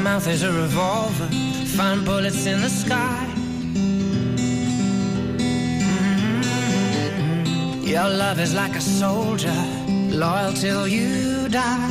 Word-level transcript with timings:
mouth 0.00 0.26
is 0.28 0.42
a 0.42 0.52
revolver, 0.52 1.28
find 1.76 2.04
bullets 2.04 2.46
in 2.46 2.60
the 2.62 2.70
sky. 2.70 3.26
Mm-hmm. 7.00 7.86
Your 7.86 8.08
love 8.08 8.38
is 8.40 8.54
like 8.54 8.74
a 8.76 8.80
soldier, 8.80 9.52
loyal 9.88 10.52
till 10.54 10.88
you 10.88 11.48
die. 11.48 11.90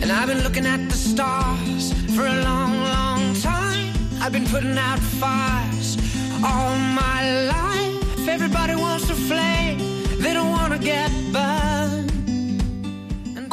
And 0.00 0.12
I've 0.12 0.28
been 0.28 0.42
looking 0.44 0.66
at 0.66 0.88
the 0.88 0.96
stars 0.96 1.92
for 2.14 2.26
a 2.26 2.42
long, 2.42 2.78
long 2.78 3.34
time. 3.34 3.92
I've 4.20 4.32
been 4.32 4.46
putting 4.46 4.78
out 4.78 5.00
fires 5.00 5.96
all 6.44 6.76
my 6.76 7.46
life. 7.46 8.28
Everybody 8.28 8.76
wants 8.76 9.08
to 9.08 9.14
flame, 9.14 9.78
they 10.20 10.32
don't 10.32 10.50
want 10.50 10.72
to 10.74 10.78
get 10.78 11.10
burned. 11.32 12.05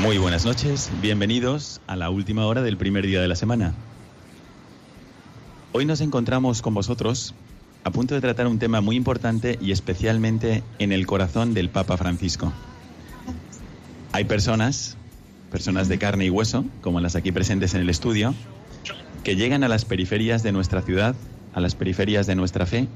Muy 0.00 0.16
buenas 0.16 0.44
noches, 0.44 0.90
bienvenidos 1.02 1.80
a 1.88 1.96
la 1.96 2.08
última 2.08 2.46
hora 2.46 2.62
del 2.62 2.76
primer 2.76 3.04
día 3.04 3.20
de 3.20 3.26
la 3.26 3.34
semana. 3.34 3.74
Hoy 5.72 5.86
nos 5.86 6.00
encontramos 6.00 6.62
con 6.62 6.72
vosotros 6.72 7.34
a 7.82 7.90
punto 7.90 8.14
de 8.14 8.20
tratar 8.20 8.46
un 8.46 8.60
tema 8.60 8.80
muy 8.80 8.94
importante 8.94 9.58
y 9.60 9.72
especialmente 9.72 10.62
en 10.78 10.92
el 10.92 11.04
corazón 11.04 11.52
del 11.52 11.68
Papa 11.68 11.96
Francisco. 11.96 12.52
Hay 14.12 14.22
personas, 14.24 14.96
personas 15.50 15.88
de 15.88 15.98
carne 15.98 16.26
y 16.26 16.30
hueso, 16.30 16.64
como 16.80 17.00
las 17.00 17.16
aquí 17.16 17.32
presentes 17.32 17.74
en 17.74 17.80
el 17.80 17.90
estudio, 17.90 18.36
que 19.24 19.34
llegan 19.34 19.64
a 19.64 19.68
las 19.68 19.84
periferias 19.84 20.44
de 20.44 20.52
nuestra 20.52 20.80
ciudad, 20.80 21.16
a 21.52 21.60
las 21.60 21.74
periferias 21.74 22.28
de 22.28 22.36
nuestra 22.36 22.66
fe, 22.66 22.86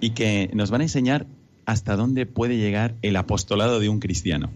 y 0.00 0.10
que 0.10 0.50
nos 0.54 0.70
van 0.70 0.82
a 0.82 0.84
enseñar 0.84 1.26
hasta 1.66 1.96
dónde 1.96 2.26
puede 2.26 2.58
llegar 2.58 2.94
el 3.02 3.16
apostolado 3.16 3.80
de 3.80 3.88
un 3.88 3.98
cristiano. 3.98 4.50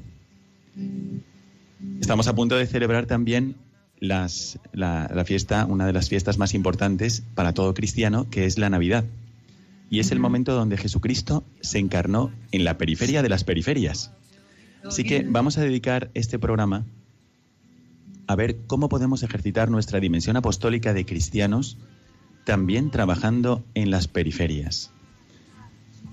Estamos 2.00 2.28
a 2.28 2.34
punto 2.34 2.56
de 2.56 2.66
celebrar 2.66 3.06
también 3.06 3.56
las- 3.98 4.58
la, 4.72 5.10
la 5.14 5.24
fiesta, 5.24 5.66
una 5.66 5.86
de 5.86 5.92
las 5.92 6.08
fiestas 6.08 6.38
más 6.38 6.54
importantes 6.54 7.22
para 7.34 7.52
todo 7.52 7.74
cristiano, 7.74 8.28
que 8.30 8.44
es 8.46 8.58
la 8.58 8.70
Navidad. 8.70 9.04
Y 9.90 10.00
es 10.00 10.10
el 10.10 10.18
momento 10.18 10.54
donde 10.54 10.76
Jesucristo 10.76 11.44
se 11.60 11.78
encarnó 11.78 12.32
en 12.52 12.64
la 12.64 12.78
periferia 12.78 13.22
de 13.22 13.28
las 13.28 13.44
periferias. 13.44 14.12
Así 14.84 15.04
que 15.04 15.22
vamos 15.22 15.56
a 15.56 15.62
dedicar 15.62 16.10
este 16.14 16.38
programa 16.38 16.84
a 18.26 18.34
ver 18.36 18.56
cómo 18.66 18.88
podemos 18.88 19.22
ejercitar 19.22 19.70
nuestra 19.70 20.00
dimensión 20.00 20.36
apostólica 20.36 20.92
de 20.94 21.04
cristianos 21.06 21.76
también 22.44 22.90
trabajando 22.90 23.64
en 23.74 23.90
las 23.90 24.08
periferias, 24.08 24.90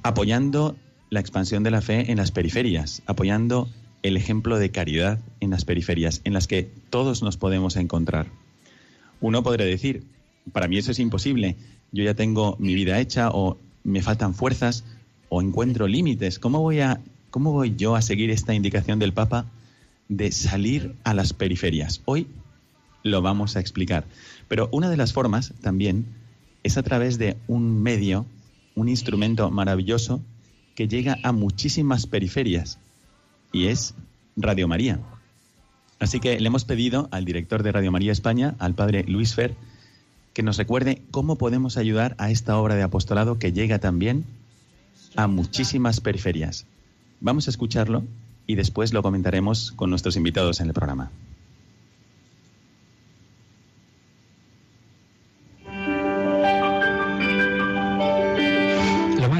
apoyando 0.03 0.77
la 1.09 1.19
expansión 1.19 1.63
de 1.63 1.71
la 1.71 1.81
fe 1.81 2.11
en 2.11 2.17
las 2.17 2.31
periferias, 2.31 3.01
apoyando 3.05 3.69
el 4.03 4.17
ejemplo 4.17 4.57
de 4.57 4.71
caridad 4.71 5.19
en 5.39 5.51
las 5.51 5.65
periferias, 5.65 6.21
en 6.23 6.33
las 6.33 6.47
que 6.47 6.69
todos 6.89 7.21
nos 7.21 7.37
podemos 7.37 7.75
encontrar. 7.75 8.27
Uno 9.19 9.43
podría 9.43 9.65
decir, 9.65 10.03
para 10.51 10.67
mí 10.67 10.77
eso 10.77 10.91
es 10.91 10.99
imposible, 10.99 11.55
yo 11.91 12.03
ya 12.03 12.15
tengo 12.15 12.55
mi 12.59 12.73
vida 12.73 12.99
hecha 12.99 13.29
o 13.29 13.57
me 13.83 14.01
faltan 14.01 14.33
fuerzas 14.33 14.83
o 15.29 15.41
encuentro 15.41 15.87
límites. 15.87 16.39
¿Cómo 16.39 16.61
voy, 16.61 16.79
a, 16.79 17.01
¿Cómo 17.29 17.51
voy 17.51 17.75
yo 17.75 17.95
a 17.95 18.01
seguir 18.01 18.29
esta 18.31 18.53
indicación 18.53 18.99
del 18.99 19.13
Papa 19.13 19.45
de 20.09 20.31
salir 20.31 20.95
a 21.03 21.13
las 21.13 21.33
periferias? 21.33 22.01
Hoy 22.05 22.27
lo 23.03 23.21
vamos 23.21 23.55
a 23.55 23.59
explicar. 23.59 24.05
Pero 24.47 24.69
una 24.71 24.89
de 24.89 24.97
las 24.97 25.13
formas 25.13 25.53
también 25.61 26.05
es 26.63 26.77
a 26.77 26.83
través 26.83 27.17
de 27.17 27.37
un 27.47 27.81
medio, 27.81 28.25
un 28.75 28.89
instrumento 28.89 29.49
maravilloso 29.51 30.21
que 30.75 30.87
llega 30.87 31.17
a 31.23 31.31
muchísimas 31.31 32.07
periferias 32.07 32.79
y 33.51 33.67
es 33.67 33.93
Radio 34.35 34.67
María. 34.67 34.99
Así 35.99 36.19
que 36.19 36.39
le 36.39 36.47
hemos 36.47 36.65
pedido 36.65 37.07
al 37.11 37.25
director 37.25 37.63
de 37.63 37.71
Radio 37.71 37.91
María 37.91 38.11
España, 38.11 38.55
al 38.59 38.73
padre 38.73 39.03
Luis 39.03 39.35
Fer, 39.35 39.55
que 40.33 40.43
nos 40.43 40.57
recuerde 40.57 41.01
cómo 41.11 41.37
podemos 41.37 41.77
ayudar 41.77 42.15
a 42.17 42.31
esta 42.31 42.57
obra 42.57 42.75
de 42.75 42.83
apostolado 42.83 43.37
que 43.37 43.51
llega 43.51 43.79
también 43.79 44.25
a 45.15 45.27
muchísimas 45.27 45.99
periferias. 45.99 46.65
Vamos 47.19 47.47
a 47.47 47.51
escucharlo 47.51 48.03
y 48.47 48.55
después 48.55 48.93
lo 48.93 49.03
comentaremos 49.03 49.71
con 49.73 49.89
nuestros 49.89 50.15
invitados 50.15 50.59
en 50.59 50.67
el 50.67 50.73
programa. 50.73 51.11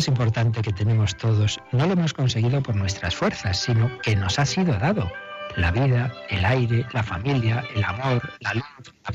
Más 0.02 0.08
importante 0.08 0.64
que 0.64 0.74
tenemos 0.74 1.16
todos 1.16 1.60
no 1.72 1.86
lo 1.86 1.94
hemos 1.94 2.12
conseguido 2.12 2.64
por 2.64 2.76
nuestras 2.76 3.16
fuerzas, 3.16 3.60
sino 3.60 3.88
que 4.02 4.16
nos 4.16 4.40
ha 4.40 4.48
sido 4.48 4.74
dado. 4.80 5.12
La 5.58 5.70
vida, 5.70 6.12
el 6.30 6.44
aire, 6.44 6.88
la 6.92 7.04
familia, 7.04 7.64
el 7.76 7.84
amor, 7.84 8.20
la 8.40 8.56
luz, 8.56 8.66
la. 9.04 9.14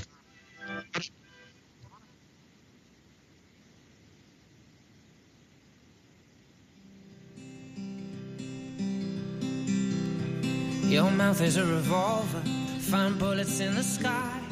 Your 10.89 11.11
mouth 11.11 11.41
is 11.41 11.57
a 11.57 11.65
revolver, 11.65 12.43
find 12.79 13.19
bullets 13.19 13.59
in 13.59 13.75
the 13.75 13.83
sky. 13.83 14.46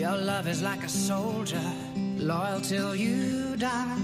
Your 0.00 0.16
love 0.16 0.48
is 0.48 0.62
like 0.62 0.82
a 0.82 0.88
soldier, 0.88 1.60
loyal 2.16 2.62
till 2.62 2.96
you 2.96 3.54
die. 3.58 3.98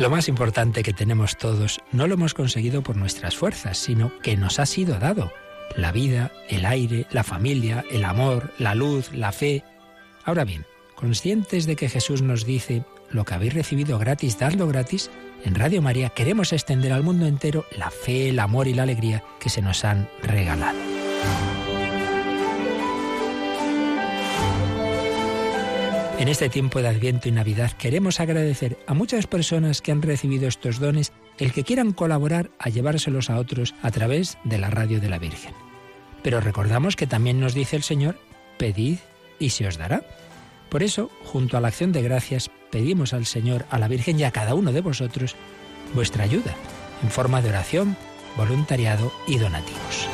Lo 0.00 0.10
más 0.10 0.28
importante 0.28 0.82
que 0.82 0.92
tenemos 0.92 1.36
todos 1.36 1.78
no 1.92 2.08
lo 2.08 2.14
hemos 2.14 2.34
conseguido 2.34 2.82
por 2.82 2.96
nuestras 2.96 3.36
fuerzas, 3.36 3.78
sino 3.78 4.10
que 4.18 4.36
nos 4.36 4.58
ha 4.58 4.66
sido 4.66 4.98
dado. 4.98 5.30
La 5.76 5.92
vida, 5.92 6.32
el 6.48 6.66
aire, 6.66 7.06
la 7.12 7.22
familia, 7.22 7.84
el 7.88 8.04
amor, 8.04 8.52
la 8.58 8.74
luz, 8.74 9.12
la 9.12 9.30
fe. 9.30 9.62
Ahora 10.24 10.44
bien, 10.44 10.66
conscientes 10.94 11.66
de 11.66 11.76
que 11.76 11.88
Jesús 11.88 12.22
nos 12.22 12.44
dice, 12.44 12.84
lo 13.10 13.24
que 13.24 13.34
habéis 13.34 13.54
recibido 13.54 13.98
gratis, 13.98 14.38
dadlo 14.38 14.66
gratis, 14.66 15.10
en 15.44 15.54
Radio 15.54 15.82
María 15.82 16.08
queremos 16.08 16.52
extender 16.52 16.92
al 16.92 17.02
mundo 17.02 17.26
entero 17.26 17.66
la 17.76 17.90
fe, 17.90 18.30
el 18.30 18.38
amor 18.38 18.66
y 18.66 18.74
la 18.74 18.84
alegría 18.84 19.22
que 19.38 19.50
se 19.50 19.62
nos 19.62 19.84
han 19.84 20.08
regalado. 20.22 20.78
En 26.18 26.28
este 26.28 26.48
tiempo 26.48 26.80
de 26.80 26.88
Adviento 26.88 27.28
y 27.28 27.32
Navidad 27.32 27.72
queremos 27.72 28.20
agradecer 28.20 28.78
a 28.86 28.94
muchas 28.94 29.26
personas 29.26 29.82
que 29.82 29.92
han 29.92 30.00
recibido 30.00 30.48
estos 30.48 30.78
dones 30.78 31.12
el 31.38 31.52
que 31.52 31.64
quieran 31.64 31.92
colaborar 31.92 32.50
a 32.58 32.70
llevárselos 32.70 33.28
a 33.28 33.38
otros 33.38 33.74
a 33.82 33.90
través 33.90 34.38
de 34.44 34.56
la 34.58 34.70
radio 34.70 35.00
de 35.00 35.08
la 35.08 35.18
Virgen. 35.18 35.52
Pero 36.22 36.40
recordamos 36.40 36.96
que 36.96 37.06
también 37.06 37.40
nos 37.40 37.52
dice 37.52 37.76
el 37.76 37.82
Señor, 37.82 38.16
pedid 38.56 38.98
y 39.38 39.50
se 39.50 39.66
os 39.66 39.76
dará. 39.76 40.02
Por 40.74 40.82
eso, 40.82 41.08
junto 41.22 41.56
a 41.56 41.60
la 41.60 41.68
acción 41.68 41.92
de 41.92 42.02
gracias, 42.02 42.50
pedimos 42.72 43.12
al 43.12 43.26
Señor, 43.26 43.64
a 43.70 43.78
la 43.78 43.86
Virgen 43.86 44.18
y 44.18 44.24
a 44.24 44.32
cada 44.32 44.56
uno 44.56 44.72
de 44.72 44.80
vosotros 44.80 45.36
vuestra 45.94 46.24
ayuda, 46.24 46.56
en 47.00 47.12
forma 47.12 47.40
de 47.40 47.50
oración, 47.50 47.96
voluntariado 48.36 49.12
y 49.28 49.38
donativos. 49.38 50.08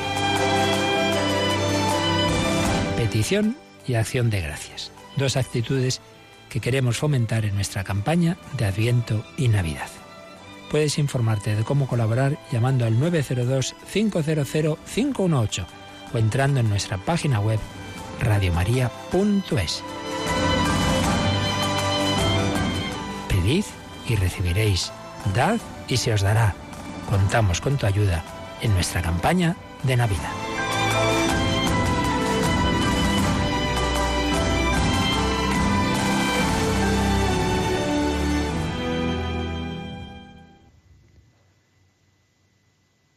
Petición 2.94 3.56
y 3.86 3.94
acción 3.94 4.28
de 4.28 4.42
gracias. 4.42 4.92
Dos 5.16 5.38
actitudes 5.38 6.02
que 6.50 6.60
queremos 6.60 6.98
fomentar 6.98 7.46
en 7.46 7.54
nuestra 7.54 7.82
campaña 7.82 8.36
de 8.58 8.66
Adviento 8.66 9.24
y 9.38 9.48
Navidad. 9.48 9.88
Puedes 10.70 10.98
informarte 10.98 11.56
de 11.56 11.64
cómo 11.64 11.88
colaborar 11.88 12.38
llamando 12.52 12.84
al 12.84 12.98
902-500-518 12.98 15.66
o 16.12 16.18
entrando 16.18 16.60
en 16.60 16.68
nuestra 16.68 16.98
página 16.98 17.40
web 17.40 17.60
radiomaria.es. 18.20 19.82
Y 23.50 24.14
recibiréis. 24.14 24.92
Dad 25.34 25.58
y 25.88 25.96
se 25.96 26.12
os 26.12 26.20
dará. 26.20 26.54
Contamos 27.08 27.60
con 27.60 27.76
tu 27.76 27.84
ayuda 27.84 28.22
en 28.62 28.72
nuestra 28.74 29.02
campaña 29.02 29.56
de 29.82 29.96
Navidad. 29.96 30.30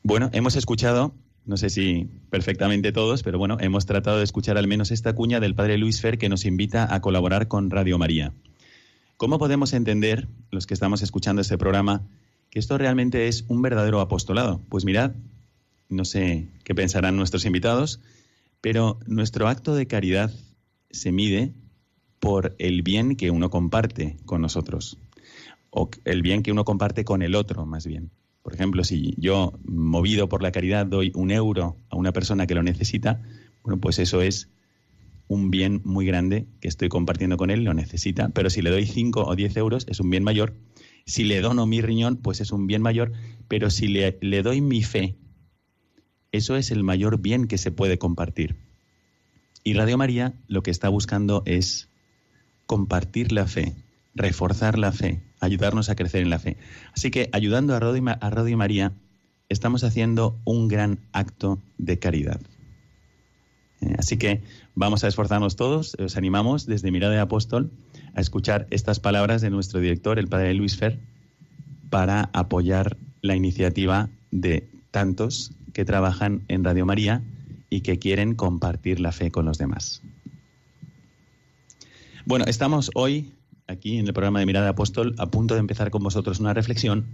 Bueno, 0.01 0.31
hemos 0.33 0.55
escuchado, 0.55 1.13
no 1.45 1.57
sé 1.57 1.69
si 1.69 2.09
perfectamente 2.31 2.91
todos, 2.91 3.21
pero 3.21 3.37
bueno, 3.37 3.57
hemos 3.59 3.85
tratado 3.85 4.17
de 4.17 4.23
escuchar 4.23 4.57
al 4.57 4.67
menos 4.67 4.89
esta 4.89 5.13
cuña 5.13 5.39
del 5.39 5.53
padre 5.53 5.77
Luis 5.77 6.01
Fer 6.01 6.17
que 6.17 6.27
nos 6.27 6.45
invita 6.45 6.91
a 6.91 7.01
colaborar 7.01 7.47
con 7.47 7.69
Radio 7.69 7.99
María. 7.99 8.33
¿Cómo 9.23 9.39
podemos 9.39 9.71
entender, 9.71 10.27
los 10.51 10.67
que 10.67 10.73
estamos 10.73 11.01
escuchando 11.01 11.41
este 11.41 11.57
programa, 11.57 12.05
que 12.49 12.59
esto 12.59 12.77
realmente 12.77 13.29
es 13.29 13.45
un 13.47 13.61
verdadero 13.61 14.01
apostolado? 14.01 14.59
Pues 14.67 14.83
mirad, 14.83 15.13
no 15.87 16.03
sé 16.03 16.49
qué 16.65 16.75
pensarán 16.75 17.15
nuestros 17.15 17.45
invitados, 17.45 18.01
pero 18.59 18.99
nuestro 19.07 19.47
acto 19.47 19.75
de 19.75 19.87
caridad 19.87 20.29
se 20.91 21.13
mide 21.13 21.53
por 22.19 22.53
el 22.59 22.81
bien 22.81 23.15
que 23.15 23.31
uno 23.31 23.49
comparte 23.49 24.17
con 24.25 24.41
nosotros, 24.41 24.97
o 25.69 25.89
el 26.03 26.21
bien 26.21 26.43
que 26.43 26.51
uno 26.51 26.65
comparte 26.65 27.05
con 27.05 27.21
el 27.21 27.35
otro, 27.35 27.65
más 27.65 27.87
bien. 27.87 28.11
Por 28.41 28.53
ejemplo, 28.53 28.83
si 28.83 29.15
yo, 29.17 29.57
movido 29.63 30.27
por 30.27 30.43
la 30.43 30.51
caridad, 30.51 30.85
doy 30.85 31.13
un 31.15 31.31
euro 31.31 31.77
a 31.89 31.95
una 31.95 32.11
persona 32.11 32.45
que 32.45 32.55
lo 32.55 32.61
necesita, 32.61 33.21
bueno, 33.63 33.79
pues 33.79 33.99
eso 33.99 34.21
es 34.21 34.49
un 35.27 35.51
bien 35.51 35.81
muy 35.83 36.05
grande 36.05 36.47
que 36.59 36.67
estoy 36.67 36.89
compartiendo 36.89 37.37
con 37.37 37.49
él, 37.49 37.63
lo 37.63 37.73
necesita, 37.73 38.29
pero 38.29 38.49
si 38.49 38.61
le 38.61 38.69
doy 38.69 38.85
5 38.85 39.25
o 39.25 39.35
10 39.35 39.57
euros 39.57 39.85
es 39.89 39.99
un 39.99 40.09
bien 40.09 40.23
mayor. 40.23 40.55
Si 41.05 41.23
le 41.23 41.41
dono 41.41 41.65
mi 41.65 41.81
riñón, 41.81 42.17
pues 42.17 42.39
es 42.41 42.51
un 42.51 42.67
bien 42.67 42.81
mayor, 42.81 43.11
pero 43.47 43.69
si 43.69 43.87
le, 43.87 44.17
le 44.21 44.41
doy 44.41 44.61
mi 44.61 44.83
fe, 44.83 45.15
eso 46.31 46.55
es 46.55 46.71
el 46.71 46.83
mayor 46.83 47.21
bien 47.21 47.47
que 47.47 47.57
se 47.57 47.71
puede 47.71 47.97
compartir. 47.97 48.55
Y 49.63 49.73
Radio 49.73 49.97
María 49.97 50.33
lo 50.47 50.63
que 50.63 50.71
está 50.71 50.89
buscando 50.89 51.43
es 51.45 51.89
compartir 52.65 53.31
la 53.31 53.47
fe, 53.47 53.73
reforzar 54.15 54.77
la 54.77 54.91
fe, 54.91 55.21
ayudarnos 55.39 55.89
a 55.89 55.95
crecer 55.95 56.21
en 56.21 56.29
la 56.29 56.39
fe. 56.39 56.57
Así 56.93 57.11
que 57.11 57.29
ayudando 57.31 57.75
a 57.75 57.79
Radio, 57.79 58.57
María, 58.57 58.93
estamos 59.49 59.83
haciendo 59.83 60.39
un 60.43 60.67
gran 60.67 60.99
acto 61.11 61.59
de 61.77 61.99
caridad. 61.99 62.41
Eh, 63.83 63.95
así 63.97 64.17
que 64.17 64.41
vamos 64.75 65.03
a 65.03 65.07
esforzarnos 65.07 65.55
todos, 65.55 65.95
os 65.99 66.15
animamos 66.15 66.65
desde 66.65 66.91
Mirada 66.91 67.13
de 67.13 67.19
Apóstol 67.19 67.71
a 68.15 68.21
escuchar 68.21 68.67
estas 68.69 68.99
palabras 68.99 69.41
de 69.41 69.49
nuestro 69.49 69.79
director, 69.79 70.19
el 70.19 70.27
padre 70.27 70.53
Luis 70.53 70.77
Fer, 70.77 70.99
para 71.89 72.29
apoyar 72.33 72.97
la 73.21 73.35
iniciativa 73.35 74.09
de 74.31 74.69
tantos 74.91 75.51
que 75.73 75.85
trabajan 75.85 76.43
en 76.47 76.63
Radio 76.63 76.85
María 76.85 77.23
y 77.69 77.81
que 77.81 77.99
quieren 77.99 78.35
compartir 78.35 78.99
la 78.99 79.11
fe 79.11 79.31
con 79.31 79.45
los 79.45 79.57
demás. 79.57 80.01
Bueno, 82.25 82.45
estamos 82.47 82.89
hoy 82.95 83.33
aquí 83.67 83.97
en 83.97 84.07
el 84.07 84.13
programa 84.13 84.39
de 84.39 84.45
Mirada 84.45 84.67
de 84.67 84.71
Apóstol 84.71 85.15
a 85.17 85.25
punto 85.25 85.55
de 85.55 85.59
empezar 85.59 85.91
con 85.91 86.03
vosotros 86.03 86.39
una 86.39 86.53
reflexión 86.53 87.05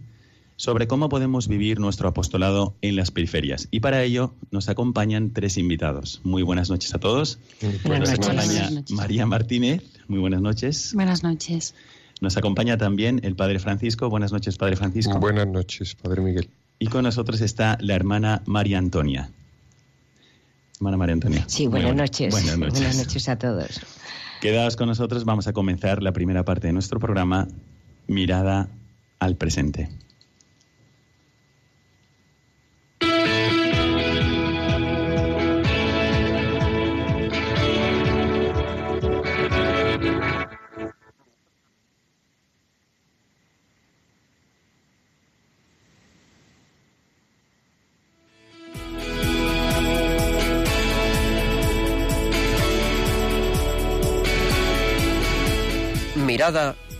sobre 0.59 0.87
cómo 0.87 1.07
podemos 1.07 1.47
vivir 1.47 1.79
nuestro 1.79 2.09
apostolado 2.09 2.75
en 2.81 2.97
las 2.97 3.11
periferias. 3.11 3.69
Y 3.71 3.79
para 3.79 4.03
ello 4.03 4.33
nos 4.51 4.67
acompañan 4.67 5.31
tres 5.31 5.57
invitados. 5.57 6.19
Muy 6.25 6.43
buenas 6.43 6.69
noches 6.69 6.93
a 6.93 6.99
todos. 6.99 7.39
Buenas 7.85 8.09
nos 8.09 8.19
acompaña 8.19 8.69
María 8.89 9.25
Martínez. 9.25 9.83
Muy 10.09 10.19
buenas 10.19 10.41
noches. 10.41 10.93
Buenas 10.93 11.23
noches. 11.23 11.75
Nos 12.19 12.35
acompaña 12.35 12.77
también 12.77 13.21
el 13.23 13.37
Padre 13.37 13.59
Francisco. 13.59 14.09
Buenas 14.09 14.33
noches, 14.33 14.57
Padre 14.57 14.75
Francisco. 14.75 15.17
Buenas 15.17 15.47
noches, 15.47 15.95
Padre 15.95 16.21
Miguel. 16.21 16.49
Y 16.77 16.87
con 16.87 17.05
nosotros 17.05 17.39
está 17.39 17.77
la 17.79 17.95
hermana 17.95 18.41
María 18.45 18.79
Antonia. 18.79 19.31
Hermana 20.75 20.97
María 20.97 21.13
Antonia. 21.13 21.45
Sí, 21.47 21.67
buenas, 21.67 21.95
noches. 21.95 22.33
Buenas 22.33 22.57
noches. 22.57 22.73
Buenas 22.73 22.97
noches 22.97 23.29
a 23.29 23.37
todos. 23.37 23.79
Quedaos 24.41 24.75
con 24.75 24.89
nosotros, 24.89 25.23
vamos 25.23 25.47
a 25.47 25.53
comenzar 25.53 26.03
la 26.03 26.11
primera 26.11 26.43
parte 26.43 26.67
de 26.67 26.73
nuestro 26.73 26.99
programa, 26.99 27.47
Mirada 28.07 28.67
al 29.19 29.37
Presente. 29.37 29.87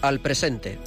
Al 0.02 0.20
presente. 0.20 0.80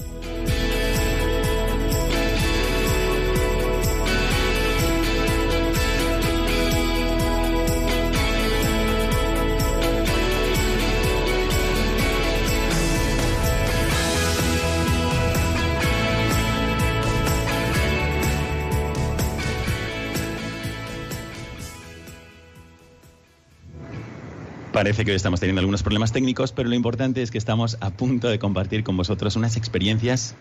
Parece 24.83 25.05
que 25.05 25.13
hoy 25.13 25.17
estamos 25.17 25.39
teniendo 25.39 25.61
algunos 25.61 25.85
problemas 25.85 26.11
técnicos, 26.11 26.51
pero 26.51 26.69
lo 26.69 26.75
importante 26.75 27.23
es 27.23 27.31
que 27.31 27.39
estamos 27.39 27.79
a 27.81 27.91
punto 27.91 28.29
de 28.29 28.41
compartir 28.41 28.83
con 28.83 28.97
vosotros 28.97 29.37
unas 29.37 29.57
experiencias 29.57 30.35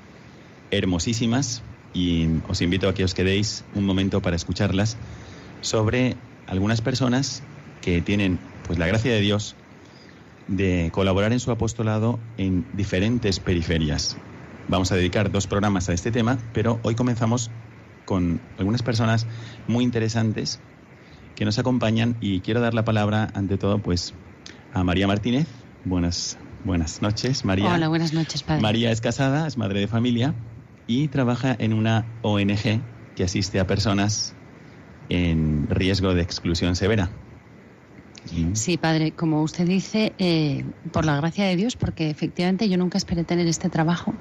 hermosísimas 0.72 1.62
y 1.94 2.26
os 2.48 2.60
invito 2.64 2.90
a 2.90 2.96
que 2.96 3.04
os 3.04 3.14
quedéis 3.14 3.64
un 3.76 3.86
momento 3.86 4.20
para 4.24 4.36
escucharlas 4.36 4.98
sobre 5.62 6.16
algunas 6.48 6.82
personas 6.82 7.44
que 7.84 8.02
tienen 8.02 8.40
pues 8.66 8.80
la 8.80 8.88
gracia 8.88 9.12
de 9.14 9.22
Dios 9.22 9.56
de 10.48 10.90
colaborar 10.92 11.34
en 11.34 11.40
su 11.40 11.52
apostolado 11.52 12.18
en 12.40 12.66
diferentes 12.74 13.40
periferias. 13.40 14.18
Vamos 14.68 14.92
a 14.92 14.96
dedicar 14.96 15.32
dos 15.32 15.46
programas 15.46 15.88
a 15.88 15.94
este 15.94 16.10
tema, 16.10 16.40
pero 16.52 16.80
hoy 16.82 16.96
comenzamos 16.96 17.52
con 18.06 18.42
algunas 18.58 18.82
personas 18.82 19.28
muy 19.68 19.84
interesantes 19.84 20.60
que 21.36 21.46
nos 21.46 21.60
acompañan 21.60 22.16
y 22.22 22.40
quiero 22.40 22.60
dar 22.60 22.74
la 22.74 22.84
palabra 22.84 23.30
ante 23.36 23.60
todo 23.60 23.78
pues 23.78 24.16
a 24.73 24.83
María 24.83 25.07
Martínez. 25.07 25.47
Buenas, 25.83 26.38
buenas 26.63 27.01
noches, 27.01 27.45
María. 27.45 27.73
Hola, 27.73 27.87
buenas 27.87 28.13
noches, 28.13 28.44
padre. 28.44 28.61
María 28.61 28.92
es 28.92 29.01
casada, 29.01 29.47
es 29.47 29.57
madre 29.57 29.80
de 29.80 29.87
familia 29.87 30.33
y 30.87 31.07
trabaja 31.07 31.56
en 31.57 31.73
una 31.73 32.06
ONG 32.21 32.81
que 33.16 33.23
asiste 33.23 33.59
a 33.59 33.68
personas 33.68 34.33
en 35.09 35.68
riesgo 35.69 36.13
de 36.13 36.21
exclusión 36.21 36.75
severa. 36.75 37.09
Sí, 38.54 38.78
padre, 38.78 39.13
como 39.13 39.42
usted 39.42 39.68
dice, 39.68 40.13
eh, 40.19 40.63
por 40.92 41.06
la 41.06 41.18
gracia 41.18 41.45
de 41.45 41.56
Dios, 41.56 41.75
porque 41.75 42.09
efectivamente 42.09 42.69
yo 42.69 42.78
nunca 42.78 42.97
esperé 42.97 43.23
tener 43.23 43.47
este 43.47 43.69
trabajo 43.69 44.13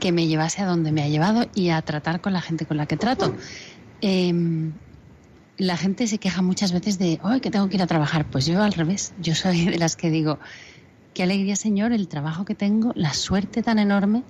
que 0.00 0.10
me 0.10 0.26
llevase 0.26 0.60
a 0.60 0.66
donde 0.66 0.90
me 0.90 1.02
ha 1.02 1.08
llevado 1.08 1.46
y 1.54 1.68
a 1.68 1.80
tratar 1.82 2.20
con 2.20 2.32
la 2.32 2.40
gente 2.40 2.66
con 2.66 2.76
la 2.76 2.86
que 2.86 2.96
trato. 2.96 3.32
Eh, 4.00 4.34
la 5.62 5.76
gente 5.76 6.08
se 6.08 6.18
queja 6.18 6.42
muchas 6.42 6.72
veces 6.72 6.98
de, 6.98 7.20
hoy 7.22 7.40
que 7.40 7.50
tengo 7.50 7.68
que 7.68 7.76
ir 7.76 7.82
a 7.82 7.86
trabajar. 7.86 8.26
Pues 8.28 8.46
yo 8.46 8.62
al 8.62 8.72
revés, 8.72 9.14
yo 9.20 9.34
soy 9.34 9.66
de 9.66 9.78
las 9.78 9.94
que 9.94 10.10
digo, 10.10 10.38
qué 11.14 11.22
alegría, 11.22 11.54
Señor, 11.54 11.92
el 11.92 12.08
trabajo 12.08 12.44
que 12.44 12.56
tengo, 12.56 12.92
la 12.96 13.14
suerte 13.14 13.62
tan 13.62 13.78
enorme 13.78 14.24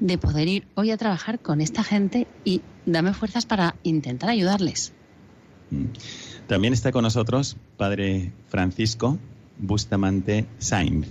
de 0.00 0.16
poder 0.16 0.48
ir 0.48 0.66
hoy 0.74 0.90
a 0.90 0.96
trabajar 0.96 1.40
con 1.40 1.60
esta 1.60 1.84
gente 1.84 2.26
y 2.44 2.62
dame 2.86 3.12
fuerzas 3.12 3.44
para 3.44 3.76
intentar 3.82 4.30
ayudarles. 4.30 4.92
Mm. 5.70 5.84
También 6.46 6.72
está 6.72 6.90
con 6.90 7.02
nosotros 7.02 7.56
Padre 7.76 8.32
Francisco 8.48 9.18
Bustamante 9.58 10.46
Sainz. 10.58 11.06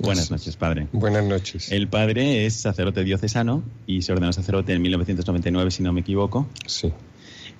Buenas 0.00 0.30
noches, 0.30 0.56
Padre. 0.56 0.88
Buenas 0.92 1.24
noches. 1.24 1.70
El 1.72 1.88
Padre 1.88 2.46
es 2.46 2.54
sacerdote 2.54 3.04
diocesano 3.04 3.62
y 3.86 4.02
se 4.02 4.12
ordenó 4.12 4.32
sacerdote 4.32 4.72
en 4.72 4.80
1999, 4.80 5.70
si 5.72 5.82
no 5.82 5.92
me 5.92 6.00
equivoco. 6.00 6.48
Sí 6.66 6.92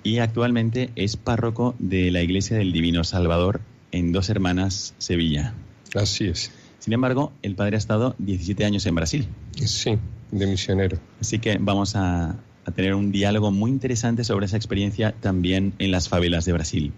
y 0.03 0.19
actualmente 0.19 0.89
es 0.95 1.17
párroco 1.17 1.75
de 1.79 2.11
la 2.11 2.21
Iglesia 2.21 2.57
del 2.57 2.71
Divino 2.71 3.03
Salvador 3.03 3.61
en 3.91 4.11
Dos 4.11 4.29
Hermanas, 4.29 4.93
Sevilla. 4.97 5.53
Así 5.95 6.25
es. 6.25 6.51
Sin 6.79 6.93
embargo, 6.93 7.31
el 7.41 7.55
padre 7.55 7.75
ha 7.75 7.79
estado 7.79 8.15
17 8.19 8.65
años 8.65 8.85
en 8.85 8.95
Brasil. 8.95 9.27
Sí, 9.55 9.97
de 10.31 10.47
misionero. 10.47 10.97
Así 11.19 11.39
que 11.39 11.57
vamos 11.59 11.95
a, 11.95 12.35
tener 12.75 12.93
un 12.93 13.11
diálogo 13.11 13.51
muy 13.51 13.71
interesante 13.71 14.23
sobre 14.23 14.45
esa 14.45 14.55
experiencia 14.55 15.13
también 15.19 15.73
en 15.79 15.91
las 15.91 16.07
favelas 16.07 16.45
de 16.45 16.53
Brasil. 16.53 16.93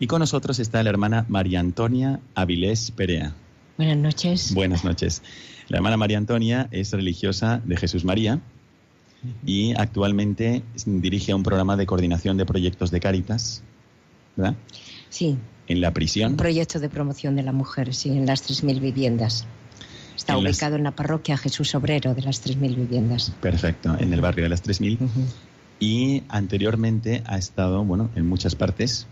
Y 0.00 0.08
con 0.08 0.18
nosotros 0.18 0.58
está 0.58 0.82
la 0.82 0.90
hermana 0.90 1.24
María 1.28 1.60
Antonia 1.60 2.18
Avilés 2.34 2.90
Perea. 2.90 3.32
Buenas 3.76 3.96
noches. 3.96 4.52
Buenas 4.52 4.84
noches. 4.84 5.22
La 5.68 5.76
hermana 5.76 5.96
María 5.96 6.18
Antonia 6.18 6.68
es 6.72 6.92
religiosa 6.92 7.62
de 7.64 7.76
Jesús 7.76 8.04
María 8.04 8.40
y 9.46 9.74
actualmente 9.76 10.62
dirige 10.84 11.34
un 11.34 11.42
programa 11.42 11.76
de 11.76 11.86
coordinación 11.86 12.36
de 12.36 12.46
proyectos 12.46 12.90
de 12.90 13.00
Cáritas, 13.00 13.62
¿verdad? 14.36 14.56
Sí. 15.08 15.38
En 15.68 15.80
la 15.80 15.92
prisión. 15.92 16.32
Un 16.32 16.36
proyecto 16.36 16.80
de 16.80 16.88
promoción 16.88 17.36
de 17.36 17.42
la 17.42 17.52
mujer, 17.52 17.94
sí, 17.94 18.10
en 18.10 18.26
las 18.26 18.48
3.000 18.48 18.80
viviendas. 18.80 19.46
Está 20.16 20.36
ubicado 20.36 20.76
en 20.76 20.84
la 20.84 20.90
parroquia 20.90 21.36
Jesús 21.36 21.74
Obrero 21.74 22.14
de 22.14 22.22
las 22.22 22.44
3.000 22.44 22.76
viviendas. 22.76 23.32
Perfecto, 23.40 23.96
en 23.98 24.12
el 24.12 24.20
barrio 24.20 24.44
de 24.44 24.50
las 24.50 24.62
3.000. 24.62 24.98
y 25.80 26.22
anteriormente 26.28 27.22
ha 27.26 27.38
estado, 27.38 27.84
bueno, 27.84 28.10
en 28.14 28.28
muchas 28.28 28.54
partes, 28.54 29.06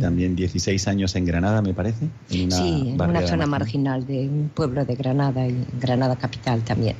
también 0.00 0.36
16 0.36 0.88
años 0.88 1.16
en 1.16 1.24
Granada, 1.24 1.62
me 1.62 1.74
parece. 1.74 2.08
En 2.30 2.46
una 2.46 2.56
sí, 2.56 2.88
en 2.88 3.00
una 3.00 3.26
zona 3.26 3.46
marginal. 3.46 4.00
marginal 4.00 4.06
de 4.06 4.28
un 4.28 4.50
pueblo 4.54 4.84
de 4.84 4.94
Granada 4.94 5.46
y 5.48 5.64
Granada 5.80 6.16
capital 6.16 6.62
también. 6.62 6.96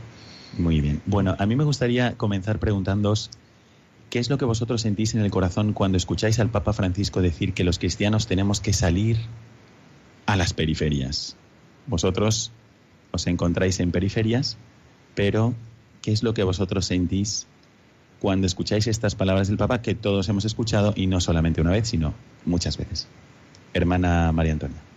Muy 0.56 0.80
bien. 0.80 1.02
Bueno, 1.06 1.36
a 1.38 1.46
mí 1.46 1.56
me 1.56 1.64
gustaría 1.64 2.16
comenzar 2.16 2.58
preguntándoos 2.58 3.30
qué 4.10 4.18
es 4.18 4.30
lo 4.30 4.38
que 4.38 4.44
vosotros 4.44 4.82
sentís 4.82 5.14
en 5.14 5.20
el 5.20 5.30
corazón 5.30 5.72
cuando 5.72 5.98
escucháis 5.98 6.38
al 6.38 6.50
Papa 6.50 6.72
Francisco 6.72 7.20
decir 7.20 7.52
que 7.52 7.64
los 7.64 7.78
cristianos 7.78 8.26
tenemos 8.26 8.60
que 8.60 8.72
salir 8.72 9.18
a 10.26 10.36
las 10.36 10.54
periferias. 10.54 11.36
Vosotros 11.86 12.52
os 13.10 13.26
encontráis 13.26 13.80
en 13.80 13.92
periferias, 13.92 14.56
pero 15.14 15.54
¿qué 16.02 16.12
es 16.12 16.22
lo 16.22 16.34
que 16.34 16.42
vosotros 16.42 16.86
sentís 16.86 17.46
cuando 18.20 18.46
escucháis 18.46 18.86
estas 18.86 19.14
palabras 19.14 19.48
del 19.48 19.58
Papa 19.58 19.82
que 19.82 19.94
todos 19.94 20.28
hemos 20.28 20.44
escuchado 20.44 20.92
y 20.96 21.06
no 21.06 21.20
solamente 21.20 21.60
una 21.60 21.70
vez, 21.70 21.88
sino 21.88 22.14
muchas 22.44 22.76
veces? 22.76 23.06
Hermana 23.74 24.32
María 24.32 24.52
Antonia. 24.52 24.87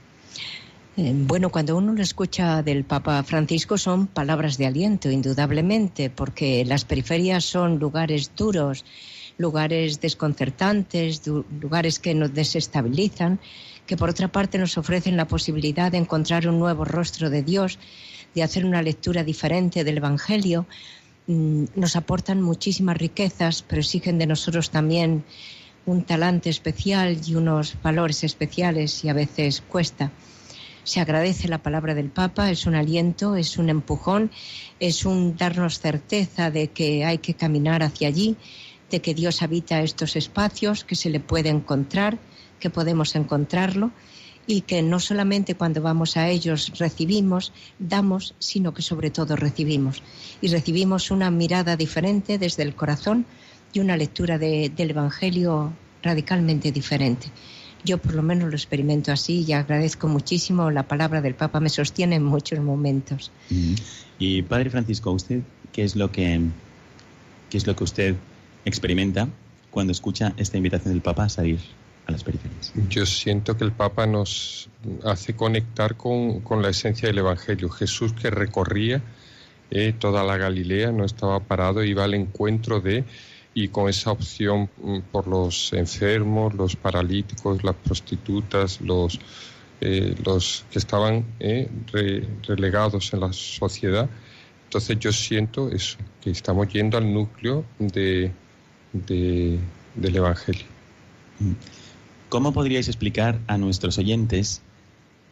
Eh, 0.98 1.13
Bueno, 1.15 1.50
cuando 1.50 1.77
uno 1.77 1.93
lo 1.93 2.01
escucha 2.01 2.62
del 2.63 2.83
Papa 2.83 3.24
Francisco 3.24 3.77
son 3.77 4.07
palabras 4.07 4.57
de 4.57 4.65
aliento, 4.65 5.10
indudablemente, 5.10 6.10
porque 6.10 6.65
las 6.65 6.83
periferias 6.86 7.45
son 7.45 7.79
lugares 7.79 8.31
duros, 8.36 8.83
lugares 9.38 10.01
desconcertantes, 10.01 11.21
lugares 11.62 12.00
que 12.00 12.13
nos 12.13 12.33
desestabilizan, 12.33 13.39
que 13.88 13.98
por 13.98 14.10
otra 14.10 14.27
parte 14.27 14.57
nos 14.57 14.77
ofrecen 14.77 15.17
la 15.17 15.27
posibilidad 15.27 15.91
de 15.91 15.98
encontrar 15.98 16.48
un 16.48 16.60
nuevo 16.60 16.83
rostro 16.86 17.29
de 17.29 17.41
Dios, 17.41 17.79
de 18.36 18.43
hacer 18.43 18.65
una 18.65 18.81
lectura 18.81 19.24
diferente 19.24 19.83
del 19.83 19.98
Evangelio. 19.98 20.65
Mm, 21.27 21.65
Nos 21.75 21.95
aportan 21.95 22.41
muchísimas 22.41 22.98
riquezas, 22.98 23.63
pero 23.63 23.81
exigen 23.81 24.17
de 24.17 24.27
nosotros 24.27 24.69
también 24.69 25.24
un 25.86 26.03
talante 26.03 26.50
especial 26.50 27.17
y 27.25 27.36
unos 27.36 27.75
valores 27.81 28.24
especiales 28.24 29.03
y 29.03 29.10
a 29.10 29.13
veces 29.13 29.62
cuesta. 29.62 30.12
Se 30.83 31.00
agradece 31.00 31.47
la 31.47 31.61
palabra 31.61 31.93
del 31.93 32.09
Papa, 32.09 32.50
es 32.50 32.65
un 32.65 32.75
aliento, 32.75 33.35
es 33.35 33.57
un 33.57 33.69
empujón, 33.69 34.31
es 34.79 35.05
un 35.05 35.38
darnos 35.38 35.79
certeza 35.79 36.50
de 36.51 36.69
que 36.69 37.05
hay 37.05 37.19
que 37.19 37.35
caminar 37.35 37.83
hacia 37.83 38.07
allí, 38.07 38.35
de 38.89 39.00
que 39.01 39.13
Dios 39.13 39.41
habita 39.41 39.81
estos 39.81 40.15
espacios, 40.15 40.83
que 40.83 40.95
se 40.95 41.09
le 41.09 41.19
puede 41.19 41.50
encontrar, 41.50 42.17
que 42.59 42.69
podemos 42.69 43.15
encontrarlo 43.15 43.91
y 44.47 44.61
que 44.61 44.81
no 44.81 45.00
solamente 45.00 45.55
cuando 45.55 45.81
vamos 45.81 46.17
a 46.17 46.27
ellos 46.29 46.73
recibimos, 46.77 47.53
damos, 47.79 48.33
sino 48.39 48.73
que 48.73 48.81
sobre 48.81 49.11
todo 49.11 49.35
recibimos. 49.35 50.01
Y 50.41 50.47
recibimos 50.50 51.11
una 51.11 51.29
mirada 51.31 51.77
diferente 51.77 52.38
desde 52.38 52.63
el 52.63 52.75
corazón 52.75 53.25
y 53.71 53.79
una 53.79 53.95
lectura 53.95 54.38
de- 54.38 54.69
del 54.75 54.89
Evangelio 54.89 55.71
radicalmente 56.01 56.71
diferente. 56.71 57.27
Yo 57.83 57.97
por 57.97 58.13
lo 58.13 58.21
menos 58.21 58.50
lo 58.50 58.55
experimento 58.55 59.11
así 59.11 59.43
y 59.47 59.53
agradezco 59.53 60.07
muchísimo 60.07 60.69
la 60.71 60.83
palabra 60.83 61.21
del 61.21 61.35
Papa, 61.35 61.59
me 61.59 61.69
sostiene 61.69 62.15
en 62.15 62.23
muchos 62.23 62.59
momentos. 62.59 63.31
Y 64.19 64.41
Padre 64.43 64.69
Francisco, 64.69 65.11
¿usted 65.11 65.41
qué 65.71 65.83
es 65.83 65.95
lo 65.95 66.11
que 66.11 66.41
qué 67.50 67.57
es 67.57 67.67
lo 67.67 67.75
que 67.75 67.83
usted 67.83 68.15
experimenta 68.65 69.27
cuando 69.71 69.91
escucha 69.91 70.33
esta 70.38 70.57
invitación 70.57 70.93
del 70.93 71.01
Papa 71.01 71.25
a 71.25 71.29
salir 71.29 71.59
a 72.07 72.11
las 72.11 72.23
periferias? 72.23 72.73
Yo 72.89 73.05
siento 73.05 73.57
que 73.57 73.63
el 73.63 73.71
Papa 73.71 74.05
nos 74.05 74.69
hace 75.03 75.35
conectar 75.35 75.95
con, 75.95 76.41
con 76.41 76.61
la 76.61 76.69
esencia 76.69 77.07
del 77.07 77.17
Evangelio. 77.17 77.69
Jesús 77.69 78.13
que 78.13 78.29
recorría 78.29 79.01
eh, 79.71 79.93
toda 79.97 80.23
la 80.23 80.38
Galilea, 80.38 80.91
no 80.91 81.05
estaba 81.05 81.39
parado, 81.39 81.83
iba 81.83 82.03
al 82.03 82.13
encuentro 82.13 82.81
de, 82.81 83.05
y 83.53 83.67
con 83.67 83.89
esa 83.89 84.12
opción 84.12 84.70
mm, 84.81 85.00
por 85.12 85.27
los 85.27 85.74
enfermos, 85.74 86.53
los 86.53 86.75
paralíticos, 86.75 87.63
las 87.63 87.75
prostitutas, 87.75 88.79
los, 88.81 89.20
eh, 89.81 90.15
los 90.25 90.65
que 90.72 90.79
estaban 90.79 91.25
eh, 91.39 91.70
re- 91.91 92.27
relegados 92.48 93.13
en 93.13 93.20
la 93.20 93.34
sociedad. 93.34 94.10
Entonces 94.65 94.98
yo 95.00 95.12
siento 95.12 95.70
eso, 95.70 95.98
que 96.22 96.29
estamos 96.31 96.67
yendo 96.70 96.98
al 96.98 97.13
núcleo 97.13 97.65
de, 97.79 98.31
de- 98.93 99.60
del 99.96 100.15
Evangelio. 100.15 100.63
¿Cómo 102.29 102.53
podríais 102.53 102.88
explicar 102.88 103.38
a 103.48 103.58
nuestros 103.58 103.98
oyentes 103.98 104.62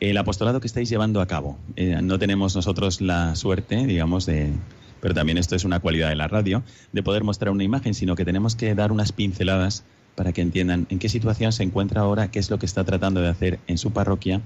el 0.02 0.18
apostolado 0.18 0.60
que 0.60 0.68
estáis 0.68 0.90
llevando 0.90 1.22
a 1.22 1.28
cabo? 1.28 1.58
Eh, 1.78 1.98
no 2.02 2.20
tenemos 2.20 2.56
nosotros 2.56 3.00
la 3.00 3.36
suerte, 3.36 3.86
digamos, 3.86 4.26
de, 4.26 4.52
pero 5.02 5.14
también 5.14 5.38
esto 5.38 5.56
es 5.56 5.64
una 5.66 5.80
cualidad 5.80 6.10
de 6.10 6.16
la 6.16 6.28
radio, 6.28 6.64
de 6.92 7.04
poder 7.04 7.24
mostrar 7.24 7.52
una 7.52 7.64
imagen, 7.64 7.94
sino 7.94 8.16
que 8.16 8.26
tenemos 8.26 8.56
que 8.56 8.74
dar 8.76 8.92
unas 8.92 9.12
pinceladas 9.12 9.84
para 10.16 10.34
que 10.34 10.42
entiendan 10.42 10.88
en 10.90 11.00
qué 11.00 11.10
situación 11.10 11.52
se 11.52 11.64
encuentra 11.64 12.02
ahora, 12.02 12.30
qué 12.30 12.40
es 12.40 12.50
lo 12.50 12.60
que 12.60 12.66
está 12.66 12.84
tratando 12.84 13.22
de 13.22 13.30
hacer 13.30 13.60
en 13.68 13.78
su 13.78 13.92
parroquia 13.92 14.42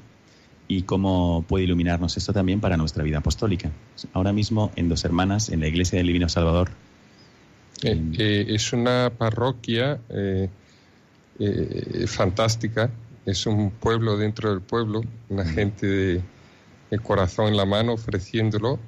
y 0.68 0.84
cómo 0.84 1.44
puede 1.48 1.66
iluminarnos. 1.66 2.16
Esto 2.18 2.34
también 2.34 2.60
para 2.60 2.78
nuestra 2.78 3.04
vida 3.04 3.18
apostólica. 3.18 3.72
Ahora 4.14 4.34
mismo 4.34 4.72
en 4.76 4.90
Dos 4.90 5.04
Hermanas, 5.04 5.50
en 5.50 5.60
la 5.60 5.68
Iglesia 5.68 5.98
del 5.98 6.08
Divino 6.08 6.30
Salvador, 6.30 6.70
Eh, 7.84 8.00
eh, 8.18 8.46
es 8.48 8.72
una 8.72 9.12
parroquia 9.18 10.00
eh, 10.08 10.48
eh, 11.40 12.06
fantástica, 12.08 12.92
es 13.26 13.46
un 13.46 13.72
pueblo 13.72 14.16
dentro 14.16 14.52
del 14.52 14.62
pueblo, 14.62 15.02
una 15.28 15.44
gente 15.44 15.86
de, 15.88 16.22
de 16.92 17.00
corazón 17.00 17.48
en 17.48 17.58
la 17.58 17.66
mano 17.66 17.94
ofreciéndolo, 17.94 18.80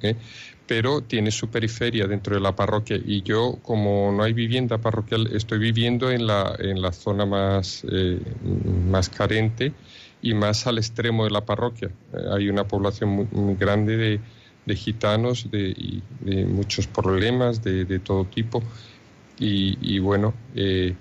pero 0.66 1.00
tiene 1.00 1.30
su 1.30 1.48
periferia 1.48 2.06
dentro 2.06 2.34
de 2.34 2.40
la 2.40 2.56
parroquia 2.56 2.98
y 3.04 3.22
yo, 3.22 3.58
como 3.62 4.12
no 4.12 4.22
hay 4.22 4.32
vivienda 4.32 4.78
parroquial, 4.78 5.28
estoy 5.32 5.58
viviendo 5.58 6.10
en 6.10 6.26
la, 6.26 6.56
en 6.58 6.82
la 6.82 6.92
zona 6.92 7.24
más, 7.24 7.86
eh, 7.90 8.20
más 8.90 9.08
carente 9.08 9.72
y 10.22 10.34
más 10.34 10.66
al 10.66 10.78
extremo 10.78 11.24
de 11.24 11.30
la 11.30 11.44
parroquia. 11.44 11.88
Eh, 12.12 12.16
hay 12.32 12.48
una 12.48 12.64
población 12.64 13.28
muy, 13.30 13.54
grande 13.54 13.96
de, 13.96 14.20
de 14.64 14.76
gitanos, 14.76 15.50
de, 15.50 15.68
y 15.68 16.02
de 16.20 16.44
muchos 16.44 16.88
problemas 16.88 17.62
de, 17.62 17.84
de 17.84 17.98
todo 18.00 18.24
tipo. 18.24 18.62
Y, 19.38 19.98
bueno, 19.98 20.32
eh, 20.54 20.94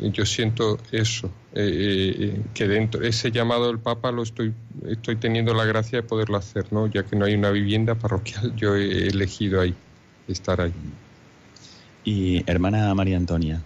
yo 0.00 0.26
siento 0.26 0.78
eso, 0.92 1.30
eh, 1.54 2.14
eh, 2.18 2.42
que 2.52 2.68
dentro, 2.68 3.02
ese 3.02 3.30
llamado 3.30 3.68
del 3.68 3.78
Papa 3.78 4.10
lo 4.12 4.22
estoy, 4.22 4.52
estoy 4.88 5.16
teniendo 5.16 5.54
la 5.54 5.64
gracia 5.64 6.00
de 6.00 6.02
poderlo 6.02 6.36
hacer, 6.36 6.72
¿no? 6.72 6.86
Ya 6.86 7.04
que 7.04 7.16
no 7.16 7.24
hay 7.24 7.34
una 7.34 7.50
vivienda 7.50 7.94
parroquial, 7.94 8.54
yo 8.56 8.74
he 8.76 9.08
elegido 9.08 9.60
ahí, 9.60 9.74
estar 10.28 10.60
ahí. 10.60 10.72
Y 12.04 12.42
hermana 12.50 12.94
María 12.94 13.16
Antonia, 13.16 13.62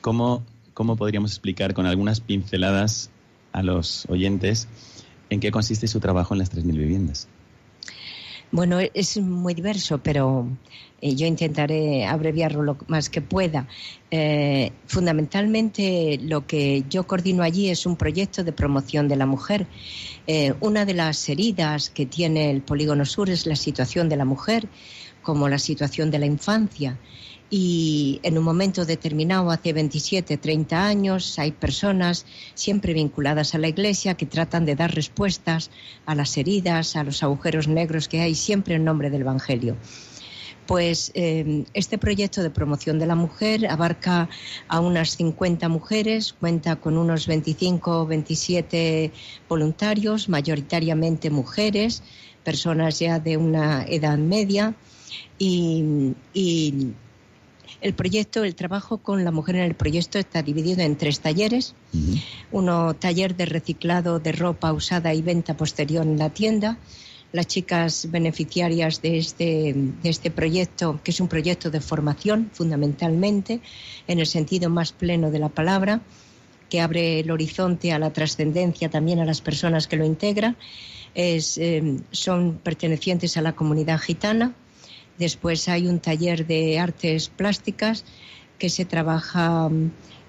¿cómo, 0.00 0.44
¿cómo 0.72 0.96
podríamos 0.96 1.32
explicar 1.32 1.74
con 1.74 1.86
algunas 1.86 2.20
pinceladas 2.20 3.10
a 3.52 3.62
los 3.62 4.06
oyentes 4.08 4.68
en 5.30 5.40
qué 5.40 5.50
consiste 5.50 5.88
su 5.88 6.00
trabajo 6.00 6.34
en 6.34 6.38
las 6.38 6.52
3.000 6.52 6.76
viviendas? 6.76 7.28
Bueno, 8.50 8.80
e- 8.80 8.90
es 8.94 9.16
muy 9.18 9.54
diverso, 9.54 9.98
pero 9.98 10.46
eh, 11.00 11.14
yo 11.14 11.26
intentaré 11.26 12.06
abreviarlo 12.06 12.62
lo 12.62 12.78
más 12.88 13.10
que 13.10 13.20
pueda. 13.20 13.66
Eh, 14.10 14.72
fundamentalmente 14.86 16.18
lo 16.22 16.46
que 16.46 16.84
yo 16.88 17.06
coordino 17.06 17.42
allí 17.42 17.68
es 17.68 17.84
un 17.84 17.96
proyecto 17.96 18.44
de 18.44 18.52
promoción 18.52 19.08
de 19.08 19.16
la 19.16 19.26
mujer. 19.26 19.66
Eh, 20.26 20.54
una 20.60 20.84
de 20.84 20.94
las 20.94 21.28
heridas 21.28 21.90
que 21.90 22.06
tiene 22.06 22.50
el 22.50 22.62
Polígono 22.62 23.04
Sur 23.04 23.28
es 23.28 23.44
la 23.46 23.56
situación 23.56 24.08
de 24.08 24.16
la 24.16 24.24
mujer, 24.24 24.68
como 25.22 25.48
la 25.48 25.58
situación 25.58 26.10
de 26.10 26.18
la 26.20 26.26
infancia. 26.26 26.98
Y 27.56 28.18
en 28.24 28.36
un 28.36 28.42
momento 28.42 28.84
determinado, 28.84 29.48
hace 29.52 29.72
27, 29.72 30.38
30 30.38 30.86
años, 30.88 31.38
hay 31.38 31.52
personas 31.52 32.26
siempre 32.54 32.94
vinculadas 32.94 33.54
a 33.54 33.58
la 33.58 33.68
Iglesia 33.68 34.14
que 34.14 34.26
tratan 34.26 34.64
de 34.64 34.74
dar 34.74 34.92
respuestas 34.92 35.70
a 36.04 36.16
las 36.16 36.36
heridas, 36.36 36.96
a 36.96 37.04
los 37.04 37.22
agujeros 37.22 37.68
negros 37.68 38.08
que 38.08 38.22
hay 38.22 38.34
siempre 38.34 38.74
en 38.74 38.84
nombre 38.84 39.08
del 39.08 39.20
Evangelio. 39.20 39.76
Pues 40.66 41.12
eh, 41.14 41.64
este 41.74 41.96
proyecto 41.96 42.42
de 42.42 42.50
promoción 42.50 42.98
de 42.98 43.06
la 43.06 43.14
mujer 43.14 43.68
abarca 43.68 44.28
a 44.66 44.80
unas 44.80 45.10
50 45.16 45.68
mujeres, 45.68 46.32
cuenta 46.32 46.74
con 46.74 46.98
unos 46.98 47.28
25 47.28 48.00
o 48.00 48.04
27 48.04 49.12
voluntarios, 49.48 50.28
mayoritariamente 50.28 51.30
mujeres, 51.30 52.02
personas 52.42 52.98
ya 52.98 53.20
de 53.20 53.36
una 53.36 53.84
edad 53.84 54.18
media 54.18 54.74
y, 55.38 56.14
y 56.32 56.94
el 57.84 57.92
proyecto, 57.92 58.44
el 58.44 58.54
trabajo 58.54 58.96
con 58.96 59.24
la 59.24 59.30
mujer 59.30 59.56
en 59.56 59.64
el 59.64 59.74
proyecto 59.74 60.18
está 60.18 60.42
dividido 60.42 60.80
en 60.80 60.96
tres 60.96 61.20
talleres. 61.20 61.74
Uno, 62.50 62.94
taller 62.94 63.36
de 63.36 63.44
reciclado 63.44 64.18
de 64.18 64.32
ropa 64.32 64.72
usada 64.72 65.12
y 65.12 65.20
venta 65.20 65.54
posterior 65.54 66.02
en 66.02 66.18
la 66.18 66.30
tienda. 66.30 66.78
Las 67.32 67.46
chicas 67.46 68.08
beneficiarias 68.10 69.02
de 69.02 69.18
este, 69.18 69.74
de 70.02 70.08
este 70.08 70.30
proyecto, 70.30 70.98
que 71.04 71.10
es 71.10 71.20
un 71.20 71.28
proyecto 71.28 71.70
de 71.70 71.82
formación 71.82 72.48
fundamentalmente, 72.54 73.60
en 74.08 74.18
el 74.18 74.26
sentido 74.26 74.70
más 74.70 74.92
pleno 74.92 75.30
de 75.30 75.40
la 75.40 75.50
palabra, 75.50 76.00
que 76.70 76.80
abre 76.80 77.20
el 77.20 77.30
horizonte 77.30 77.92
a 77.92 77.98
la 77.98 78.14
trascendencia 78.14 78.88
también 78.88 79.18
a 79.20 79.26
las 79.26 79.42
personas 79.42 79.88
que 79.88 79.96
lo 79.96 80.06
integran, 80.06 80.56
es, 81.14 81.58
eh, 81.58 81.98
son 82.12 82.60
pertenecientes 82.62 83.36
a 83.36 83.42
la 83.42 83.52
comunidad 83.52 83.98
gitana 83.98 84.54
Después 85.18 85.68
hay 85.68 85.86
un 85.86 86.00
taller 86.00 86.46
de 86.46 86.78
artes 86.78 87.28
plásticas 87.28 88.04
que 88.58 88.68
se 88.68 88.84
trabaja 88.84 89.70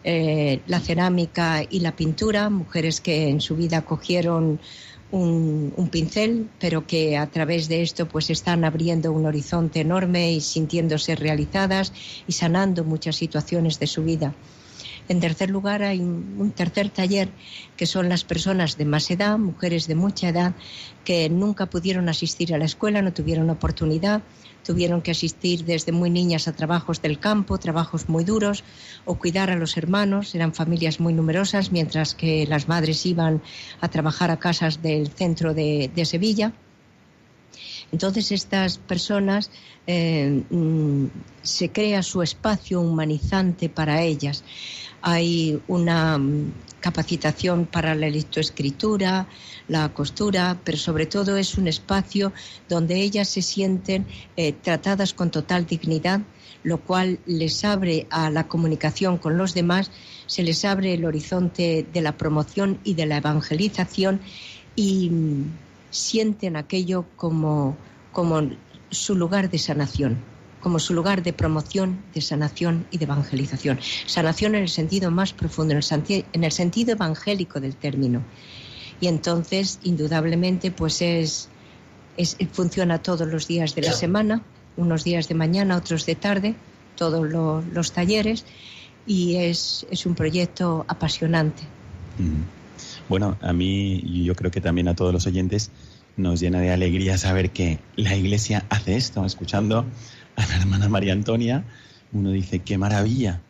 eh, 0.03 0.59
la 0.67 0.79
cerámica 0.79 1.63
y 1.69 1.79
la 1.79 1.95
pintura, 1.95 2.49
mujeres 2.49 3.01
que 3.01 3.29
en 3.29 3.41
su 3.41 3.55
vida 3.55 3.81
cogieron 3.83 4.59
un, 5.11 5.73
un, 5.75 5.89
pincel, 5.89 6.49
pero 6.59 6.85
que 6.85 7.17
a 7.17 7.27
través 7.27 7.67
de 7.67 7.81
esto 7.81 8.07
pues 8.07 8.29
están 8.29 8.65
abriendo 8.65 9.11
un 9.11 9.25
horizonte 9.25 9.81
enorme 9.81 10.33
y 10.33 10.41
sintiéndose 10.41 11.15
realizadas 11.15 11.93
y 12.27 12.33
sanando 12.33 12.83
muchas 12.83 13.15
situaciones 13.15 13.79
de 13.79 13.87
su 13.87 14.03
vida. 14.03 14.33
En 15.07 15.19
tercer 15.19 15.51
lugar, 15.51 15.83
hay 15.83 15.99
un 15.99 16.51
tercer 16.55 16.89
taller 16.89 17.29
que 17.77 17.85
son 17.85 18.09
las 18.09 18.23
personas 18.23 18.77
de 18.77 18.85
más 18.85 19.09
edad, 19.11 19.37
mujeres 19.37 19.87
de 19.87 19.93
mucha 19.93 20.29
edad, 20.29 20.53
que 21.03 21.29
nunca 21.29 21.67
pudieron 21.67 22.09
asistir 22.09 22.53
a 22.53 22.57
la 22.57 22.65
escuela, 22.65 23.03
no 23.03 23.13
tuvieron 23.13 23.49
oportunidad, 23.51 24.23
tuvieron 24.65 25.01
que 25.01 25.11
asistir 25.11 25.63
desde 25.65 25.91
muy 25.91 26.09
niñas 26.09 26.47
a 26.47 26.53
trabajos 26.53 27.01
del 27.01 27.19
campo, 27.19 27.57
trabajos 27.57 28.09
muy 28.09 28.23
duros, 28.23 28.63
o 29.05 29.15
cuidar 29.15 29.49
a 29.51 29.55
los 29.55 29.77
hermanos, 29.77 30.33
eran 30.35 30.53
familias 30.53 30.99
muy 30.99 31.13
numerosas, 31.13 31.71
mientras 31.71 32.15
que 32.15 32.45
las 32.47 32.67
madres 32.67 33.05
iban 33.05 33.41
a 33.81 33.89
trabajar 33.89 34.31
a 34.31 34.37
casas 34.37 34.81
del 34.81 35.09
centro 35.09 35.53
de, 35.53 35.91
Sevilla. 36.05 36.53
Entonces 37.91 38.31
estas 38.31 38.77
personas 38.77 39.51
eh, 39.87 40.43
mm, 40.49 41.05
se 41.41 41.69
crea 41.69 42.01
su 42.03 42.21
espacio 42.21 42.81
humanizante 42.81 43.69
para 43.69 44.01
ellas 44.01 44.43
hay 45.05 45.61
una 45.67 46.17
mm, 46.17 46.51
capacitación 46.85 47.65
para 47.65 47.95
la 47.95 48.07
lectoescritura, 48.11 49.27
la 49.67 49.91
costura, 49.91 50.59
pero 50.63 50.77
sobre 50.77 51.07
todo 51.07 51.35
es 51.35 51.57
un 51.57 51.67
espacio 51.67 52.31
donde 52.69 53.01
ellas 53.01 53.27
se 53.27 53.41
sienten 53.41 54.05
eh, 54.37 54.53
tratadas 54.53 55.15
con 55.15 55.31
total 55.31 55.65
dignidad, 55.65 56.21
lo 56.61 56.77
cual 56.77 57.17
les 57.25 57.65
abre 57.65 58.05
a 58.11 58.29
la 58.29 58.47
comunicación 58.47 59.17
con 59.17 59.35
los 59.35 59.55
demás, 59.55 59.89
se 60.27 60.43
les 60.43 60.63
abre 60.63 60.93
el 60.93 61.05
horizonte 61.05 61.87
de 61.91 62.01
la 62.01 62.17
promoción 62.17 62.79
y 62.83 62.93
de 62.93 63.07
la 63.07 63.17
evangelización 63.17 64.21
y 64.75 65.09
mm, 65.09 65.53
sienten 65.89 66.55
aquello 66.55 67.05
como, 67.15 67.75
como 68.11 68.51
su 68.91 69.15
lugar 69.15 69.49
de 69.49 69.57
sanación 69.57 70.34
como 70.65 70.79
su 70.79 70.95
lugar 70.95 71.21
de 71.21 71.31
promoción, 71.31 71.99
de 72.15 72.21
sanación 72.21 72.87
y 72.89 72.97
de 72.97 73.05
evangelización. 73.05 73.77
Sanación 74.07 74.55
en 74.55 74.63
el 74.63 74.69
sentido 74.69 75.11
más 75.11 75.31
profundo, 75.31 75.75
en 75.75 76.43
el, 76.43 76.51
sentido 76.51 76.93
evangélico 76.93 77.59
del 77.59 77.75
término. 77.75 78.23
Y 78.99 79.05
entonces, 79.05 79.77
indudablemente, 79.83 80.71
pues 80.71 81.03
es, 81.03 81.49
funciona 82.51 82.97
todos 82.97 83.27
los 83.27 83.47
días 83.47 83.75
de 83.75 83.83
la 83.83 83.93
semana, 83.93 84.41
unos 84.75 85.03
días 85.03 85.27
de 85.27 85.35
mañana, 85.35 85.77
otros 85.77 86.07
de 86.07 86.15
tarde, 86.15 86.55
todos 86.95 87.29
los 87.71 87.91
talleres, 87.91 88.43
y 89.05 89.35
es, 89.35 89.85
es 89.91 90.07
un 90.07 90.15
proyecto 90.15 90.83
apasionante. 90.87 91.61
Mm. 92.17 92.41
Bueno, 93.07 93.37
a 93.39 93.53
mí 93.53 94.01
y 94.03 94.23
yo 94.23 94.33
creo 94.33 94.49
que 94.49 94.61
también 94.61 94.87
a 94.87 94.95
todos 94.95 95.13
los 95.13 95.27
oyentes 95.27 95.69
nos 96.17 96.39
llena 96.39 96.59
de 96.59 96.71
alegría 96.71 97.19
saber 97.19 97.51
que 97.51 97.77
la 97.97 98.15
Iglesia 98.15 98.65
hace 98.69 98.95
esto, 98.95 99.23
escuchando 99.25 99.85
a 100.35 100.45
la 100.45 100.57
hermana 100.57 100.89
María 100.89 101.13
Antonia, 101.13 101.63
uno 102.11 102.31
dice, 102.31 102.59
qué 102.59 102.77
maravilla. 102.77 103.41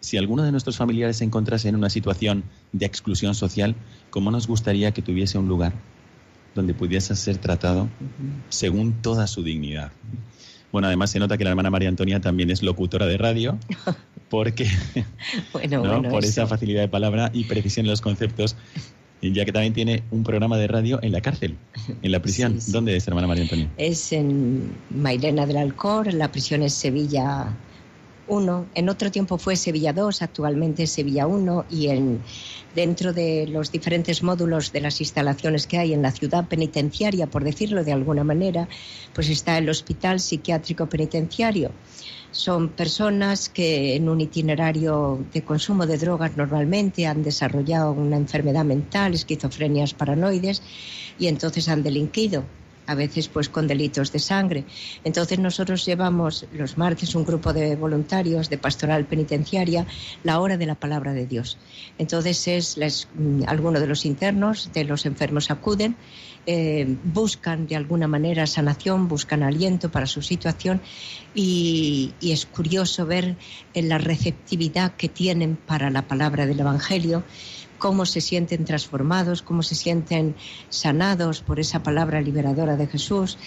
Si 0.00 0.16
alguno 0.16 0.42
de 0.42 0.50
nuestros 0.50 0.76
familiares 0.76 1.18
se 1.18 1.24
encontrase 1.24 1.68
en 1.68 1.76
una 1.76 1.88
situación 1.88 2.44
de 2.72 2.86
exclusión 2.86 3.34
social, 3.34 3.76
¿cómo 4.10 4.30
nos 4.30 4.48
gustaría 4.48 4.92
que 4.92 5.02
tuviese 5.02 5.38
un 5.38 5.48
lugar 5.48 5.72
donde 6.54 6.74
pudiese 6.74 7.14
ser 7.14 7.38
tratado 7.38 7.88
según 8.48 8.94
toda 9.00 9.26
su 9.26 9.42
dignidad? 9.42 9.92
Bueno, 10.72 10.88
además 10.88 11.10
se 11.10 11.18
nota 11.18 11.36
que 11.36 11.44
la 11.44 11.50
hermana 11.50 11.70
María 11.70 11.88
Antonia 11.88 12.20
también 12.20 12.50
es 12.50 12.62
locutora 12.62 13.06
de 13.06 13.18
radio, 13.18 13.58
porque 14.30 14.66
bueno, 15.52 16.02
por 16.08 16.24
esa 16.24 16.46
facilidad 16.46 16.80
de 16.80 16.88
palabra 16.88 17.30
y 17.32 17.44
precisión 17.44 17.86
en 17.86 17.90
los 17.90 18.00
conceptos, 18.00 18.56
ya 19.22 19.44
que 19.44 19.52
también 19.52 19.72
tiene 19.72 20.02
un 20.10 20.24
programa 20.24 20.56
de 20.58 20.66
radio 20.66 20.98
en 21.02 21.12
la 21.12 21.20
cárcel, 21.20 21.56
en 22.02 22.12
la 22.12 22.20
prisión. 22.20 22.58
¿Dónde 22.68 22.96
es, 22.96 23.06
hermana 23.06 23.28
María 23.28 23.44
Antonia? 23.44 23.70
Es 23.76 24.12
en 24.12 24.72
Mairena 24.90 25.46
del 25.46 25.58
Alcor, 25.58 26.12
la 26.12 26.32
prisión 26.32 26.62
es 26.62 26.74
Sevilla 26.74 27.46
1. 28.32 28.66
En 28.74 28.88
otro 28.88 29.10
tiempo 29.10 29.36
fue 29.36 29.56
Sevilla 29.56 29.92
2, 29.92 30.22
actualmente 30.22 30.86
Sevilla 30.86 31.26
1 31.26 31.66
y 31.70 31.88
en, 31.88 32.22
dentro 32.74 33.12
de 33.12 33.46
los 33.46 33.70
diferentes 33.70 34.22
módulos 34.22 34.72
de 34.72 34.80
las 34.80 35.00
instalaciones 35.00 35.66
que 35.66 35.78
hay 35.78 35.92
en 35.92 36.00
la 36.00 36.12
ciudad 36.12 36.48
penitenciaria, 36.48 37.26
por 37.26 37.44
decirlo 37.44 37.84
de 37.84 37.92
alguna 37.92 38.24
manera, 38.24 38.68
pues 39.12 39.28
está 39.28 39.58
el 39.58 39.68
Hospital 39.68 40.18
Psiquiátrico 40.18 40.86
Penitenciario 40.86 41.70
son 42.32 42.70
personas 42.70 43.50
que 43.50 43.94
en 43.94 44.08
un 44.08 44.22
itinerario 44.22 45.22
de 45.34 45.42
consumo 45.42 45.86
de 45.86 45.98
drogas 45.98 46.34
normalmente 46.34 47.06
han 47.06 47.22
desarrollado 47.22 47.92
una 47.92 48.16
enfermedad 48.16 48.64
mental, 48.64 49.12
esquizofrenias 49.12 49.92
paranoides, 49.92 50.62
y 51.18 51.26
entonces 51.26 51.68
han 51.68 51.82
delinquido 51.82 52.44
a 52.86 52.94
veces 52.94 53.28
pues 53.28 53.48
con 53.48 53.66
delitos 53.66 54.12
de 54.12 54.18
sangre. 54.18 54.64
Entonces 55.04 55.38
nosotros 55.38 55.84
llevamos 55.84 56.46
los 56.52 56.78
martes 56.78 57.14
un 57.14 57.24
grupo 57.24 57.52
de 57.52 57.76
voluntarios 57.76 58.50
de 58.50 58.58
pastoral 58.58 59.04
penitenciaria 59.04 59.86
la 60.24 60.40
hora 60.40 60.56
de 60.56 60.66
la 60.66 60.74
palabra 60.74 61.12
de 61.12 61.26
Dios. 61.26 61.58
Entonces 61.98 62.48
es 62.48 62.76
les, 62.76 63.08
mm, 63.14 63.42
algunos 63.46 63.80
de 63.80 63.86
los 63.86 64.04
internos, 64.04 64.70
de 64.72 64.84
los 64.84 65.06
enfermos 65.06 65.50
acuden, 65.50 65.96
eh, 66.44 66.96
buscan 67.04 67.68
de 67.68 67.76
alguna 67.76 68.08
manera 68.08 68.46
sanación, 68.48 69.06
buscan 69.06 69.44
aliento 69.44 69.92
para 69.92 70.06
su 70.06 70.22
situación 70.22 70.80
y, 71.34 72.14
y 72.20 72.32
es 72.32 72.46
curioso 72.46 73.06
ver 73.06 73.36
la 73.74 73.98
receptividad 73.98 74.96
que 74.96 75.08
tienen 75.08 75.56
para 75.56 75.88
la 75.90 76.02
palabra 76.02 76.46
del 76.46 76.58
Evangelio 76.58 77.22
cómo 77.82 78.06
se 78.06 78.20
sienten 78.20 78.64
transformados, 78.64 79.42
cómo 79.42 79.64
se 79.64 79.74
sienten 79.74 80.36
sanados 80.68 81.40
por 81.40 81.58
esa 81.58 81.82
palabra 81.82 82.20
liberadora 82.20 82.76
de 82.76 82.86
Jesús. 82.86 83.38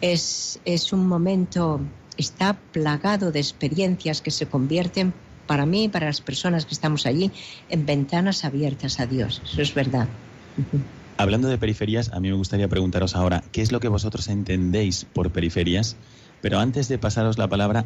Es, 0.00 0.58
es 0.64 0.92
un 0.92 1.06
momento, 1.06 1.80
está 2.16 2.58
plagado 2.72 3.30
de 3.30 3.38
experiencias 3.38 4.20
que 4.20 4.32
se 4.32 4.46
convierten 4.46 5.14
para 5.46 5.64
mí, 5.64 5.88
para 5.88 6.06
las 6.06 6.20
personas 6.20 6.66
que 6.66 6.74
estamos 6.74 7.06
allí, 7.06 7.30
en 7.68 7.86
ventanas 7.86 8.44
abiertas 8.44 8.98
a 8.98 9.06
Dios. 9.06 9.40
Eso 9.44 9.62
es 9.62 9.72
verdad. 9.72 10.08
Hablando 11.16 11.46
de 11.46 11.56
periferias, 11.56 12.10
a 12.12 12.18
mí 12.18 12.30
me 12.30 12.36
gustaría 12.36 12.66
preguntaros 12.66 13.14
ahora, 13.14 13.44
¿qué 13.52 13.62
es 13.62 13.70
lo 13.70 13.78
que 13.78 13.86
vosotros 13.86 14.26
entendéis 14.26 15.04
por 15.04 15.30
periferias? 15.30 15.94
Pero 16.40 16.58
antes 16.58 16.88
de 16.88 16.98
pasaros 16.98 17.38
la 17.38 17.46
palabra, 17.46 17.84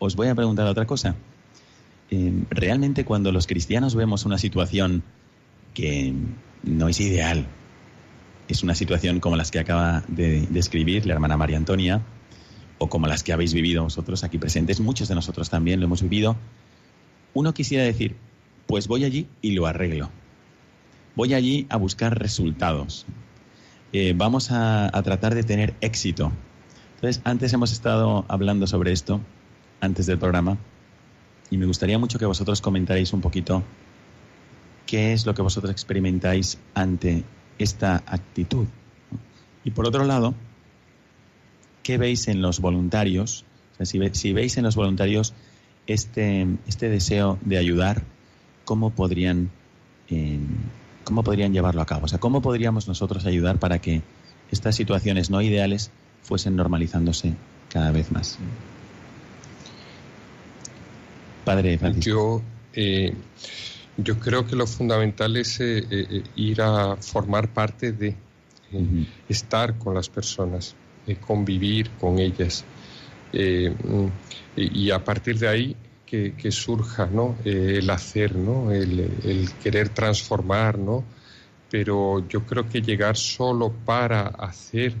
os 0.00 0.16
voy 0.16 0.26
a 0.26 0.34
preguntar 0.34 0.66
otra 0.66 0.86
cosa. 0.86 1.14
Eh, 2.10 2.32
realmente 2.50 3.04
cuando 3.04 3.30
los 3.30 3.46
cristianos 3.46 3.94
vemos 3.94 4.24
una 4.24 4.38
situación 4.38 5.04
que 5.76 6.14
no 6.62 6.88
es 6.88 6.98
ideal. 7.00 7.46
Es 8.48 8.62
una 8.62 8.74
situación 8.74 9.20
como 9.20 9.36
las 9.36 9.50
que 9.50 9.58
acaba 9.58 10.02
de 10.08 10.46
describir 10.48 11.04
la 11.04 11.12
hermana 11.12 11.36
María 11.36 11.58
Antonia, 11.58 12.02
o 12.78 12.88
como 12.88 13.06
las 13.06 13.22
que 13.22 13.34
habéis 13.34 13.52
vivido 13.52 13.82
vosotros 13.82 14.24
aquí 14.24 14.38
presentes, 14.38 14.80
muchos 14.80 15.08
de 15.08 15.14
nosotros 15.14 15.50
también 15.50 15.78
lo 15.80 15.86
hemos 15.86 16.00
vivido. 16.00 16.36
Uno 17.34 17.52
quisiera 17.52 17.84
decir, 17.84 18.16
pues 18.66 18.88
voy 18.88 19.04
allí 19.04 19.28
y 19.42 19.52
lo 19.52 19.66
arreglo. 19.66 20.10
Voy 21.14 21.34
allí 21.34 21.66
a 21.68 21.76
buscar 21.76 22.18
resultados. 22.18 23.04
Eh, 23.92 24.14
vamos 24.16 24.50
a, 24.50 24.86
a 24.86 25.02
tratar 25.02 25.34
de 25.34 25.42
tener 25.42 25.74
éxito. 25.82 26.32
Entonces, 26.94 27.20
antes 27.24 27.52
hemos 27.52 27.72
estado 27.72 28.24
hablando 28.28 28.66
sobre 28.66 28.92
esto, 28.92 29.20
antes 29.80 30.06
del 30.06 30.18
programa, 30.18 30.56
y 31.50 31.58
me 31.58 31.66
gustaría 31.66 31.98
mucho 31.98 32.18
que 32.18 32.24
vosotros 32.24 32.62
comentarais 32.62 33.12
un 33.12 33.20
poquito 33.20 33.62
¿Qué 34.86 35.12
es 35.12 35.26
lo 35.26 35.34
que 35.34 35.42
vosotros 35.42 35.70
experimentáis 35.72 36.58
ante 36.74 37.24
esta 37.58 37.96
actitud? 38.06 38.66
Y 39.64 39.72
por 39.72 39.86
otro 39.86 40.04
lado, 40.04 40.34
¿qué 41.82 41.98
veis 41.98 42.28
en 42.28 42.40
los 42.40 42.60
voluntarios? 42.60 43.44
si, 43.82 44.32
veis 44.32 44.56
en 44.56 44.64
los 44.64 44.76
voluntarios 44.76 45.34
este, 45.86 46.46
este 46.66 46.88
deseo 46.88 47.38
de 47.42 47.58
ayudar, 47.58 48.04
¿cómo 48.64 48.90
podrían, 48.90 49.50
em, 50.08 50.46
¿cómo 51.04 51.22
podrían 51.22 51.52
llevarlo 51.52 51.82
a 51.82 51.86
cabo? 51.86 52.06
O 52.06 52.08
sea, 52.08 52.18
¿cómo 52.18 52.40
podríamos 52.40 52.88
nosotros 52.88 53.26
ayudar 53.26 53.58
para 53.58 53.80
que 53.80 54.02
estas 54.50 54.76
situaciones 54.76 55.30
no 55.30 55.42
ideales 55.42 55.90
fuesen 56.22 56.56
normalizándose 56.56 57.34
cada 57.68 57.92
vez 57.92 58.10
más? 58.12 58.38
Padre 61.44 61.78
Francisco. 61.78 62.10
Yo, 62.10 62.42
eh, 62.74 63.14
yo 63.96 64.18
creo 64.18 64.46
que 64.46 64.56
lo 64.56 64.66
fundamental 64.66 65.36
es 65.36 65.60
eh, 65.60 65.78
eh, 65.78 65.84
eh, 65.90 66.22
ir 66.36 66.60
a 66.60 66.96
formar 66.96 67.48
parte 67.48 67.92
de, 67.92 68.14
estar 69.28 69.78
con 69.78 69.94
las 69.94 70.08
personas, 70.08 70.74
convivir 71.20 71.90
con 72.00 72.18
ellas. 72.18 72.64
Mm, 73.32 74.06
y 74.56 74.90
a 74.90 75.04
partir 75.04 75.38
de 75.38 75.48
ahí 75.48 75.76
que, 76.04 76.50
surja 76.50 77.06
¿no? 77.06 77.36
el 77.44 77.88
hacer, 77.88 78.34
¿no? 78.34 78.72
El, 78.72 79.48
querer 79.62 79.90
transformar, 79.90 80.78
¿no? 80.78 81.04
pero 81.70 82.26
yo 82.28 82.44
creo 82.44 82.68
que 82.68 82.82
llegar 82.82 83.16
solo 83.16 83.72
para 83.72 84.26
hacer 84.26 84.94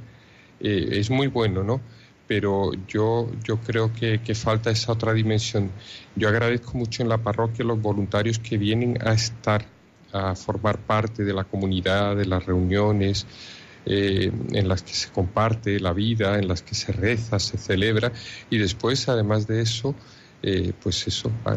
es 0.60 1.10
muy 1.10 1.26
bueno, 1.26 1.64
¿no? 1.64 1.80
Pero 2.26 2.72
yo, 2.88 3.30
yo 3.44 3.58
creo 3.60 3.92
que, 3.92 4.20
que, 4.22 4.34
falta 4.34 4.70
esa 4.70 4.92
otra 4.92 5.12
dimensión. 5.12 5.70
Yo 6.14 6.28
agradezco 6.28 6.76
mucho 6.76 7.02
en 7.02 7.08
la 7.08 7.18
parroquia 7.18 7.64
los 7.64 7.80
voluntarios 7.80 8.38
que 8.38 8.58
vienen 8.58 8.98
a 9.06 9.12
estar, 9.12 9.66
a 10.12 10.34
formar 10.34 10.78
parte 10.78 11.24
de 11.24 11.32
la 11.32 11.44
comunidad, 11.44 12.16
de 12.16 12.26
las 12.26 12.44
reuniones, 12.44 13.26
eh, 13.88 14.32
en 14.50 14.68
las 14.68 14.82
que 14.82 14.94
se 14.94 15.10
comparte 15.10 15.78
la 15.78 15.92
vida, 15.92 16.40
en 16.40 16.48
las 16.48 16.62
que 16.62 16.74
se 16.74 16.90
reza, 16.90 17.38
se 17.38 17.56
celebra 17.56 18.10
y 18.50 18.58
después, 18.58 19.08
además 19.08 19.46
de 19.46 19.62
eso, 19.62 19.94
eh, 20.42 20.72
pues 20.82 21.06
eso, 21.06 21.30
a 21.44 21.56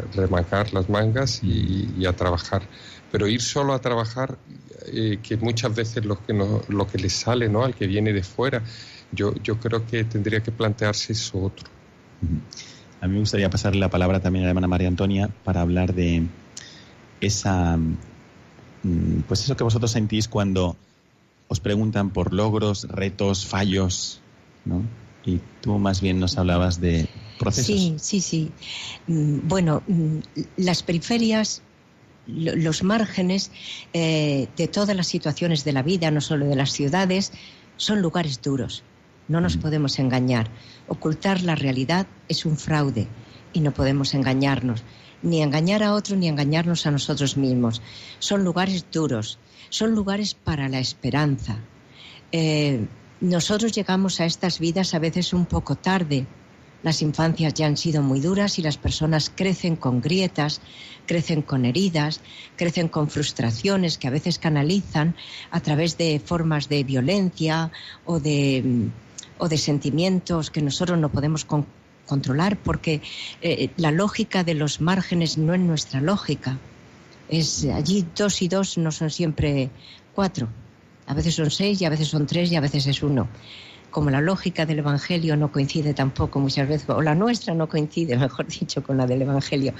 las 0.72 0.88
mangas 0.88 1.42
y, 1.42 2.06
a 2.06 2.12
trabajar. 2.12 2.62
Pero 3.10 3.26
ir 3.26 3.42
solo 3.42 3.74
a 3.74 3.80
trabajar, 3.80 4.38
eh, 4.92 5.18
que 5.20 5.38
muchas 5.38 5.74
veces 5.74 6.04
lo 6.04 6.24
que, 6.24 6.32
no, 6.32 6.62
lo 6.68 6.86
que 6.86 6.98
le 6.98 7.10
sale 7.10 7.48
¿no? 7.48 7.64
al 7.64 7.74
que 7.74 7.88
viene 7.88 8.12
de 8.12 8.22
fuera, 8.22 8.62
yo, 9.12 9.34
yo 9.42 9.58
creo 9.58 9.86
que 9.86 10.04
tendría 10.04 10.42
que 10.42 10.52
plantearse 10.52 11.12
eso 11.12 11.38
otro. 11.38 11.68
A 13.00 13.06
mí 13.06 13.14
me 13.14 13.20
gustaría 13.20 13.50
pasarle 13.50 13.80
la 13.80 13.88
palabra 13.88 14.20
también 14.20 14.44
a 14.44 14.46
la 14.46 14.50
hermana 14.50 14.68
María 14.68 14.88
Antonia 14.88 15.28
para 15.44 15.62
hablar 15.62 15.94
de 15.94 16.28
esa, 17.20 17.76
mm, 17.76 19.22
pues 19.26 19.42
eso 19.42 19.56
que 19.56 19.64
vosotros 19.64 19.90
sentís 19.90 20.28
cuando 20.28 20.76
os 21.48 21.60
preguntan 21.60 22.10
por 22.10 22.32
logros, 22.32 22.86
retos, 22.88 23.46
fallos, 23.46 24.22
¿no? 24.64 24.84
Y 25.24 25.40
tú 25.60 25.78
más 25.78 26.00
bien 26.00 26.20
nos 26.20 26.38
hablabas 26.38 26.80
de 26.80 27.08
procesos. 27.38 27.74
Sí, 27.74 27.96
sí, 27.98 28.20
sí. 28.20 28.50
Mm, 29.06 29.48
bueno, 29.48 29.82
mm, 29.86 30.18
las 30.58 30.82
periferias, 30.82 31.62
los 32.26 32.82
márgenes 32.84 33.50
eh, 33.92 34.48
de 34.56 34.68
todas 34.68 34.94
las 34.94 35.08
situaciones 35.08 35.64
de 35.64 35.72
la 35.72 35.82
vida, 35.82 36.10
no 36.10 36.20
solo 36.20 36.46
de 36.46 36.54
las 36.54 36.72
ciudades, 36.72 37.32
son 37.76 38.00
lugares 38.02 38.40
duros. 38.42 38.84
No 39.30 39.40
nos 39.40 39.56
mm. 39.56 39.60
podemos 39.60 39.98
engañar. 39.98 40.50
Ocultar 40.88 41.40
la 41.40 41.54
realidad 41.54 42.06
es 42.28 42.44
un 42.44 42.58
fraude 42.58 43.08
y 43.54 43.60
no 43.60 43.72
podemos 43.72 44.12
engañarnos. 44.12 44.82
Ni 45.22 45.40
engañar 45.40 45.82
a 45.82 45.94
otro 45.94 46.16
ni 46.16 46.28
engañarnos 46.28 46.84
a 46.84 46.90
nosotros 46.90 47.38
mismos. 47.38 47.80
Son 48.18 48.44
lugares 48.44 48.84
duros 48.92 49.38
son 49.70 49.94
lugares 49.94 50.34
para 50.34 50.68
la 50.68 50.80
esperanza. 50.80 51.56
Eh, 52.32 52.86
nosotros 53.20 53.72
llegamos 53.72 54.20
a 54.20 54.26
estas 54.26 54.58
vidas 54.58 54.94
a 54.94 54.98
veces 54.98 55.32
un 55.32 55.46
poco 55.46 55.76
tarde. 55.76 56.26
Las 56.82 57.02
infancias 57.02 57.54
ya 57.54 57.66
han 57.66 57.76
sido 57.76 58.02
muy 58.02 58.20
duras 58.20 58.58
y 58.58 58.62
las 58.62 58.78
personas 58.78 59.30
crecen 59.34 59.76
con 59.76 60.00
grietas, 60.00 60.60
crecen 61.06 61.42
con 61.42 61.64
heridas, 61.64 62.20
crecen 62.56 62.88
con 62.88 63.08
frustraciones 63.08 63.98
que 63.98 64.08
a 64.08 64.10
veces 64.10 64.38
canalizan 64.38 65.14
a 65.50 65.60
través 65.60 65.98
de 65.98 66.20
formas 66.24 66.68
de 66.68 66.82
violencia 66.82 67.70
o 68.06 68.18
de, 68.18 68.90
o 69.40 69.48
de 69.48 69.58
sentimientos 69.58 70.50
que 70.50 70.62
nosotros 70.62 70.98
no 70.98 71.10
podemos 71.10 71.46
controlar 72.06 72.56
porque 72.58 73.00
eh, 73.40 73.70
la 73.76 73.90
lógica 73.90 74.44
de 74.44 74.54
los 74.54 74.80
márgenes 74.80 75.38
no 75.38 75.54
es 75.54 75.60
nuestra 75.60 76.00
lógica. 76.00 76.58
Es, 77.28 77.64
allí 77.64 78.06
dos 78.14 78.42
y 78.42 78.48
dos 78.48 78.78
no 78.78 78.92
son 78.92 79.10
siempre 79.10 79.70
cuatro. 80.14 80.48
A 81.06 81.14
veces 81.14 81.34
son 81.34 81.50
seis 81.50 81.80
y 81.80 81.84
a 81.84 81.90
veces 81.90 82.08
son 82.08 82.26
tres 82.26 82.52
y 82.52 82.56
a 82.56 82.60
veces 82.60 82.86
es 82.86 83.02
uno. 83.02 83.28
Como 83.90 84.10
la 84.10 84.20
lógica 84.20 84.66
del 84.66 84.78
Evangelio 84.78 85.36
no 85.36 85.50
coincide 85.50 85.94
tampoco 85.94 86.38
muchas 86.38 86.68
veces, 86.68 86.88
o 86.88 87.02
la 87.02 87.14
nuestra 87.14 87.54
no 87.54 87.68
coincide, 87.68 88.16
mejor 88.26 88.46
dicho, 88.46 88.82
con 88.82 88.96
la 88.96 89.06
del 89.06 89.22
Evangelio. 89.22 89.74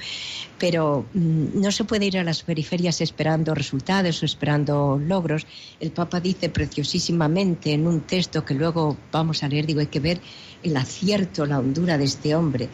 Pero 0.57 1.05
mm, 1.13 1.61
no 1.61 1.71
se 1.71 1.83
puede 1.85 2.05
ir 2.05 2.17
a 2.17 2.23
las 2.23 2.43
periferias 2.43 3.01
esperando 3.01 3.55
resultados 3.55 4.21
o 4.21 4.25
esperando 4.25 4.99
logros. 5.03 5.45
El 5.79 5.91
Papa 5.91 6.19
dice 6.19 6.49
preciosísimamente 6.49 7.73
en 7.73 7.87
un 7.87 8.01
texto 8.01 8.43
que 8.43 8.53
luego 8.53 8.97
vamos 9.11 9.43
a 9.43 9.47
leer, 9.47 9.65
digo, 9.65 9.79
hay 9.79 9.87
que 9.87 9.99
ver 9.99 10.21
el 10.63 10.75
acierto, 10.77 11.45
la 11.45 11.59
hondura 11.59 11.97
de 11.97 12.05
este 12.05 12.35
hombre. 12.35 12.69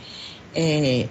Eh, 0.53 1.07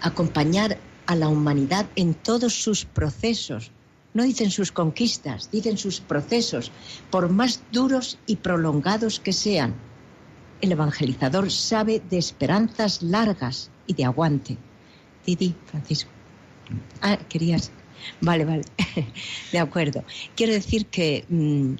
acompañar 0.00 0.76
a 1.06 1.14
la 1.14 1.28
humanidad 1.28 1.86
en 1.96 2.14
todos 2.14 2.54
sus 2.54 2.84
procesos. 2.84 3.70
No 4.14 4.24
dicen 4.24 4.50
sus 4.50 4.72
conquistas, 4.72 5.50
dicen 5.50 5.78
sus 5.78 6.00
procesos, 6.00 6.70
por 7.10 7.30
más 7.30 7.60
duros 7.72 8.18
y 8.26 8.36
prolongados 8.36 9.20
que 9.20 9.32
sean. 9.32 9.74
El 10.60 10.72
evangelizador 10.72 11.50
sabe 11.50 12.02
de 12.10 12.18
esperanzas 12.18 13.02
largas 13.02 13.70
y 13.86 13.94
de 13.94 14.04
aguante. 14.04 14.58
Didi, 15.24 15.54
Francisco. 15.66 16.10
Ah, 17.00 17.18
querías. 17.28 17.70
Vale, 18.20 18.44
vale. 18.44 18.64
de 19.52 19.58
acuerdo. 19.58 20.04
Quiero 20.36 20.52
decir 20.52 20.86
que 20.86 21.24
mm, 21.28 21.74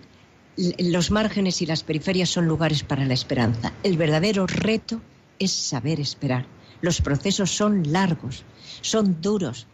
los 0.90 1.10
márgenes 1.10 1.60
y 1.62 1.66
las 1.66 1.82
periferias 1.82 2.30
son 2.30 2.46
lugares 2.46 2.82
para 2.82 3.04
la 3.04 3.14
esperanza. 3.14 3.72
El 3.82 3.96
verdadero 3.96 4.46
reto 4.46 5.00
es 5.38 5.52
saber 5.52 6.00
esperar. 6.00 6.46
Los 6.80 7.00
procesos 7.00 7.50
son 7.50 7.92
largos, 7.92 8.42
son 8.80 9.20
duros 9.20 9.66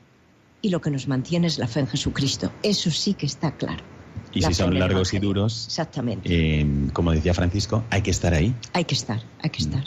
y 0.60 0.70
lo 0.70 0.80
que 0.80 0.90
nos 0.90 1.08
mantiene 1.08 1.46
es 1.46 1.58
la 1.58 1.68
fe 1.68 1.80
en 1.80 1.86
Jesucristo. 1.86 2.52
Eso 2.62 2.90
sí 2.90 3.14
que 3.14 3.26
está 3.26 3.56
claro. 3.56 3.84
Y 4.32 4.42
si 4.42 4.54
son 4.54 4.78
largos 4.78 5.14
y 5.14 5.18
duros, 5.18 5.66
exactamente. 5.66 6.28
Eh, 6.30 6.66
como 6.92 7.12
decía 7.12 7.32
Francisco, 7.34 7.84
hay 7.90 8.02
que 8.02 8.10
estar 8.10 8.34
ahí. 8.34 8.54
Hay 8.72 8.84
que 8.84 8.94
estar, 8.94 9.22
hay 9.40 9.50
que 9.50 9.62
estar. 9.62 9.84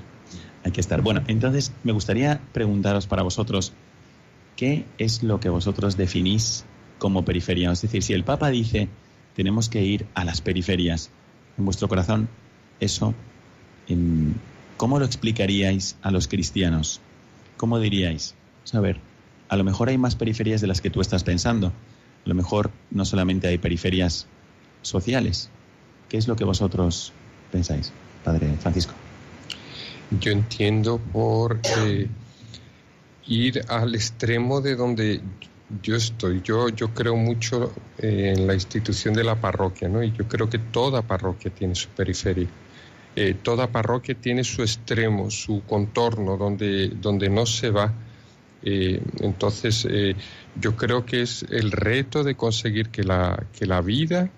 Hay 0.63 0.71
que 0.71 0.81
estar. 0.81 1.01
Bueno, 1.01 1.23
entonces 1.27 1.71
me 1.83 1.91
gustaría 1.91 2.41
preguntaros 2.53 3.07
para 3.07 3.23
vosotros, 3.23 3.73
¿qué 4.55 4.85
es 4.97 5.23
lo 5.23 5.39
que 5.39 5.49
vosotros 5.49 5.97
definís 5.97 6.65
como 6.99 7.23
periferia? 7.23 7.71
Es 7.71 7.81
decir, 7.81 8.03
si 8.03 8.13
el 8.13 8.23
Papa 8.23 8.49
dice, 8.49 8.87
tenemos 9.35 9.69
que 9.69 9.83
ir 9.83 10.05
a 10.13 10.25
las 10.25 10.41
periferias, 10.41 11.09
en 11.57 11.65
vuestro 11.65 11.87
corazón, 11.87 12.27
eso, 12.79 13.13
¿cómo 14.77 14.99
lo 14.99 15.05
explicaríais 15.05 15.97
a 16.01 16.11
los 16.11 16.27
cristianos? 16.27 17.01
¿Cómo 17.57 17.79
diríais? 17.79 18.35
A 18.73 18.79
ver, 18.79 18.99
a 19.51 19.57
lo 19.57 19.65
mejor 19.65 19.89
hay 19.89 19.97
más 19.97 20.15
periferias 20.15 20.61
de 20.61 20.67
las 20.67 20.79
que 20.79 20.89
tú 20.89 21.01
estás 21.01 21.25
pensando. 21.25 21.67
A 21.67 22.29
lo 22.29 22.33
mejor 22.35 22.71
no 22.89 23.03
solamente 23.03 23.49
hay 23.49 23.57
periferias 23.57 24.25
sociales. 24.81 25.49
¿Qué 26.07 26.15
es 26.17 26.29
lo 26.29 26.37
que 26.37 26.45
vosotros 26.45 27.11
pensáis, 27.51 27.91
Padre 28.23 28.55
Francisco? 28.61 28.93
Yo 30.21 30.31
entiendo 30.31 30.99
por 30.99 31.59
eh, 31.79 32.07
ir 33.27 33.61
al 33.67 33.93
extremo 33.93 34.61
de 34.61 34.77
donde 34.77 35.19
yo 35.83 35.97
estoy. 35.97 36.41
Yo, 36.41 36.69
yo 36.69 36.93
creo 36.93 37.17
mucho 37.17 37.73
eh, 37.97 38.33
en 38.33 38.47
la 38.47 38.53
institución 38.53 39.13
de 39.13 39.25
la 39.25 39.35
parroquia, 39.35 39.89
¿no? 39.89 40.01
Y 40.01 40.13
yo 40.13 40.29
creo 40.29 40.49
que 40.49 40.59
toda 40.59 41.01
parroquia 41.01 41.51
tiene 41.51 41.75
su 41.75 41.89
periferia. 41.89 42.47
Eh, 43.17 43.35
toda 43.43 43.67
parroquia 43.67 44.15
tiene 44.15 44.45
su 44.45 44.61
extremo, 44.61 45.29
su 45.29 45.63
contorno, 45.67 46.37
donde, 46.37 46.87
donde 46.87 47.29
no 47.29 47.45
se 47.45 47.69
va 47.69 47.93
eh, 48.63 49.01
entonces, 49.19 49.87
eh, 49.89 50.15
yo 50.59 50.75
creo 50.75 51.05
que 51.05 51.21
es 51.21 51.43
el 51.49 51.71
reto 51.71 52.23
de 52.23 52.35
conseguir 52.35 52.89
que 52.89 53.03
la, 53.03 53.45
que 53.57 53.65
la 53.65 53.81
vida 53.81 54.29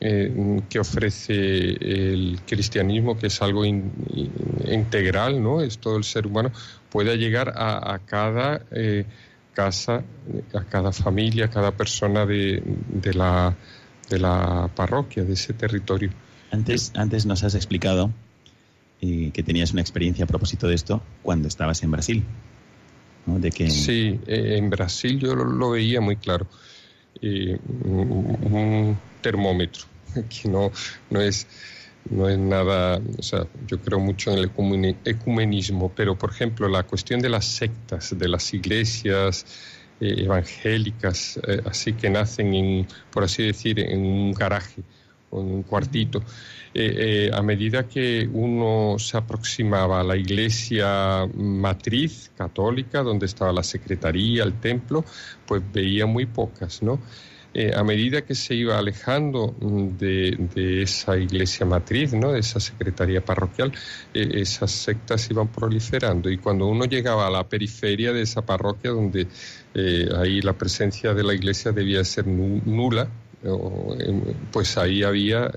eh, 0.00 0.60
que 0.68 0.78
ofrece 0.78 1.34
el 1.34 2.40
cristianismo, 2.46 3.18
que 3.18 3.28
es 3.28 3.40
algo 3.42 3.64
integral, 3.64 5.42
¿no? 5.42 5.62
Es 5.62 5.78
todo 5.78 5.96
el 5.96 6.04
ser 6.04 6.26
humano, 6.26 6.52
pueda 6.90 7.14
llegar 7.14 7.54
a, 7.56 7.98
cada 8.04 8.62
casa, 9.54 10.04
a 10.54 10.64
cada 10.64 10.92
familia, 10.92 11.46
a 11.46 11.50
cada 11.50 11.72
persona 11.72 12.26
de, 12.26 12.62
de, 12.88 13.14
la, 13.14 13.56
de 14.10 14.18
la 14.18 14.70
parroquia, 14.74 15.24
de 15.24 15.32
ese 15.32 15.54
territorio. 15.54 16.10
Antes, 16.50 16.92
antes 16.94 17.24
nos 17.24 17.42
has 17.42 17.54
explicado 17.54 18.12
que 19.00 19.42
tenías 19.44 19.72
una 19.72 19.80
experiencia 19.80 20.24
a 20.24 20.28
propósito 20.28 20.68
de 20.68 20.74
esto 20.74 21.02
cuando 21.22 21.48
estabas 21.48 21.82
en 21.82 21.90
Brasil. 21.90 22.24
Sí, 23.70 24.20
eh, 24.26 24.56
en 24.56 24.70
Brasil 24.70 25.18
yo 25.18 25.34
lo, 25.34 25.70
veía 25.70 26.00
muy 26.00 26.16
claro. 26.16 26.46
Eh, 27.20 27.58
un, 27.84 28.96
termómetro, 29.20 29.84
que 30.14 30.48
no, 30.48 30.70
no, 31.10 31.20
es, 31.20 31.46
no 32.10 32.28
es 32.28 32.38
nada, 32.38 33.00
o 33.18 33.22
sea, 33.22 33.46
yo 33.66 33.80
creo 33.80 33.98
mucho 33.98 34.30
en 34.32 34.38
el 34.38 34.96
ecumenismo, 35.04 35.92
pero 35.96 36.16
por 36.16 36.30
ejemplo 36.30 36.68
la 36.68 36.84
cuestión 36.84 37.20
de 37.20 37.28
las 37.28 37.46
sectas, 37.46 38.16
de 38.16 38.28
las 38.28 38.54
iglesias 38.54 39.44
eh, 40.00 40.14
evangélicas, 40.18 41.40
así 41.64 41.94
que 41.94 42.08
nacen, 42.10 42.54
en, 42.54 42.86
por 43.10 43.24
así 43.24 43.42
decir, 43.42 43.80
en 43.80 44.00
un 44.00 44.32
garaje 44.32 44.82
en 45.40 45.46
un 45.46 45.62
cuartito. 45.62 46.22
Eh, 46.78 47.28
eh, 47.28 47.30
a 47.32 47.40
medida 47.40 47.88
que 47.88 48.28
uno 48.30 48.98
se 48.98 49.16
aproximaba 49.16 50.00
a 50.00 50.04
la 50.04 50.14
iglesia 50.14 51.26
matriz 51.34 52.30
católica, 52.36 53.02
donde 53.02 53.24
estaba 53.24 53.50
la 53.50 53.62
secretaría, 53.62 54.44
el 54.44 54.60
templo, 54.60 55.02
pues 55.46 55.62
veía 55.72 56.04
muy 56.04 56.26
pocas, 56.26 56.82
¿no? 56.82 57.00
Eh, 57.54 57.72
a 57.74 57.82
medida 57.82 58.20
que 58.20 58.34
se 58.34 58.54
iba 58.54 58.76
alejando 58.76 59.56
mm, 59.58 59.96
de, 59.96 60.82
esa 60.82 61.16
iglesia 61.16 61.64
matriz, 61.64 62.12
¿no? 62.12 62.32
de 62.32 62.40
esa 62.40 62.60
secretaría 62.60 63.24
parroquial, 63.24 63.72
esas 64.12 64.70
sectas 64.70 65.30
iban 65.30 65.48
proliferando. 65.48 66.28
Y 66.28 66.36
cuando 66.36 66.66
uno 66.66 66.84
llegaba 66.84 67.26
a 67.26 67.30
la 67.30 67.48
periferia 67.48 68.12
de 68.12 68.20
esa 68.20 68.42
parroquia, 68.44 68.90
donde 68.90 69.28
ahí 70.18 70.42
la 70.42 70.52
presencia 70.52 71.14
de 71.14 71.22
la 71.22 71.32
iglesia 71.32 71.72
debía 71.72 72.04
ser 72.04 72.26
nula, 72.26 73.08
pues 74.52 74.76
ahí 74.78 75.02
había 75.02 75.50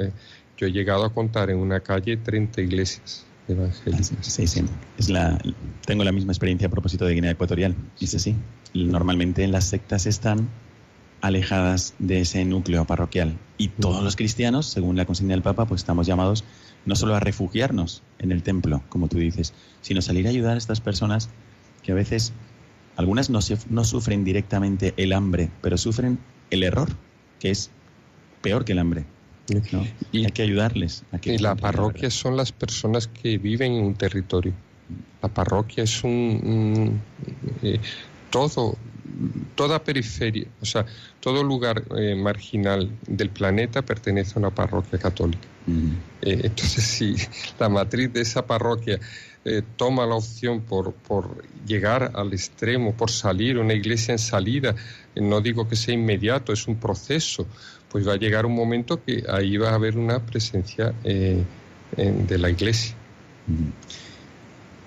yo 0.60 0.68
he 0.68 0.72
llegado 0.72 1.06
a 1.06 1.14
contar 1.14 1.50
en 1.50 1.58
una 1.58 1.80
calle 1.80 2.18
30 2.18 2.62
iglesias 2.62 3.26
evangélicas. 3.48 4.12
Sí, 4.20 4.46
sí. 4.46 4.66
Es 4.98 5.08
la, 5.08 5.42
tengo 5.86 6.04
la 6.04 6.12
misma 6.12 6.34
experiencia 6.34 6.68
a 6.68 6.72
propósito 6.72 7.06
de 7.06 7.14
Guinea 7.14 7.32
Ecuatorial. 7.32 7.76
Es 8.00 8.14
así. 8.14 8.36
Normalmente 8.74 9.48
las 9.48 9.64
sectas 9.64 10.06
están 10.06 10.50
alejadas 11.22 11.96
de 12.00 12.20
ese 12.20 12.44
núcleo 12.44 12.86
parroquial. 12.86 13.38
Y 13.58 13.70
todos 13.70 14.04
los 14.04 14.18
cristianos, 14.18 14.66
según 14.66 14.98
la 14.98 15.06
consigna 15.06 15.34
del 15.34 15.42
Papa, 15.42 15.66
pues 15.66 15.80
estamos 15.80 16.08
llamados 16.08 16.44
no 16.86 16.96
solo 16.98 17.16
a 17.16 17.22
refugiarnos 17.22 18.04
en 18.20 18.34
el 18.34 18.44
templo, 18.44 18.84
como 18.90 19.08
tú 19.08 19.18
dices, 19.18 19.54
sino 19.80 20.02
salir 20.02 20.28
a 20.28 20.30
ayudar 20.30 20.56
a 20.56 20.58
estas 20.58 20.82
personas 20.82 21.30
que 21.84 21.94
a 21.94 21.96
veces, 21.96 22.34
algunas 22.98 23.30
no, 23.30 23.40
no 23.70 23.84
sufren 23.86 24.26
directamente 24.26 24.94
el 24.98 25.14
hambre, 25.14 25.50
pero 25.62 25.78
sufren 25.78 26.20
el 26.52 26.64
error, 26.64 26.90
que 27.40 27.52
es 27.52 27.72
peor 28.42 28.66
que 28.66 28.74
el 28.74 28.80
hambre. 28.80 29.06
Y 30.12 30.26
hay 30.26 30.32
que 30.32 30.44
ayudarles. 30.44 31.04
y 31.24 31.38
la 31.38 31.56
parroquia 31.56 32.10
son 32.10 32.38
las 32.38 32.52
personas 32.52 33.08
que 33.08 33.38
viven 33.38 33.74
en 33.74 33.84
un 33.84 33.96
territorio. 33.96 34.54
La 35.22 35.30
parroquia 35.30 35.84
es 35.84 36.04
un, 36.04 37.00
eh, 37.62 37.80
todo, 38.30 38.78
toda 39.56 39.84
periferia, 39.84 40.48
o 40.62 40.66
sea, 40.66 40.86
todo 41.20 41.44
lugar 41.44 41.84
eh, 41.98 42.16
marginal 42.16 42.90
del 43.06 43.30
planeta 43.30 43.82
pertenece 43.82 44.34
a 44.36 44.40
una 44.40 44.50
parroquia 44.50 44.98
católica. 44.98 45.48
Eh, 46.22 46.42
entonces, 46.44 46.84
si 46.98 47.16
la 47.60 47.70
matriz 47.70 48.14
de 48.14 48.22
esa 48.22 48.46
parroquia 48.46 49.00
toma 49.78 50.06
la 50.06 50.16
opción 50.16 50.62
por, 50.62 50.94
por, 50.94 51.44
llegar 51.66 52.12
al 52.14 52.34
extremo, 52.34 52.94
por 52.94 53.10
salir, 53.10 53.58
una 53.58 53.74
iglesia 53.74 54.12
en 54.12 54.20
salida, 54.20 54.76
no 55.16 55.42
digo 55.42 55.68
que 55.68 55.76
sea 55.76 55.96
inmediato, 55.96 56.54
es 56.54 56.68
un 56.68 56.76
proceso, 56.76 57.48
pues 57.90 58.08
va 58.08 58.14
a 58.14 58.18
llegar 58.18 58.46
un 58.46 58.56
momento 58.56 59.04
que 59.04 59.24
ahí 59.30 59.58
va 59.58 59.72
a 59.72 59.76
haber 59.76 59.98
una 59.98 60.26
presencia 60.26 60.94
eh, 61.04 61.44
de 61.98 62.38
la 62.38 62.50
iglesia. 62.50 62.96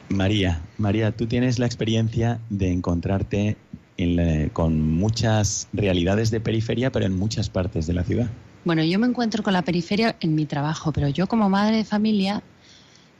María, 0.09 0.63
María, 0.79 1.13
tú 1.13 1.27
tienes 1.27 1.59
la 1.59 1.67
experiencia 1.67 2.41
de 2.51 2.71
encontrarte 2.71 3.57
con 4.53 4.81
muchas 4.81 5.69
realidades 5.73 6.31
de 6.31 6.41
periferia, 6.41 6.91
pero 6.91 7.07
en 7.07 7.17
muchas 7.17 7.49
partes 7.49 7.87
de 7.87 7.93
la 7.93 8.05
ciudad. 8.05 8.29
Bueno, 8.65 8.83
yo 8.85 8.99
me 8.99 9.07
encuentro 9.07 9.43
con 9.43 9.53
la 9.53 9.63
periferia 9.63 10.17
en 10.21 10.35
mi 10.35 10.47
trabajo, 10.47 10.93
pero 10.93 11.09
yo 11.09 11.27
como 11.27 11.49
madre 11.49 11.77
de 11.77 11.85
familia 11.85 12.43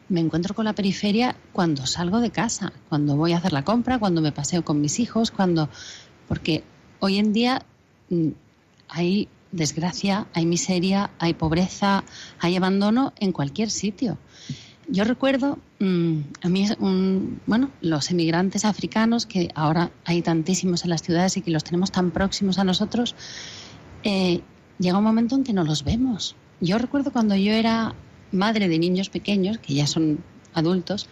me 0.09 0.21
encuentro 0.21 0.55
con 0.55 0.65
la 0.65 0.73
periferia 0.73 1.37
cuando 1.53 1.87
salgo 1.87 2.21
de 2.21 2.31
casa, 2.31 2.73
cuando 2.89 3.17
voy 3.17 3.33
a 3.33 3.39
hacer 3.39 3.53
la 3.53 3.65
compra, 3.65 3.99
cuando 3.99 4.21
me 4.21 4.33
paseo 4.33 4.65
con 4.65 4.81
mis 4.81 5.01
hijos, 5.01 5.31
cuando 5.31 5.69
porque 6.29 6.63
hoy 7.01 7.19
en 7.19 7.33
día 7.33 7.63
mm, 8.11 8.29
hay 8.89 9.29
desgracia, 9.53 10.27
hay 10.35 10.47
miseria, 10.47 11.11
hay 11.19 11.35
pobreza, 11.35 12.05
hay 12.41 12.57
abandono 12.57 13.13
en 13.21 13.33
cualquier 13.33 13.71
sitio. 13.71 14.19
Yo 14.89 15.05
recuerdo, 15.05 15.59
mm, 15.79 16.19
a 16.43 16.49
mí, 16.49 16.67
bueno, 17.47 17.71
los 17.81 18.11
emigrantes 18.11 18.65
africanos, 18.65 19.27
que 19.27 19.51
ahora 19.55 19.93
hay 20.05 20.23
tantísimos 20.23 20.85
en 20.85 20.91
las 20.91 21.03
ciudades 21.03 21.37
y 21.37 21.43
que 21.43 21.51
los 21.51 21.65
tenemos 21.65 21.93
tan 21.93 22.11
próximos 22.11 22.59
a 22.59 22.65
nosotros, 22.65 23.15
eh, 24.03 24.41
llega 24.79 24.99
un 24.99 25.05
momento 25.05 25.37
en 25.37 25.45
que 25.45 25.53
no 25.53 25.65
los 25.65 25.85
vemos. 25.85 26.35
Yo 26.61 26.79
recuerdo 26.79 27.13
cuando 27.13 27.37
yo 27.37 27.53
era 27.53 27.95
madre 28.33 28.69
de 28.69 28.79
niños 28.79 29.09
pequeños, 29.09 29.59
que 29.59 29.75
ya 29.75 29.87
son 29.87 30.19
adultos, 30.55 31.09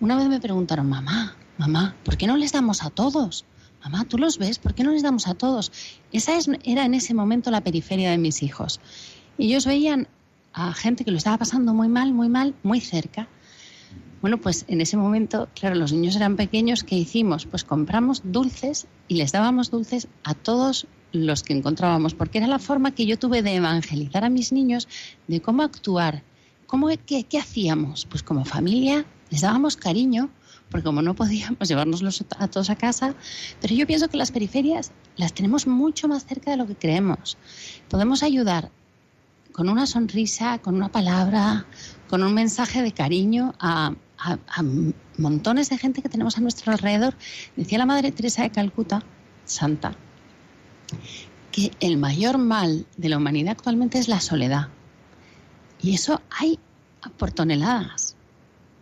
una 0.00 0.16
vez 0.16 0.28
me 0.28 0.40
preguntaron, 0.40 0.88
mamá, 0.88 1.36
mamá, 1.58 1.94
¿por 2.04 2.16
qué 2.16 2.26
no 2.26 2.36
les 2.36 2.52
damos 2.52 2.82
a 2.82 2.90
todos? 2.90 3.44
Mamá, 3.82 4.04
¿tú 4.04 4.18
los 4.18 4.38
ves? 4.38 4.58
¿Por 4.58 4.74
qué 4.74 4.84
no 4.84 4.92
les 4.92 5.02
damos 5.02 5.26
a 5.28 5.34
todos? 5.34 5.72
Esa 6.12 6.32
era 6.64 6.84
en 6.84 6.94
ese 6.94 7.14
momento 7.14 7.50
la 7.50 7.62
periferia 7.62 8.10
de 8.10 8.18
mis 8.18 8.42
hijos. 8.42 8.80
Y 9.38 9.46
ellos 9.46 9.66
veían 9.66 10.08
a 10.52 10.72
gente 10.72 11.04
que 11.04 11.10
lo 11.10 11.16
estaba 11.16 11.38
pasando 11.38 11.74
muy 11.74 11.88
mal, 11.88 12.12
muy 12.12 12.28
mal, 12.28 12.54
muy 12.62 12.80
cerca. 12.80 13.28
Bueno, 14.20 14.38
pues 14.38 14.64
en 14.68 14.80
ese 14.80 14.96
momento, 14.96 15.48
claro, 15.54 15.74
los 15.74 15.92
niños 15.92 16.14
eran 16.14 16.36
pequeños, 16.36 16.84
¿qué 16.84 16.94
hicimos? 16.96 17.46
Pues 17.46 17.64
compramos 17.64 18.22
dulces 18.24 18.86
y 19.08 19.16
les 19.16 19.32
dábamos 19.32 19.70
dulces 19.70 20.06
a 20.22 20.34
todos 20.34 20.86
los 21.10 21.42
que 21.42 21.52
encontrábamos, 21.52 22.14
porque 22.14 22.38
era 22.38 22.46
la 22.46 22.58
forma 22.58 22.94
que 22.94 23.04
yo 23.04 23.18
tuve 23.18 23.42
de 23.42 23.56
evangelizar 23.56 24.24
a 24.24 24.30
mis 24.30 24.52
niños 24.52 24.88
de 25.26 25.42
cómo 25.42 25.62
actuar, 25.62 26.22
cómo, 26.66 26.88
qué, 27.04 27.24
qué 27.24 27.38
hacíamos. 27.38 28.06
Pues 28.06 28.22
como 28.22 28.44
familia 28.44 29.04
les 29.30 29.40
dábamos 29.40 29.76
cariño, 29.76 30.30
porque 30.72 30.84
como 30.84 31.02
no 31.02 31.14
podíamos 31.14 31.68
llevárnoslos 31.68 32.24
a 32.38 32.48
todos 32.48 32.70
a 32.70 32.76
casa, 32.76 33.14
pero 33.60 33.74
yo 33.74 33.86
pienso 33.86 34.08
que 34.08 34.16
las 34.16 34.32
periferias 34.32 34.90
las 35.16 35.34
tenemos 35.34 35.66
mucho 35.66 36.08
más 36.08 36.24
cerca 36.24 36.50
de 36.50 36.56
lo 36.56 36.66
que 36.66 36.74
creemos. 36.74 37.36
Podemos 37.88 38.22
ayudar 38.22 38.70
con 39.52 39.68
una 39.68 39.86
sonrisa, 39.86 40.58
con 40.58 40.74
una 40.74 40.90
palabra, 40.90 41.66
con 42.08 42.22
un 42.22 42.32
mensaje 42.34 42.82
de 42.82 42.92
cariño 42.92 43.54
a, 43.60 43.92
montones 45.18 45.68
de 45.68 45.78
gente 45.78 46.00
que 46.00 46.08
tenemos 46.08 46.38
a 46.38 46.40
nuestro 46.40 46.72
alrededor. 46.72 47.14
Decía 47.56 47.78
la 47.78 47.86
Madre 47.86 48.12
Teresa 48.12 48.42
de 48.42 48.50
Calcuta, 48.50 49.02
santa, 49.44 49.94
que 51.50 51.72
el 51.80 51.98
mayor 51.98 52.38
mal 52.38 52.86
de 52.96 53.08
la 53.08 53.18
humanidad 53.18 53.52
actualmente 53.52 53.98
es 53.98 54.08
la 54.08 54.20
soledad. 54.20 54.68
Y 55.82 55.94
eso 55.94 56.22
hay 56.30 56.58
por 57.18 57.32
toneladas. 57.32 58.11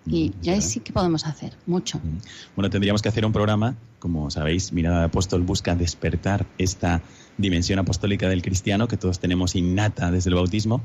Y, 0.07 0.33
ya 0.41 0.55
ahí 0.55 0.63
sí 0.63 0.81
que 0.81 0.93
podemos 0.93 1.27
hacer 1.27 1.53
mucho. 1.67 1.99
Mm. 1.99 2.19
Bueno, 2.57 2.71
tendríamos 2.71 3.03
que 3.03 3.09
hacer 3.09 3.25
un 3.25 3.33
programa, 3.33 3.77
como 3.99 4.31
sabéis, 4.31 4.73
Mirada 4.73 5.01
de 5.01 5.05
Apóstol 5.05 5.43
busca 5.43 5.75
despertar 5.77 6.47
esta 6.59 7.03
dimensión 7.37 7.79
apostólica 7.79 8.29
del 8.29 8.43
cristiano 8.43 8.89
que 8.89 8.97
todos 8.97 9.21
tenemos 9.21 9.55
innata 9.55 10.11
desde 10.11 10.31
el 10.31 10.37
bautismo. 10.37 10.81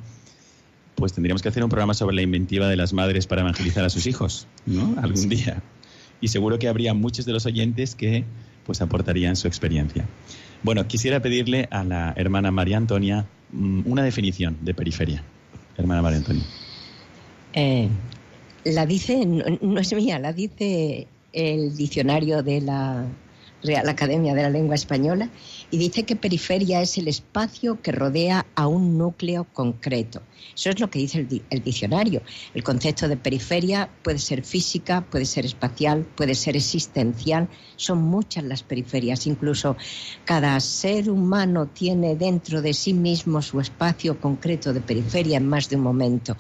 Pues 0.96 1.14
tendríamos 1.14 1.42
que 1.42 1.50
hacer 1.50 1.64
un 1.64 1.70
programa 1.70 1.94
sobre 1.94 2.16
la 2.16 2.22
inventiva 2.22 2.68
de 2.68 2.78
las 2.78 2.94
madres 2.94 3.28
para 3.28 3.42
evangelizar 3.42 3.84
a 3.84 3.90
sus 3.90 4.06
hijos, 4.06 4.48
¿no? 4.66 4.96
Algún 5.02 5.28
día. 5.30 5.62
Y 6.22 6.30
seguro 6.30 6.58
que 6.58 6.70
habría 6.70 6.94
muchos 6.94 7.26
de 7.26 7.34
los 7.34 7.46
oyentes 7.46 7.96
que 7.96 8.24
pues 8.66 8.82
aportarían 8.82 9.36
su 9.36 9.48
experiencia. 9.48 10.06
Bueno, 10.64 10.88
quisiera 10.88 11.22
pedirle 11.22 11.68
a 11.70 11.84
la 11.84 12.14
hermana 12.16 12.52
María 12.52 12.78
Antonia 12.78 13.28
mm, 13.52 13.82
una 13.86 14.04
definición 14.04 14.58
de 14.62 14.74
periferia. 14.74 15.24
Hermana 15.78 16.02
María 16.02 16.18
Antonia. 16.20 16.44
Eh, 17.54 17.90
la 18.66 18.86
dice, 18.86 19.26
no, 19.26 19.80
es 19.80 19.94
mía, 19.94 20.20
la 20.20 20.34
dice 20.34 21.08
el 21.34 21.76
diccionario 21.76 22.44
de 22.44 22.62
la 22.62 23.06
Real 23.64 23.88
Academia 23.90 24.34
de 24.34 24.44
la 24.44 24.50
Lengua 24.50 24.76
Española 24.76 25.30
y 25.76 25.78
dice 25.78 26.04
que 26.04 26.16
periferia 26.16 26.82
es 26.82 26.98
el 26.98 27.10
espacio 27.10 27.82
que 27.82 27.92
rodea 27.92 28.46
a 28.56 28.66
un 28.66 28.98
núcleo 28.98 29.44
concreto. 29.52 30.22
Eso 30.56 30.70
es 30.70 30.80
lo 30.80 30.90
que 30.90 31.00
dice 31.00 31.28
el, 31.50 31.64
diccionario. 31.64 32.22
El 32.54 32.64
concepto 32.64 33.10
de 33.10 33.18
periferia 33.18 33.90
puede 34.02 34.20
ser 34.20 34.46
física, 34.46 35.02
puede 35.02 35.26
ser 35.26 35.46
espacial, 35.46 36.06
puede 36.16 36.34
ser 36.34 36.56
existencial. 36.56 37.50
Son 37.76 38.02
muchas 38.02 38.46
las 38.46 38.64
periferias. 38.64 39.28
Incluso 39.28 39.76
cada 40.24 40.58
ser 40.62 41.10
humano 41.10 41.68
tiene 41.68 42.16
dentro 42.16 42.62
de 42.62 42.74
sí 42.74 42.94
mismo 42.94 43.42
su 43.42 43.60
espacio 43.60 44.18
concreto 44.22 44.72
de 44.72 44.80
periferia 44.80 45.38
en 45.38 45.50
más 45.50 45.68
de 45.70 45.76
un 45.76 45.82
momento. 45.82 46.38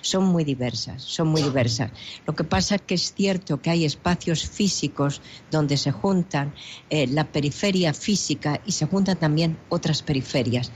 Son 0.00 0.24
muy 0.24 0.44
diversas, 0.44 1.02
son 1.02 1.26
muy 1.28 1.42
diversas. 1.42 1.90
Lo 2.24 2.36
que 2.36 2.44
pasa 2.44 2.76
es 2.76 2.82
que 2.82 2.94
es 2.94 3.12
cierto 3.12 3.60
que 3.60 3.70
hay 3.70 3.84
espacios 3.84 4.48
físicos 4.48 5.20
donde 5.50 5.76
se 5.76 5.90
juntan 5.90 6.54
eh, 6.90 7.08
la 7.08 7.24
periferia 7.24 7.92
física 7.92 8.60
y 8.64 8.72
se 8.76 8.86
juntan 8.86 9.18
también 9.18 9.56
otras 9.68 10.02
periferias. 10.02 10.70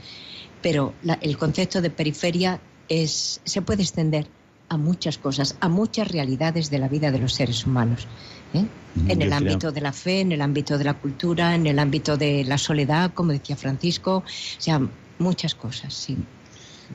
Pero 0.61 0.93
el 1.21 1.37
concepto 1.37 1.81
de 1.81 1.89
periferia 1.89 2.59
es, 2.89 3.41
se 3.45 3.61
puede 3.61 3.83
extender 3.83 4.27
a 4.69 4.77
muchas 4.77 5.17
cosas, 5.17 5.57
a 5.59 5.69
muchas 5.69 6.07
realidades 6.07 6.69
de 6.69 6.79
la 6.79 6.87
vida 6.87 7.11
de 7.11 7.19
los 7.19 7.33
seres 7.33 7.65
humanos. 7.65 8.07
¿eh? 8.53 8.63
Mm, 8.95 9.11
en 9.11 9.21
el 9.21 9.33
ámbito 9.33 9.71
de 9.71 9.81
la 9.81 9.91
fe, 9.91 10.21
en 10.21 10.31
el 10.31 10.41
ámbito 10.41 10.77
de 10.77 10.83
la 10.83 10.93
cultura, 10.93 11.55
en 11.55 11.67
el 11.67 11.79
ámbito 11.79 12.15
de 12.15 12.43
la 12.45 12.57
soledad, 12.57 13.13
como 13.13 13.31
decía 13.31 13.55
Francisco, 13.55 14.17
o 14.17 14.23
sea, 14.61 14.81
muchas 15.19 15.55
cosas, 15.55 15.93
sí. 15.93 16.17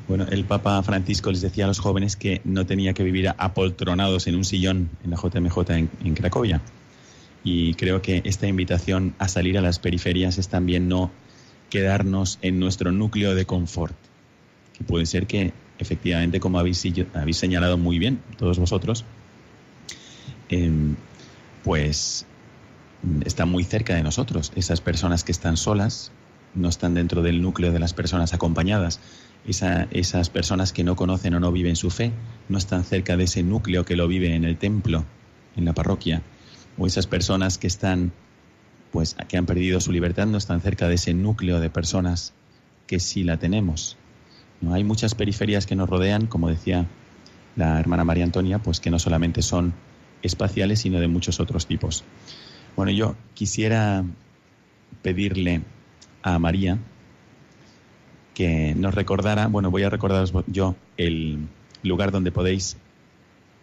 Bueno, 0.08 0.26
el 0.30 0.44
Papa 0.44 0.82
Francisco 0.82 1.30
les 1.30 1.40
decía 1.40 1.64
a 1.64 1.68
los 1.68 1.78
jóvenes 1.78 2.16
que 2.16 2.40
no 2.44 2.66
tenía 2.66 2.92
que 2.92 3.02
vivir 3.02 3.28
apoltronados 3.36 4.26
en 4.26 4.36
un 4.36 4.44
sillón 4.44 4.90
en 5.04 5.10
la 5.10 5.16
JMJ 5.16 5.70
en 5.70 6.14
Cracovia, 6.14 6.60
y 7.46 7.74
creo 7.74 8.02
que 8.02 8.22
esta 8.24 8.48
invitación 8.48 9.14
a 9.20 9.28
salir 9.28 9.56
a 9.56 9.60
las 9.60 9.78
periferias 9.78 10.36
es 10.36 10.48
también 10.48 10.88
no 10.88 11.12
quedarnos 11.70 12.40
en 12.42 12.58
nuestro 12.58 12.90
núcleo 12.90 13.36
de 13.36 13.46
confort, 13.46 13.94
que 14.76 14.82
puede 14.82 15.06
ser 15.06 15.28
que 15.28 15.52
efectivamente, 15.78 16.40
como 16.40 16.58
habéis, 16.58 16.84
habéis 17.14 17.36
señalado 17.36 17.78
muy 17.78 18.00
bien 18.00 18.20
todos 18.36 18.58
vosotros, 18.58 19.04
em, 20.48 20.96
pues 21.62 22.26
están 23.24 23.48
muy 23.48 23.62
cerca 23.62 23.94
de 23.94 24.02
nosotros. 24.02 24.50
Esas 24.56 24.80
personas 24.80 25.22
que 25.22 25.30
están 25.30 25.56
solas 25.56 26.10
no 26.52 26.68
están 26.68 26.94
dentro 26.94 27.22
del 27.22 27.42
núcleo 27.42 27.70
de 27.70 27.78
las 27.78 27.94
personas 27.94 28.34
acompañadas. 28.34 28.98
esas 29.92 30.28
personas 30.30 30.72
que 30.72 30.82
no 30.82 30.96
conocen 30.96 31.34
o 31.34 31.38
no 31.38 31.52
viven 31.52 31.76
su 31.76 31.90
fe 31.90 32.10
no 32.48 32.58
están 32.58 32.82
cerca 32.82 33.16
de 33.16 33.24
ese 33.24 33.44
núcleo 33.44 33.84
que 33.84 33.94
lo 33.94 34.08
vive 34.08 34.34
en 34.34 34.44
el 34.44 34.56
templo, 34.56 35.04
en 35.54 35.64
la 35.64 35.72
parroquia 35.72 36.20
o 36.78 36.86
esas 36.86 37.06
personas 37.06 37.58
que 37.58 37.66
están, 37.66 38.12
pues, 38.92 39.16
que 39.28 39.36
han 39.36 39.46
perdido 39.46 39.80
su 39.80 39.92
libertad, 39.92 40.26
no 40.26 40.38
están 40.38 40.60
cerca 40.60 40.88
de 40.88 40.94
ese 40.94 41.14
núcleo 41.14 41.60
de 41.60 41.70
personas 41.70 42.32
que 42.86 43.00
sí 43.00 43.24
la 43.24 43.38
tenemos. 43.38 43.96
¿no? 44.60 44.74
Hay 44.74 44.84
muchas 44.84 45.14
periferias 45.14 45.66
que 45.66 45.76
nos 45.76 45.88
rodean, 45.88 46.26
como 46.26 46.48
decía 46.48 46.86
la 47.56 47.80
hermana 47.80 48.04
María 48.04 48.24
Antonia, 48.24 48.58
pues 48.58 48.80
que 48.80 48.90
no 48.90 48.98
solamente 48.98 49.42
son 49.42 49.74
espaciales, 50.22 50.80
sino 50.80 51.00
de 51.00 51.08
muchos 51.08 51.40
otros 51.40 51.66
tipos. 51.66 52.04
Bueno, 52.76 52.92
yo 52.92 53.16
quisiera 53.34 54.04
pedirle 55.02 55.62
a 56.22 56.38
María 56.38 56.78
que 58.34 58.74
nos 58.74 58.94
recordara, 58.94 59.46
bueno, 59.46 59.70
voy 59.70 59.84
a 59.84 59.90
recordaros 59.90 60.32
yo 60.46 60.76
el 60.98 61.48
lugar 61.82 62.12
donde 62.12 62.32
podéis 62.32 62.76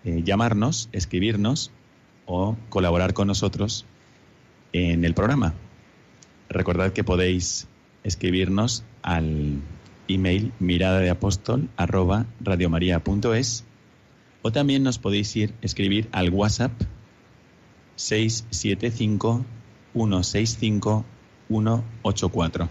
eh, 0.04 0.24
llamarnos, 0.24 0.90
escribirnos 0.94 1.72
o 2.26 2.56
colaborar 2.70 3.14
con 3.14 3.28
nosotros 3.28 3.86
en 4.72 5.06
el 5.06 5.14
programa. 5.14 5.54
Recordad 6.50 6.94
que 6.94 7.04
podéis 7.04 7.68
escribirnos 8.04 8.84
al 9.02 9.62
email 10.08 10.52
mirada 10.60 11.00
de 11.00 11.10
apóstol 11.10 11.70
arroba 11.78 12.26
radiomaria.es 12.42 13.64
o 14.42 14.52
también 14.52 14.84
nos 14.84 15.00
podéis 15.00 15.36
ir 15.36 15.54
escribir 15.62 16.10
al 16.12 16.30
WhatsApp 16.30 16.72
675 17.96 19.46
165 19.94 21.06
184. 21.48 22.70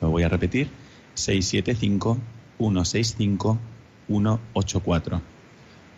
Lo 0.00 0.10
voy 0.10 0.22
a 0.22 0.28
repetir, 0.28 0.68
675 1.14 2.18
165 2.58 3.58
184. 4.08 5.22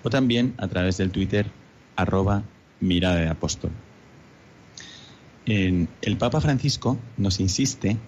O 0.02 0.10
también 0.10 0.54
a 0.58 0.68
través 0.68 0.96
del 0.96 1.10
Twitter 1.10 1.46
arroba 1.96 2.42
mirada 2.84 3.16
de 3.16 3.28
apóstol. 3.28 3.70
En 5.46 5.88
el 6.00 6.16
Papa 6.16 6.40
Francisco 6.40 6.98
nos 7.16 7.40
insiste 7.40 7.98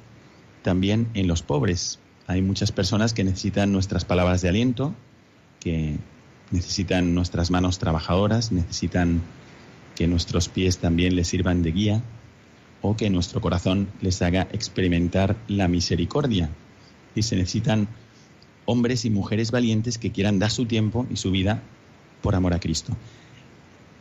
también 0.62 1.09
en 1.15 1.27
los 1.29 1.43
pobres. 1.43 1.99
Hay 2.27 2.43
muchas 2.43 2.73
personas 2.73 3.12
que 3.12 3.25
necesitan 3.25 3.73
nuestras 3.73 4.05
palabras 4.05 4.43
de 4.43 4.49
aliento, 4.49 4.95
que 5.61 5.97
necesitan 6.51 7.15
nuestras 7.15 7.51
manos 7.51 7.79
trabajadoras, 7.79 8.53
necesitan 8.53 9.23
que 9.95 10.07
nuestros 10.07 10.49
pies 10.49 10.79
también 10.79 11.17
les 11.17 11.29
sirvan 11.29 11.62
de 11.62 11.73
guía 11.73 12.03
o 12.83 12.97
que 12.97 13.11
nuestro 13.11 13.41
corazón 13.41 13.89
les 14.01 14.23
haga 14.23 14.49
experimentar 14.53 15.37
la 15.49 15.69
misericordia. 15.69 16.51
Y 17.15 17.23
se 17.23 17.37
necesitan 17.37 17.89
hombres 18.65 19.05
y 19.05 19.11
mujeres 19.11 19.51
valientes 19.51 19.99
que 19.99 20.12
quieran 20.12 20.39
dar 20.39 20.51
su 20.51 20.67
tiempo 20.67 21.07
y 21.11 21.17
su 21.17 21.31
vida 21.31 21.62
por 22.23 22.35
amor 22.35 22.55
a 22.55 22.61
Cristo. 22.61 22.97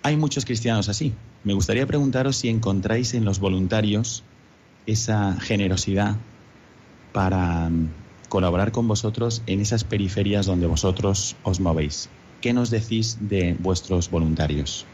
Hay 0.06 0.18
muchos 0.18 0.46
cristianos 0.46 0.88
así. 0.88 1.14
Me 1.44 1.56
gustaría 1.56 1.88
preguntaros 1.88 2.36
si 2.36 2.48
encontráis 2.48 3.16
en 3.16 3.26
los 3.26 3.40
voluntarios 3.40 4.24
esa 4.86 5.36
generosidad 5.42 6.16
para 7.12 7.72
mm, 7.72 7.90
colaborar 8.30 8.72
con 8.72 8.88
vosotros 8.88 9.42
en 9.48 9.62
esas 9.62 9.84
periferias 9.84 10.46
donde 10.46 10.68
vosotros 10.68 11.36
os 11.42 11.60
movéis. 11.60 12.08
¿Qué 12.40 12.54
nos 12.54 12.70
decís 12.70 13.18
de 13.20 13.56
vuestros 13.58 14.12
voluntarios? 14.12 14.86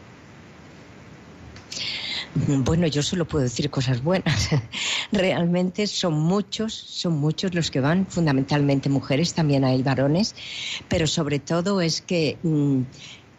Bueno, 2.64 2.86
yo 2.86 3.02
solo 3.02 3.26
puedo 3.26 3.44
decir 3.44 3.68
cosas 3.68 4.02
buenas. 4.02 4.48
Realmente 5.12 5.88
son 5.88 6.14
muchos, 6.14 6.72
son 6.72 7.18
muchos 7.20 7.54
los 7.54 7.70
que 7.70 7.80
van, 7.80 8.06
fundamentalmente 8.06 8.88
mujeres, 8.88 9.34
también 9.34 9.62
hay 9.62 9.82
varones, 9.82 10.34
pero 10.88 11.06
sobre 11.06 11.38
todo 11.38 11.82
es 11.82 12.00
que 12.00 12.38
mm, 12.42 12.80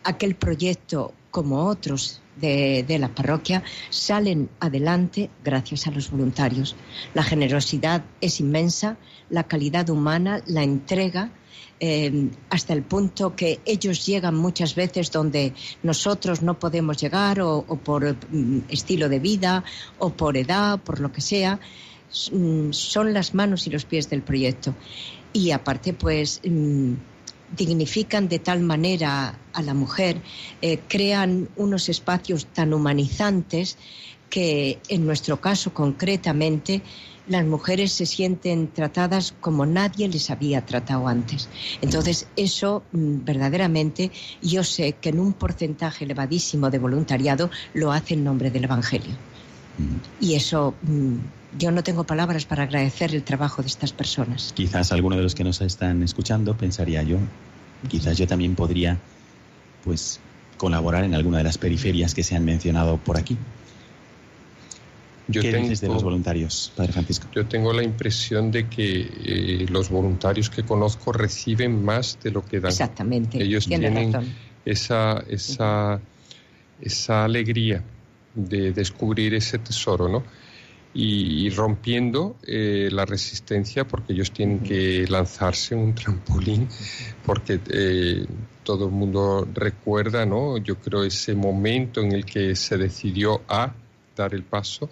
aquel 0.03 0.35
proyecto, 0.35 1.15
como 1.33 1.65
otros 1.65 2.21
de, 2.37 2.85
de, 2.87 2.97
la 2.97 3.09
parroquia, 3.09 3.61
salen 3.89 4.49
adelante 4.61 5.29
gracias 5.43 5.87
a 5.87 5.91
los 5.91 6.09
voluntarios. 6.09 6.77
La 7.13 7.23
generosidad 7.23 8.05
es 8.21 8.39
inmensa, 8.39 8.95
la 9.29 9.43
calidad 9.43 9.89
humana, 9.89 10.41
la 10.47 10.63
entrega 10.63 11.33
Em, 11.85 12.31
hasta 12.49 12.71
el 12.71 12.83
punto 12.83 13.35
que 13.35 13.59
ellos 13.65 14.05
llegan 14.05 14.35
muchas 14.35 14.73
veces 14.73 15.11
donde 15.11 15.53
nosotros 15.81 16.41
no 16.41 16.57
podemos 16.57 16.95
llegar 16.95 17.41
o, 17.41 17.63
por 17.83 18.15
mm, 18.31 18.61
estilo 18.69 19.09
de 19.09 19.19
vida 19.19 19.65
o 19.99 20.11
por 20.11 20.37
edad, 20.37 20.79
por 20.79 21.01
lo 21.01 21.11
que 21.11 21.19
sea, 21.19 21.59
mm, 22.31 22.71
son 22.71 23.13
las 23.13 23.33
manos 23.33 23.67
y 23.67 23.69
los 23.69 23.83
pies 23.83 24.09
del 24.09 24.21
proyecto. 24.21 24.73
Y 25.33 25.51
aparte, 25.51 25.93
pues 25.93 26.39
mm, 26.45 26.93
dignifican 27.55 28.27
de 28.27 28.39
tal 28.39 28.61
manera 28.61 29.37
a 29.53 29.61
la 29.61 29.73
mujer, 29.73 30.17
eh, 30.61 30.79
crean 30.87 31.49
unos 31.55 31.89
espacios 31.89 32.47
tan 32.47 32.73
humanizantes 32.73 33.77
que 34.29 34.79
en 34.89 35.05
nuestro 35.05 35.39
caso 35.39 35.73
concretamente 35.73 36.81
las 37.27 37.45
mujeres 37.45 37.93
se 37.93 38.05
sienten 38.05 38.67
tratadas 38.67 39.33
como 39.39 39.65
nadie 39.65 40.07
les 40.07 40.29
había 40.29 40.65
tratado 40.65 41.07
antes. 41.07 41.47
Entonces, 41.81 42.27
eso 42.35 42.83
mm, 42.91 43.23
verdaderamente 43.23 44.11
yo 44.41 44.63
sé 44.63 44.93
que 44.93 45.09
en 45.09 45.19
un 45.19 45.33
porcentaje 45.33 46.05
elevadísimo 46.05 46.69
de 46.69 46.79
voluntariado 46.79 47.49
lo 47.73 47.91
hace 47.91 48.15
en 48.15 48.23
nombre 48.23 48.51
del 48.51 48.65
Evangelio. 48.65 49.15
Y 50.19 50.35
eso, 50.35 50.73
mm, 50.81 51.15
yo 51.57 51.71
no 51.71 51.83
tengo 51.83 52.03
palabras 52.03 52.45
para 52.45 52.63
agradecer 52.63 53.13
el 53.13 53.23
trabajo 53.23 53.61
de 53.61 53.67
estas 53.67 53.93
personas. 53.93 54.53
Quizás 54.53 54.91
alguno 54.91 55.15
de 55.15 55.23
los 55.23 55.35
que 55.35 55.43
nos 55.43 55.61
están 55.61 56.03
escuchando 56.03 56.55
pensaría 56.57 57.03
yo, 57.03 57.17
quizás 57.87 58.17
yo 58.17 58.27
también 58.27 58.55
podría, 58.55 58.99
pues, 59.83 60.19
colaborar 60.57 61.03
en 61.03 61.13
alguna 61.13 61.39
de 61.39 61.43
las 61.43 61.57
periferias 61.57 62.13
que 62.13 62.23
se 62.23 62.35
han 62.35 62.45
mencionado 62.45 62.97
por 62.97 63.17
aquí. 63.17 63.37
Yo 65.27 65.41
¿Qué 65.41 65.51
tengo, 65.51 65.69
de 65.69 65.87
los 65.87 66.03
voluntarios, 66.03 66.73
Padre 66.75 66.91
Francisco? 66.91 67.27
Yo 67.33 67.45
tengo 67.45 67.71
la 67.71 67.81
impresión 67.81 68.51
de 68.51 68.67
que 68.67 69.09
eh, 69.23 69.65
los 69.69 69.89
voluntarios 69.89 70.49
que 70.49 70.63
conozco 70.63 71.13
reciben 71.13 71.83
más 71.83 72.19
de 72.21 72.31
lo 72.31 72.43
que 72.45 72.59
dan. 72.59 72.71
Exactamente. 72.71 73.41
Ellos 73.41 73.65
tienen 73.65 74.13
esa, 74.65 75.23
esa, 75.29 76.01
esa 76.81 77.23
alegría 77.23 77.81
de 78.35 78.73
descubrir 78.73 79.33
ese 79.33 79.59
tesoro, 79.59 80.09
¿no? 80.09 80.23
Y, 80.95 81.49
rompiendo 81.49 82.35
eh, 82.45 82.89
la 82.91 83.03
resistencia 83.05 83.87
porque 83.87 84.13
ellos 84.13 84.31
tienen 84.31 84.59
que 84.59 85.07
lanzarse 85.07 85.73
un 85.73 85.95
trampolín 85.95 86.69
porque 87.25 87.59
eh, 87.71 88.27
todo 88.63 88.85
el 88.85 88.91
mundo 88.91 89.47
recuerda, 89.53 90.23
¿no? 90.25 90.57
Yo 90.57 90.75
creo 90.75 91.03
ese 91.03 91.33
momento 91.33 91.99
en 91.99 92.11
el 92.11 92.25
que 92.25 92.55
se 92.55 92.77
decidió 92.77 93.41
a 93.47 93.73
dar 94.15 94.35
el 94.35 94.43
paso 94.43 94.89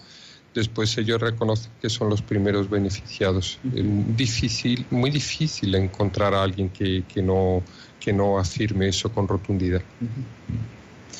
después 0.53 0.97
ellos 0.97 1.21
reconocen 1.21 1.71
que 1.81 1.89
son 1.89 2.09
los 2.09 2.21
primeros 2.21 2.69
beneficiados. 2.69 3.59
Difícil, 3.63 4.85
muy 4.89 5.09
difícil 5.09 5.73
encontrar 5.75 6.33
a 6.33 6.43
alguien 6.43 6.69
que, 6.69 7.03
no, 7.21 7.63
que 7.99 8.13
no 8.13 8.37
afirme 8.37 8.89
eso 8.89 9.11
con 9.11 9.27
rotundidad. 9.27 9.81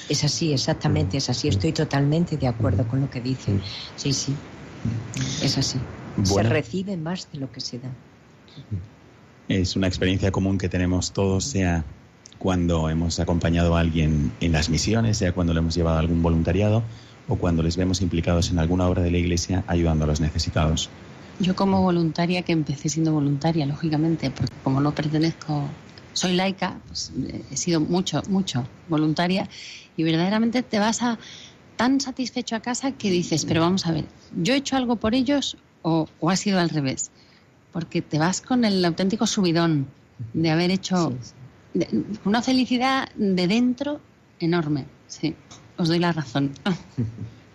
Es 0.10 0.24
así, 0.24 0.52
exactamente, 0.52 1.18
es 1.18 1.30
así. 1.30 1.48
Estoy 1.48 1.72
totalmente 1.72 2.38
de 2.38 2.48
acuerdo 2.48 2.88
con 2.88 3.00
lo 3.00 3.10
que 3.10 3.22
dicen. 3.22 3.62
Sí, 3.96 4.12
sí, 4.14 4.36
es 5.42 5.58
así. 5.58 5.80
Se 6.24 6.44
recibe 6.44 6.98
más 6.98 7.28
de 7.32 7.40
lo 7.40 7.52
que 7.52 7.62
se 7.62 7.80
da. 7.80 7.90
Es 9.48 9.76
una 9.76 9.88
experiencia 9.88 10.32
común 10.32 10.58
que 10.58 10.70
tenemos 10.70 11.12
todos, 11.12 11.44
sea 11.44 11.84
cuando 12.38 12.90
hemos 12.90 13.20
acompañado 13.20 13.76
a 13.76 13.80
alguien 13.80 14.32
en 14.40 14.52
las 14.52 14.70
misiones, 14.70 15.18
sea 15.18 15.34
cuando 15.34 15.54
le 15.54 15.60
hemos 15.60 15.76
llevado 15.76 15.98
a 15.98 16.00
algún 16.00 16.24
voluntariado, 16.24 16.84
o 17.28 17.36
cuando 17.36 17.64
les 17.64 17.78
vemos 17.78 18.02
implicados 18.02 18.50
en 18.50 18.60
alguna 18.60 18.88
obra 18.88 19.02
de 19.04 19.12
la 19.12 19.18
Iglesia 19.18 19.64
ayudando 19.68 20.06
a 20.06 20.08
los 20.08 20.22
necesitados. 20.22 20.90
Yo 21.40 21.56
como 21.56 21.82
voluntaria, 21.82 22.42
que 22.42 22.52
empecé 22.52 22.90
siendo 22.90 23.14
voluntaria, 23.14 23.66
lógicamente, 23.66 24.32
porque 24.32 24.54
como 24.64 24.82
no 24.82 24.94
pertenezco, 24.94 25.66
soy 26.14 26.34
laica, 26.34 26.78
pues 26.88 27.12
he 27.52 27.58
sido 27.58 27.80
mucho, 27.80 28.22
mucho 28.28 28.68
voluntaria 28.90 29.48
y 29.96 30.04
verdaderamente 30.04 30.62
te 30.62 30.80
vas 30.80 31.02
a 31.02 31.20
tan 31.82 32.00
satisfecho 32.00 32.56
a 32.56 32.60
casa 32.60 32.92
que 32.92 33.10
dices, 33.10 33.44
pero 33.44 33.62
vamos 33.62 33.88
a 33.88 33.92
ver, 33.92 34.06
¿yo 34.40 34.54
he 34.54 34.58
hecho 34.58 34.76
algo 34.76 34.98
por 34.98 35.16
ellos 35.16 35.58
o, 35.82 36.08
ha 36.30 36.36
sido 36.36 36.60
al 36.60 36.70
revés? 36.70 37.10
Porque 37.74 38.04
te 38.04 38.20
vas 38.20 38.40
con 38.40 38.66
el 38.66 38.86
auténtico 38.86 39.26
subidón 39.26 39.88
de 40.34 40.52
haber 40.52 40.70
hecho 40.70 41.18
una 42.24 42.44
felicidad 42.44 43.10
de 43.16 43.48
dentro 43.48 44.00
enorme, 44.40 44.86
sí 45.08 45.34
os 45.76 45.88
doy 45.88 45.98
la 45.98 46.12
razón. 46.12 46.52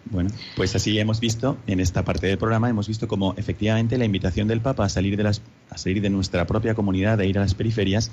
Bueno, 0.09 0.31
pues 0.55 0.73
así 0.77 0.97
hemos 1.01 1.19
visto 1.19 1.59
en 1.67 1.81
esta 1.81 2.05
parte 2.05 2.29
del 2.29 2.39
programa, 2.39 2.71
hemos 2.71 2.87
visto 2.87 3.09
como 3.09 3.35
efectivamente 3.37 3.99
la 3.99 4.05
invitación 4.05 4.47
del 4.47 4.61
Papa 4.61 4.85
a 4.85 4.89
salir 4.89 5.17
de, 5.17 5.25
las, 5.25 5.43
a 5.69 5.79
salir 5.79 6.01
de 6.01 6.11
nuestra 6.11 6.47
propia 6.47 6.77
comunidad, 6.77 7.21
e 7.21 7.27
ir 7.27 7.39
a 7.39 7.41
las 7.41 7.55
periferias, 7.55 8.13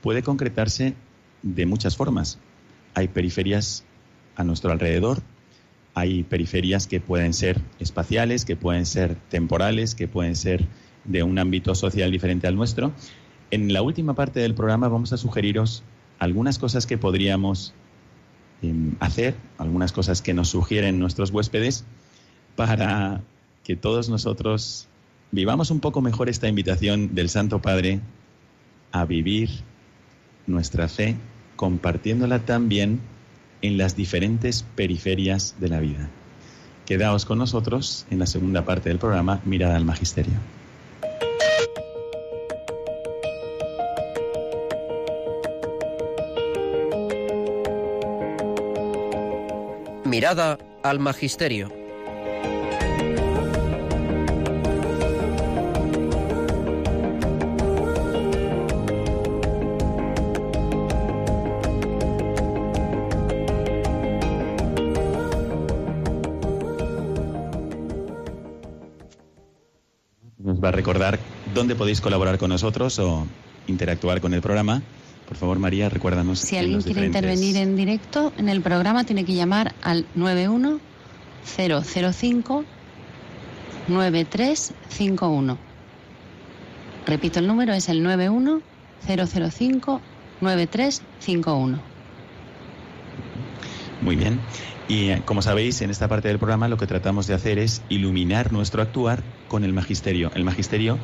puede 0.00 0.22
concretarse 0.22 0.94
de 1.42 1.66
muchas 1.66 1.98
formas. 1.98 2.38
Hay 2.94 3.08
periferias 3.08 3.84
a 4.36 4.44
nuestro 4.44 4.72
alrededor, 4.72 5.20
hay 5.98 6.22
periferias 6.22 6.86
que 6.86 7.00
pueden 7.00 7.34
ser 7.34 7.60
espaciales, 7.80 8.44
que 8.44 8.56
pueden 8.56 8.86
ser 8.86 9.16
temporales, 9.28 9.94
que 9.94 10.06
pueden 10.06 10.36
ser 10.36 10.64
de 11.04 11.22
un 11.24 11.38
ámbito 11.38 11.74
social 11.74 12.12
diferente 12.12 12.46
al 12.46 12.54
nuestro. 12.54 12.92
En 13.50 13.72
la 13.72 13.82
última 13.82 14.14
parte 14.14 14.40
del 14.40 14.54
programa 14.54 14.88
vamos 14.88 15.12
a 15.12 15.16
sugeriros 15.16 15.82
algunas 16.18 16.58
cosas 16.58 16.86
que 16.86 16.98
podríamos 16.98 17.74
hacer, 19.00 19.34
algunas 19.56 19.92
cosas 19.92 20.22
que 20.22 20.34
nos 20.34 20.48
sugieren 20.50 20.98
nuestros 20.98 21.30
huéspedes 21.30 21.84
para 22.54 23.20
que 23.64 23.76
todos 23.76 24.08
nosotros 24.08 24.88
vivamos 25.32 25.70
un 25.70 25.80
poco 25.80 26.00
mejor 26.00 26.28
esta 26.28 26.48
invitación 26.48 27.14
del 27.14 27.28
Santo 27.28 27.60
Padre 27.60 28.00
a 28.92 29.04
vivir 29.04 29.50
nuestra 30.46 30.88
fe 30.88 31.16
compartiéndola 31.56 32.40
también 32.40 33.00
en 33.62 33.78
las 33.78 33.96
diferentes 33.96 34.64
periferias 34.74 35.56
de 35.58 35.68
la 35.68 35.80
vida. 35.80 36.08
Quedaos 36.86 37.24
con 37.24 37.38
nosotros 37.38 38.06
en 38.10 38.18
la 38.18 38.26
segunda 38.26 38.64
parte 38.64 38.88
del 38.88 38.98
programa 38.98 39.40
Mirada 39.44 39.76
al 39.76 39.84
Magisterio. 39.84 40.34
Mirada 50.04 50.58
al 50.82 50.98
Magisterio. 50.98 51.77
Nos 70.68 70.74
va 70.74 70.76
a 70.76 70.84
recordar 70.84 71.18
dónde 71.54 71.74
podéis 71.74 72.02
colaborar 72.02 72.36
con 72.36 72.50
nosotros 72.50 72.98
o 72.98 73.26
interactuar 73.68 74.20
con 74.20 74.34
el 74.34 74.42
programa. 74.42 74.82
Por 75.26 75.38
favor, 75.38 75.58
María, 75.58 75.88
recuérdanos. 75.88 76.40
Si 76.40 76.56
en 76.56 76.64
alguien 76.64 76.82
quiere 76.82 77.08
diferentes- 77.08 77.22
intervenir 77.22 77.56
en 77.56 77.74
directo 77.74 78.34
en 78.36 78.50
el 78.50 78.60
programa, 78.60 79.04
tiene 79.04 79.24
que 79.24 79.32
llamar 79.34 79.74
al 79.80 80.04
91005 80.14 82.64
9351. 83.88 85.56
Repito, 87.06 87.38
el 87.38 87.46
número 87.46 87.72
es 87.72 87.88
el 87.88 88.02
91005 88.02 90.02
9351. 90.42 91.80
Muy 94.00 94.16
bien. 94.16 94.40
Y 94.86 95.08
eh, 95.10 95.22
como 95.24 95.42
sabéis, 95.42 95.80
en 95.82 95.90
esta 95.90 96.08
parte 96.08 96.28
del 96.28 96.38
programa 96.38 96.68
lo 96.68 96.76
que 96.76 96.86
tratamos 96.86 97.26
de 97.26 97.34
hacer 97.34 97.58
es 97.58 97.82
iluminar 97.88 98.52
nuestro 98.52 98.80
actuar 98.82 99.22
con 99.48 99.64
el 99.64 99.72
magisterio. 99.72 100.30
El 100.34 100.44
magisterio 100.44 100.98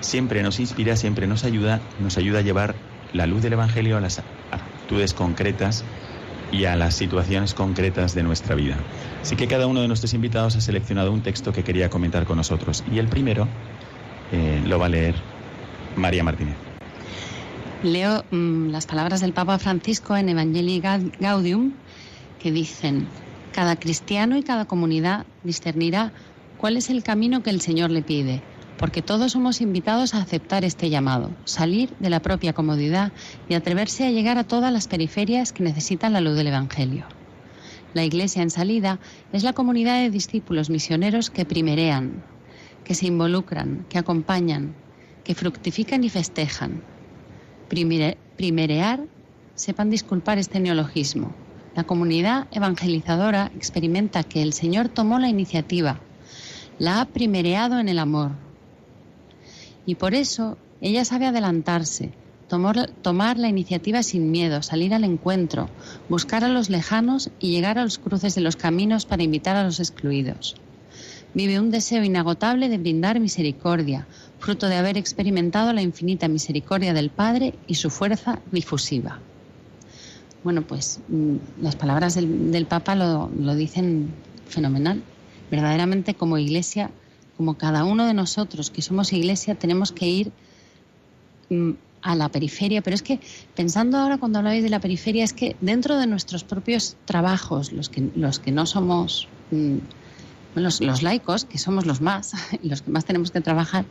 siempre 0.00 0.42
nos 0.42 0.60
inspira, 0.60 0.96
siempre 0.96 1.26
nos 1.26 1.44
ayuda, 1.44 1.80
nos 2.00 2.18
ayuda 2.18 2.40
a 2.40 2.42
llevar 2.42 2.74
la 3.12 3.26
luz 3.26 3.42
del 3.42 3.54
Evangelio 3.54 3.96
a 3.96 4.00
las 4.00 4.22
actitudes 4.50 5.14
concretas 5.14 5.84
y 6.50 6.66
a 6.66 6.76
las 6.76 6.94
situaciones 6.94 7.54
concretas 7.54 8.14
de 8.14 8.22
nuestra 8.22 8.54
vida. 8.54 8.76
Así 9.22 9.36
que 9.36 9.46
cada 9.46 9.66
uno 9.66 9.80
de 9.80 9.88
nuestros 9.88 10.12
invitados 10.12 10.54
ha 10.56 10.60
seleccionado 10.60 11.12
un 11.12 11.22
texto 11.22 11.52
que 11.52 11.62
quería 11.64 11.88
comentar 11.88 12.26
con 12.26 12.36
nosotros. 12.36 12.84
Y 12.92 12.98
el 12.98 13.08
primero 13.08 13.48
eh, 14.32 14.60
lo 14.66 14.78
va 14.78 14.86
a 14.86 14.88
leer 14.90 15.14
María 15.96 16.24
Martínez. 16.24 16.56
Leo 17.82 18.24
mm, 18.30 18.68
las 18.70 18.86
palabras 18.86 19.20
del 19.20 19.32
Papa 19.32 19.58
Francisco 19.58 20.16
en 20.16 20.28
Evangelii 20.28 20.80
Ga- 20.80 21.10
Gaudium 21.18 21.72
que 22.42 22.50
dicen, 22.50 23.06
cada 23.52 23.76
cristiano 23.76 24.36
y 24.36 24.42
cada 24.42 24.64
comunidad 24.64 25.26
discernirá 25.44 26.12
cuál 26.56 26.76
es 26.76 26.90
el 26.90 27.04
camino 27.04 27.42
que 27.42 27.50
el 27.50 27.60
Señor 27.60 27.90
le 27.90 28.02
pide, 28.02 28.42
porque 28.76 29.00
todos 29.00 29.32
somos 29.32 29.60
invitados 29.60 30.14
a 30.14 30.22
aceptar 30.22 30.64
este 30.64 30.90
llamado, 30.90 31.30
salir 31.44 31.90
de 32.00 32.10
la 32.10 32.20
propia 32.20 32.52
comodidad 32.52 33.12
y 33.48 33.54
atreverse 33.54 34.06
a 34.06 34.10
llegar 34.10 34.38
a 34.38 34.44
todas 34.44 34.72
las 34.72 34.88
periferias 34.88 35.52
que 35.52 35.62
necesitan 35.62 36.12
la 36.12 36.20
luz 36.20 36.36
del 36.36 36.48
Evangelio. 36.48 37.06
La 37.94 38.04
Iglesia 38.04 38.42
en 38.42 38.50
salida 38.50 38.98
es 39.32 39.44
la 39.44 39.52
comunidad 39.52 40.00
de 40.00 40.10
discípulos 40.10 40.68
misioneros 40.68 41.30
que 41.30 41.44
primerean, 41.44 42.24
que 42.84 42.94
se 42.94 43.06
involucran, 43.06 43.86
que 43.88 43.98
acompañan, 43.98 44.74
que 45.22 45.36
fructifican 45.36 46.02
y 46.02 46.08
festejan. 46.08 46.82
Primere- 47.68 48.16
primerear, 48.36 49.00
sepan 49.54 49.90
disculpar 49.90 50.38
este 50.38 50.58
neologismo. 50.58 51.41
La 51.74 51.84
comunidad 51.84 52.48
evangelizadora 52.50 53.50
experimenta 53.56 54.24
que 54.24 54.42
el 54.42 54.52
Señor 54.52 54.90
tomó 54.90 55.18
la 55.18 55.30
iniciativa, 55.30 56.00
la 56.78 57.00
ha 57.00 57.06
primereado 57.06 57.78
en 57.78 57.88
el 57.88 57.98
amor. 57.98 58.32
Y 59.86 59.94
por 59.94 60.14
eso 60.14 60.58
ella 60.82 61.06
sabe 61.06 61.26
adelantarse, 61.26 62.10
tomar, 62.46 62.90
tomar 63.00 63.38
la 63.38 63.48
iniciativa 63.48 64.02
sin 64.02 64.30
miedo, 64.30 64.62
salir 64.62 64.92
al 64.92 65.04
encuentro, 65.04 65.70
buscar 66.10 66.44
a 66.44 66.48
los 66.48 66.68
lejanos 66.68 67.30
y 67.40 67.52
llegar 67.52 67.78
a 67.78 67.84
los 67.84 67.98
cruces 67.98 68.34
de 68.34 68.42
los 68.42 68.56
caminos 68.56 69.06
para 69.06 69.22
invitar 69.22 69.56
a 69.56 69.64
los 69.64 69.80
excluidos. 69.80 70.56
Vive 71.32 71.58
un 71.58 71.70
deseo 71.70 72.04
inagotable 72.04 72.68
de 72.68 72.76
brindar 72.76 73.18
misericordia, 73.18 74.06
fruto 74.38 74.68
de 74.68 74.76
haber 74.76 74.98
experimentado 74.98 75.72
la 75.72 75.80
infinita 75.80 76.28
misericordia 76.28 76.92
del 76.92 77.08
Padre 77.08 77.54
y 77.66 77.76
su 77.76 77.88
fuerza 77.88 78.40
difusiva. 78.50 79.20
Bueno, 80.44 80.62
pues 80.62 81.00
mm, 81.08 81.36
las 81.60 81.76
palabras 81.76 82.14
del, 82.14 82.50
del 82.50 82.66
Papa 82.66 82.94
lo, 82.94 83.54
dicen 83.54 84.10
fenomenal. 84.48 85.02
Verdaderamente 85.50 86.14
como 86.14 86.38
iglesia, 86.38 86.90
como 87.36 87.58
cada 87.58 87.84
uno 87.84 88.06
de 88.06 88.14
nosotros 88.14 88.70
que 88.70 88.82
somos 88.82 89.12
iglesia, 89.12 89.54
tenemos 89.54 89.92
que 89.92 90.08
ir 90.08 90.32
mm, 91.50 91.72
a 92.02 92.16
la 92.16 92.28
periferia. 92.28 92.82
Pero 92.82 92.94
es 92.94 93.02
que 93.02 93.20
pensando 93.54 93.98
ahora 93.98 94.18
cuando 94.18 94.38
hablabais 94.38 94.62
de 94.62 94.70
la 94.70 94.80
periferia, 94.80 95.24
es 95.24 95.32
que 95.32 95.56
dentro 95.60 95.98
de 95.98 96.06
nuestros 96.06 96.44
propios 96.44 96.96
trabajos, 97.04 97.72
los 97.72 97.88
que, 97.88 98.10
los 98.14 98.38
que 98.38 98.52
no 98.52 98.66
somos... 98.66 99.28
mm, 99.50 99.78
los, 100.54 100.82
los 100.82 101.02
laicos, 101.02 101.46
que 101.46 101.56
somos 101.56 101.86
los 101.86 102.02
más, 102.02 102.32
los 102.62 102.82
que 102.82 102.90
más 102.90 103.04
tenemos 103.04 103.30
que 103.30 103.40
trabajar, 103.40 103.86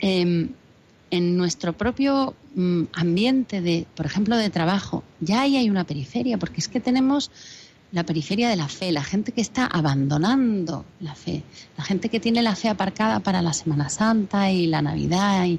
eh, 0.00 0.48
en 1.10 1.36
nuestro 1.36 1.72
propio 1.72 2.34
mm, 2.54 2.84
ambiente 2.92 3.60
de, 3.60 3.86
por 3.94 4.06
ejemplo, 4.06 4.36
de 4.36 4.50
trabajo, 4.50 5.02
ya 5.20 5.42
ahí 5.42 5.56
hay 5.56 5.70
una 5.70 5.84
periferia, 5.84 6.38
porque 6.38 6.60
es 6.60 6.68
que 6.68 6.80
tenemos 6.80 7.30
la 7.92 8.04
periferia 8.04 8.48
de 8.48 8.56
la 8.56 8.68
fe, 8.68 8.92
la 8.92 9.02
gente 9.02 9.32
que 9.32 9.40
está 9.40 9.66
abandonando 9.66 10.84
la 11.00 11.14
fe, 11.14 11.42
la 11.76 11.84
gente 11.84 12.08
que 12.08 12.20
tiene 12.20 12.42
la 12.42 12.54
fe 12.54 12.68
aparcada 12.68 13.20
para 13.20 13.42
la 13.42 13.52
Semana 13.52 13.88
Santa 13.88 14.50
y 14.52 14.66
la 14.66 14.82
Navidad, 14.82 15.44
y, 15.46 15.58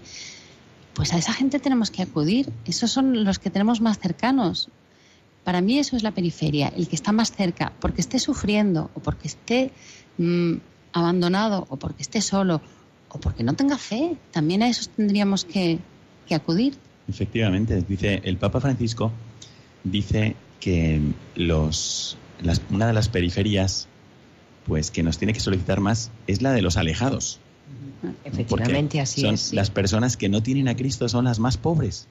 pues 0.94 1.14
a 1.14 1.18
esa 1.18 1.34
gente 1.34 1.60
tenemos 1.60 1.92
que 1.92 2.02
acudir, 2.02 2.52
esos 2.66 2.92
son 2.92 3.24
los 3.26 3.40
que 3.40 3.50
tenemos 3.50 3.82
más 3.82 4.00
cercanos. 4.00 4.70
Para 5.44 5.62
mí 5.62 5.80
eso 5.80 5.96
es 5.96 6.04
la 6.04 6.12
periferia, 6.12 6.72
el 6.76 6.88
que 6.88 6.96
está 6.96 7.12
más 7.12 7.32
cerca, 7.32 7.74
porque 7.80 8.02
esté 8.02 8.20
sufriendo 8.20 8.92
o 8.94 9.00
porque 9.00 9.28
esté 9.28 9.72
mm, 10.18 10.54
abandonado 10.94 11.66
o 11.70 11.78
porque 11.78 12.04
esté 12.04 12.22
solo 12.22 12.62
o 13.14 13.20
porque 13.20 13.44
no 13.44 13.54
tenga 13.54 13.78
fe. 13.78 14.16
También 14.32 14.64
a 14.64 14.70
esos 14.70 14.90
tendríamos 14.90 15.46
que, 15.46 15.80
que 16.28 16.36
acudir. 16.36 16.76
Efectivamente, 17.08 17.82
dice 17.88 18.22
el 18.24 18.38
Papa 18.38 18.62
Francisco 18.62 19.12
dice 19.84 20.36
que 20.60 21.02
los 21.36 22.18
las- 22.42 22.62
una 22.70 22.88
de 22.88 22.94
las 22.94 23.10
periferias 23.10 23.88
pues 24.66 24.92
que 24.92 25.02
nos 25.04 25.18
tiene 25.18 25.34
que 25.34 25.40
solicitar 25.40 25.80
más 25.82 26.12
es 26.28 26.42
la 26.42 26.52
de 26.54 26.62
los 26.62 26.78
alejados. 26.78 27.40
Efectivamente, 28.24 29.00
así 29.00 29.22
son 29.22 29.34
es. 29.36 29.42
sí. 29.42 29.56
las 29.56 29.70
personas 29.70 30.18
que 30.18 30.30
no 30.30 30.42
tienen 30.44 30.68
a 30.68 30.76
Cristo 30.76 31.10
son 31.10 31.26
las 31.26 31.40
más 31.40 31.58
pobres. 31.58 32.08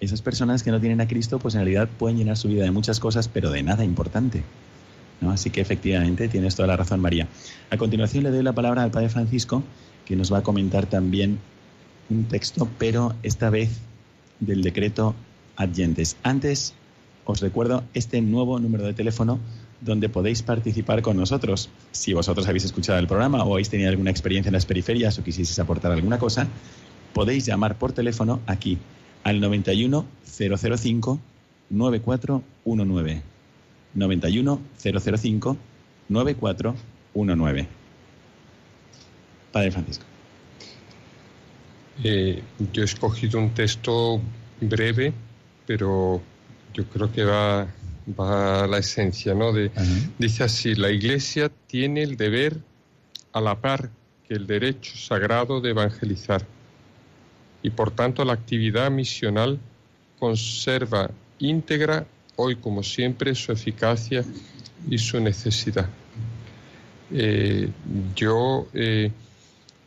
Esas 0.00 0.22
personas 0.22 0.62
que 0.62 0.70
no 0.70 0.80
tienen 0.80 1.00
a 1.00 1.08
Cristo, 1.08 1.38
pues 1.38 1.54
en 1.54 1.60
realidad 1.62 1.88
pueden 1.98 2.18
llenar 2.18 2.36
su 2.36 2.48
vida 2.48 2.62
de 2.64 2.70
muchas 2.70 3.00
cosas, 3.00 3.28
pero 3.28 3.50
de 3.50 3.62
nada 3.62 3.84
importante. 3.84 4.42
¿no? 5.20 5.30
Así 5.32 5.50
que 5.50 5.60
efectivamente 5.60 6.28
tienes 6.28 6.54
toda 6.54 6.68
la 6.68 6.76
razón, 6.76 7.00
María. 7.00 7.26
A 7.70 7.76
continuación 7.76 8.24
le 8.24 8.30
doy 8.30 8.42
la 8.42 8.52
palabra 8.52 8.82
al 8.84 8.90
Padre 8.92 9.08
Francisco, 9.08 9.62
que 10.08 10.16
nos 10.16 10.32
va 10.32 10.38
a 10.38 10.42
comentar 10.42 10.86
también 10.86 11.38
un 12.08 12.24
texto, 12.24 12.66
pero 12.78 13.14
esta 13.22 13.50
vez 13.50 13.68
del 14.40 14.62
decreto 14.62 15.14
adyentes. 15.56 16.16
Antes, 16.22 16.72
os 17.26 17.40
recuerdo 17.42 17.84
este 17.92 18.22
nuevo 18.22 18.58
número 18.58 18.86
de 18.86 18.94
teléfono 18.94 19.38
donde 19.82 20.08
podéis 20.08 20.42
participar 20.42 21.02
con 21.02 21.18
nosotros. 21.18 21.68
Si 21.92 22.14
vosotros 22.14 22.48
habéis 22.48 22.64
escuchado 22.64 22.98
el 22.98 23.06
programa 23.06 23.44
o 23.44 23.52
habéis 23.52 23.68
tenido 23.68 23.90
alguna 23.90 24.10
experiencia 24.10 24.48
en 24.48 24.54
las 24.54 24.64
periferias 24.64 25.18
o 25.18 25.24
quisieseis 25.24 25.58
aportar 25.58 25.92
alguna 25.92 26.18
cosa, 26.18 26.48
podéis 27.12 27.44
llamar 27.44 27.76
por 27.76 27.92
teléfono 27.92 28.40
aquí 28.46 28.78
al 29.24 29.40
91 29.40 30.06
005 30.24 31.20
9419. 31.68 33.22
91 33.94 34.60
005 34.78 35.56
9419. 36.08 37.77
Padre 39.58 39.72
Francisco. 39.72 40.04
Eh, 42.04 42.40
yo 42.72 42.82
he 42.82 42.84
escogido 42.84 43.40
un 43.40 43.50
texto 43.54 44.20
breve, 44.60 45.12
pero 45.66 46.22
yo 46.72 46.84
creo 46.84 47.10
que 47.10 47.24
va, 47.24 47.66
va 48.18 48.62
a 48.62 48.66
la 48.68 48.78
esencia, 48.78 49.34
¿no? 49.34 49.52
De, 49.52 49.72
dice 50.16 50.44
así, 50.44 50.76
la 50.76 50.92
Iglesia 50.92 51.50
tiene 51.66 52.04
el 52.04 52.16
deber 52.16 52.58
a 53.32 53.40
la 53.40 53.60
par 53.60 53.90
que 54.28 54.34
el 54.34 54.46
derecho 54.46 54.96
sagrado 54.96 55.60
de 55.60 55.70
evangelizar 55.70 56.46
y 57.60 57.70
por 57.70 57.90
tanto 57.90 58.24
la 58.24 58.34
actividad 58.34 58.92
misional 58.92 59.58
conserva 60.20 61.10
íntegra 61.40 62.06
hoy 62.36 62.54
como 62.54 62.84
siempre 62.84 63.34
su 63.34 63.50
eficacia 63.50 64.24
y 64.88 64.98
su 64.98 65.18
necesidad. 65.18 65.88
Eh, 67.10 67.68
yo 68.14 68.68
eh, 68.72 69.10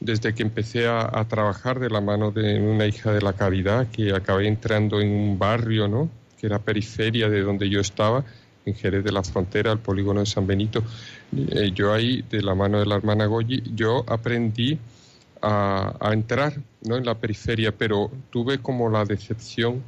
desde 0.01 0.33
que 0.33 0.41
empecé 0.41 0.87
a, 0.87 1.25
trabajar 1.29 1.79
de 1.79 1.89
la 1.89 2.01
mano 2.01 2.31
de 2.31 2.59
una 2.59 2.87
hija 2.87 3.13
de 3.13 3.21
la 3.21 3.33
caridad, 3.33 3.87
que 3.91 4.13
acabé 4.13 4.47
entrando 4.47 4.99
en 4.99 5.09
un 5.11 5.39
barrio, 5.39 5.87
¿no? 5.87 6.09
que 6.39 6.47
era 6.47 6.57
periferia 6.57 7.29
de 7.29 7.41
donde 7.41 7.69
yo 7.69 7.79
estaba, 7.79 8.25
en 8.65 8.73
Jerez 8.73 9.03
de 9.03 9.11
la 9.11 9.23
Frontera, 9.23 9.71
el 9.71 9.77
polígono 9.77 10.19
de 10.21 10.25
San 10.25 10.47
Benito. 10.47 10.83
Eh, 11.35 11.71
yo 11.73 11.93
ahí, 11.93 12.23
de 12.29 12.41
la 12.41 12.55
mano 12.55 12.79
de 12.79 12.87
la 12.87 12.95
hermana 12.95 13.27
Goyi, 13.27 13.63
yo 13.75 14.03
aprendí 14.07 14.79
a, 15.41 15.93
entrar 16.11 16.59
¿no? 16.83 16.97
en 16.97 17.05
la 17.05 17.15
periferia, 17.15 17.71
pero 17.71 18.11
tuve 18.31 18.57
como 18.57 18.89
la 18.89 19.05
decepción 19.05 19.83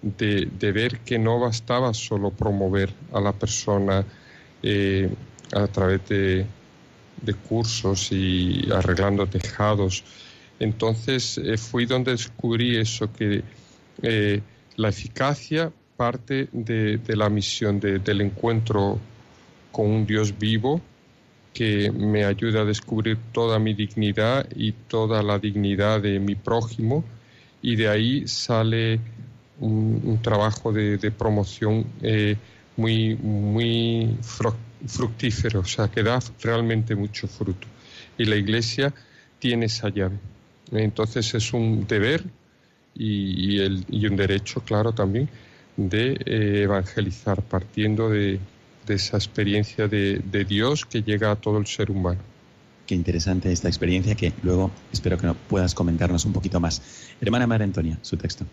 de, 0.00 0.48
ver 0.72 1.00
que 1.00 1.18
no 1.18 1.40
bastaba 1.40 1.92
solo 1.92 2.30
promover 2.30 2.90
a 3.12 3.20
la 3.20 3.32
persona 3.32 4.04
eh, 4.62 5.08
a 5.52 5.66
través 5.66 6.08
de, 6.08 6.46
cursos 7.32 8.12
y 8.12 8.68
arreglando 8.70 9.26
tejados. 9.26 10.04
Entonces 10.60 11.38
eh, 11.38 11.56
fui 11.56 11.86
donde 11.86 12.10
descubrí 12.10 12.76
eso, 12.76 13.10
que 13.12 13.42
eh, 14.02 14.40
la 14.76 14.88
eficacia 14.90 15.72
parte 15.96 16.48
de, 16.52 17.00
la 17.08 17.30
misión 17.30 17.80
del 17.80 18.20
encuentro 18.20 18.98
con 19.70 19.86
un 19.86 20.06
Dios 20.06 20.36
vivo 20.38 20.80
que 21.52 21.90
me 21.92 22.24
ayuda 22.24 22.62
a 22.62 22.64
descubrir 22.64 23.16
toda 23.32 23.60
mi 23.60 23.74
dignidad 23.74 24.46
y 24.56 24.72
toda 24.72 25.22
la 25.22 25.38
dignidad 25.38 26.02
de 26.02 26.18
mi 26.18 26.34
prójimo 26.34 27.04
y 27.62 27.76
de 27.76 27.88
ahí 27.88 28.26
sale 28.26 29.00
un, 29.60 30.18
trabajo 30.20 30.72
de, 30.72 30.98
promoción 31.12 31.86
eh, 32.02 32.36
muy, 32.76 33.14
muy 33.14 34.16
fructífero, 34.86 35.60
o 35.60 35.64
sea, 35.64 35.88
que 35.88 36.02
da 36.02 36.20
realmente 36.42 36.94
mucho 36.94 37.26
fruto. 37.28 37.66
Y 38.18 38.24
la 38.24 38.36
Iglesia 38.36 38.92
tiene 39.38 39.66
esa 39.66 39.88
llave. 39.88 40.18
Entonces 40.72 41.34
es 41.34 41.52
un 41.52 41.86
deber 41.86 42.24
y, 42.94 43.60
el, 43.60 43.84
y 43.90 44.06
un 44.06 44.16
derecho, 44.16 44.60
claro, 44.60 44.92
también 44.92 45.28
de 45.76 46.12
eh, 46.24 46.62
evangelizar, 46.62 47.42
partiendo 47.42 48.08
de, 48.08 48.38
esa 48.86 49.16
experiencia 49.16 49.88
de, 49.88 50.20
de, 50.24 50.44
Dios 50.44 50.84
que 50.84 51.02
llega 51.02 51.30
a 51.30 51.36
todo 51.36 51.58
el 51.58 51.66
ser 51.66 51.90
humano. 51.90 52.20
Qué 52.86 52.94
interesante 52.94 53.50
esta 53.50 53.68
experiencia 53.68 54.14
que 54.14 54.32
luego 54.42 54.70
espero 54.92 55.16
que 55.16 55.32
puedas 55.48 55.74
comentarnos 55.74 56.24
un 56.26 56.32
poquito 56.32 56.60
más. 56.60 56.82
Hermana 57.20 57.46
María 57.46 57.64
Antonia, 57.64 57.98
su 58.02 58.16
texto. 58.16 58.44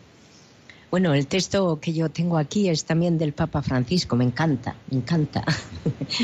Bueno, 0.91 1.13
el 1.13 1.27
texto 1.27 1.79
que 1.79 1.93
yo 1.93 2.09
tengo 2.09 2.37
aquí 2.37 2.67
es 2.67 2.83
también 2.83 3.17
del 3.17 3.31
Papa 3.31 3.61
Francisco, 3.61 4.17
me 4.17 4.25
encanta, 4.25 4.75
me 4.89 4.97
encanta. 4.97 5.41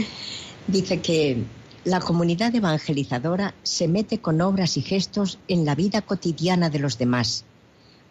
Dice 0.68 1.00
que 1.00 1.42
la 1.86 2.02
comunidad 2.02 2.54
evangelizadora 2.54 3.56
se 3.64 3.88
mete 3.88 4.20
con 4.20 4.42
obras 4.42 4.76
y 4.76 4.82
gestos 4.82 5.40
en 5.48 5.64
la 5.64 5.74
vida 5.74 6.02
cotidiana 6.02 6.70
de 6.70 6.80
los 6.80 6.98
demás, 6.98 7.46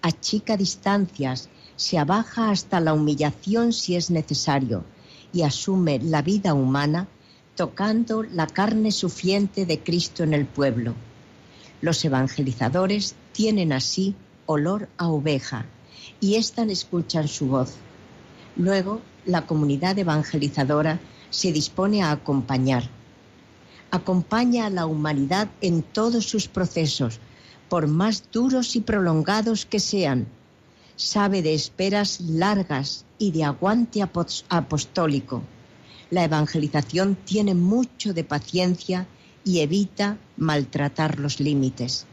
achica 0.01 0.57
distancias, 0.57 1.51
se 1.77 1.99
abaja 1.99 2.51
hasta 2.51 2.81
la 2.81 2.95
humillación 2.95 3.75
si 3.75 3.95
es 3.95 4.11
necesario 4.11 4.83
y 5.35 5.43
asume 5.43 5.99
la 5.99 6.23
vida 6.23 6.55
humana 6.55 7.07
tocando 7.55 8.23
la 8.23 8.47
carne 8.47 8.93
suficiente 8.93 9.67
de 9.67 9.81
Cristo 9.81 10.23
en 10.23 10.33
el 10.33 10.47
pueblo. 10.47 10.95
Los 11.83 12.03
evangelizadores 12.03 13.15
tienen 13.33 13.75
así 13.75 14.15
olor 14.47 14.89
a 14.97 15.09
oveja 15.09 15.67
y 16.21 16.37
éstas 16.37 16.69
escuchan 16.69 17.29
su 17.29 17.49
voz. 17.49 17.75
Luego, 18.57 19.03
la 19.25 19.47
comunidad 19.47 19.99
evangelizadora 19.99 21.01
se 21.31 21.53
dispone 21.53 22.03
a 22.03 22.13
acompañar. 22.13 22.89
Acompaña 23.91 24.67
a 24.67 24.71
la 24.71 24.87
humanidad 24.87 25.49
en 25.61 25.83
todos 25.83 26.25
sus 26.27 26.49
procesos, 26.49 27.21
por 27.69 27.87
más 27.87 28.25
duros 28.33 28.77
y 28.77 28.81
prolongados 28.81 29.67
que 29.67 29.81
sean. 29.81 30.27
Sabe 30.97 31.43
de 31.43 31.55
esperas 31.55 32.21
largas 32.21 33.05
y 33.19 33.33
de 33.33 33.45
aguante 33.45 34.03
apostólico. 34.03 35.43
La 36.11 36.25
evangelización 36.25 37.17
tiene 37.25 37.55
mucho 37.55 38.15
de 38.15 38.25
paciencia 38.25 39.07
y 39.45 39.61
evita 39.61 40.19
maltratar 40.37 41.19
los 41.19 41.41
límites. 41.41 42.07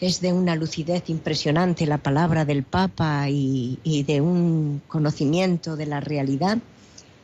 Es 0.00 0.22
de 0.22 0.32
una 0.32 0.56
lucidez 0.56 1.10
impresionante 1.10 1.86
la 1.86 1.98
palabra 1.98 2.46
del 2.46 2.62
Papa 2.62 3.28
y, 3.28 4.04
de 4.06 4.20
un 4.22 4.80
conocimiento 4.88 5.76
de 5.76 5.86
la 5.86 6.00
realidad. 6.00 6.58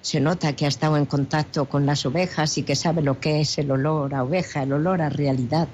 Se 0.03 0.21
nota 0.21 0.55
que 0.55 0.67
ha 0.67 0.69
estado 0.69 0.99
en 0.99 1.07
contacto 1.07 1.65
con 1.65 1.87
las 1.87 2.05
ovejas 2.05 2.59
y 2.59 2.65
que 2.65 2.77
sabe 2.77 3.01
lo 3.01 3.19
que 3.19 3.41
es 3.41 3.57
el 3.59 3.71
olor 3.71 4.15
a 4.15 4.25
oveja, 4.25 4.63
el 4.63 4.75
olor 4.75 5.01
a 5.01 5.09
realidad. 5.09 5.69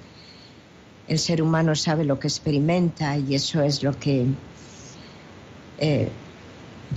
El 1.08 1.18
ser 1.18 1.42
humano 1.42 1.74
sabe 1.74 2.04
lo 2.04 2.20
que 2.20 2.28
experimenta 2.28 3.18
y 3.18 3.34
eso 3.34 3.62
es 3.62 3.82
lo 3.82 3.98
que 3.98 4.26
eh, 5.78 6.08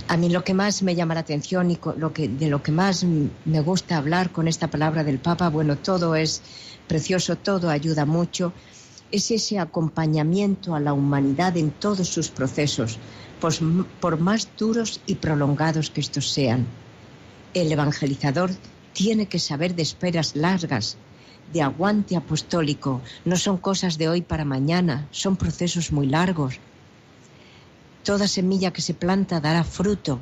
a 0.08 0.16
mí 0.16 0.28
lo 0.28 0.44
que 0.44 0.54
más 0.54 0.82
me 0.82 0.94
llama 0.94 1.14
la 1.14 1.20
atención 1.20 1.70
y 1.70 1.78
lo 1.96 2.12
que, 2.12 2.28
de 2.28 2.48
lo 2.48 2.62
que 2.62 2.70
más 2.70 3.04
me 3.04 3.60
gusta 3.60 3.96
hablar 3.96 4.30
con 4.30 4.46
esta 4.46 4.68
palabra 4.68 5.02
del 5.04 5.18
Papa, 5.18 5.48
bueno, 5.48 5.76
todo 5.76 6.14
es 6.14 6.42
precioso, 6.86 7.36
todo 7.36 7.70
ayuda 7.70 8.04
mucho, 8.04 8.52
es 9.12 9.30
ese 9.30 9.58
acompañamiento 9.58 10.74
a 10.74 10.80
la 10.80 10.92
humanidad 10.92 11.56
en 11.56 11.70
todos 11.70 12.08
sus 12.08 12.28
procesos, 12.28 12.98
por 14.00 14.18
más 14.18 14.48
duros 14.56 15.00
y 15.06 15.16
prolongados 15.16 15.90
que 15.90 16.00
estos 16.00 16.30
sean. 16.30 16.66
El 17.54 17.70
evangelizador 17.70 18.50
tiene 18.92 19.26
que 19.26 19.38
saber 19.38 19.74
de 19.74 19.82
esperas 19.82 20.34
largas, 20.36 20.96
de 21.52 21.62
aguante 21.62 22.16
apostólico. 22.16 23.00
No 23.24 23.36
son 23.36 23.58
cosas 23.58 23.98
de 23.98 24.08
hoy 24.08 24.22
para 24.22 24.44
mañana, 24.44 25.06
son 25.10 25.36
procesos 25.36 25.92
muy 25.92 26.06
largos. 26.06 26.58
Toda 28.02 28.28
semilla 28.28 28.72
que 28.72 28.82
se 28.82 28.94
planta 28.94 29.40
dará 29.40 29.64
fruto, 29.64 30.20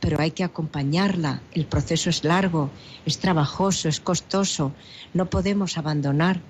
pero 0.00 0.20
hay 0.20 0.32
que 0.32 0.44
acompañarla. 0.44 1.40
El 1.52 1.66
proceso 1.66 2.10
es 2.10 2.24
largo, 2.24 2.70
es 3.06 3.18
trabajoso, 3.18 3.88
es 3.88 4.00
costoso. 4.00 4.72
No 5.14 5.30
podemos 5.30 5.78
abandonar 5.78 6.40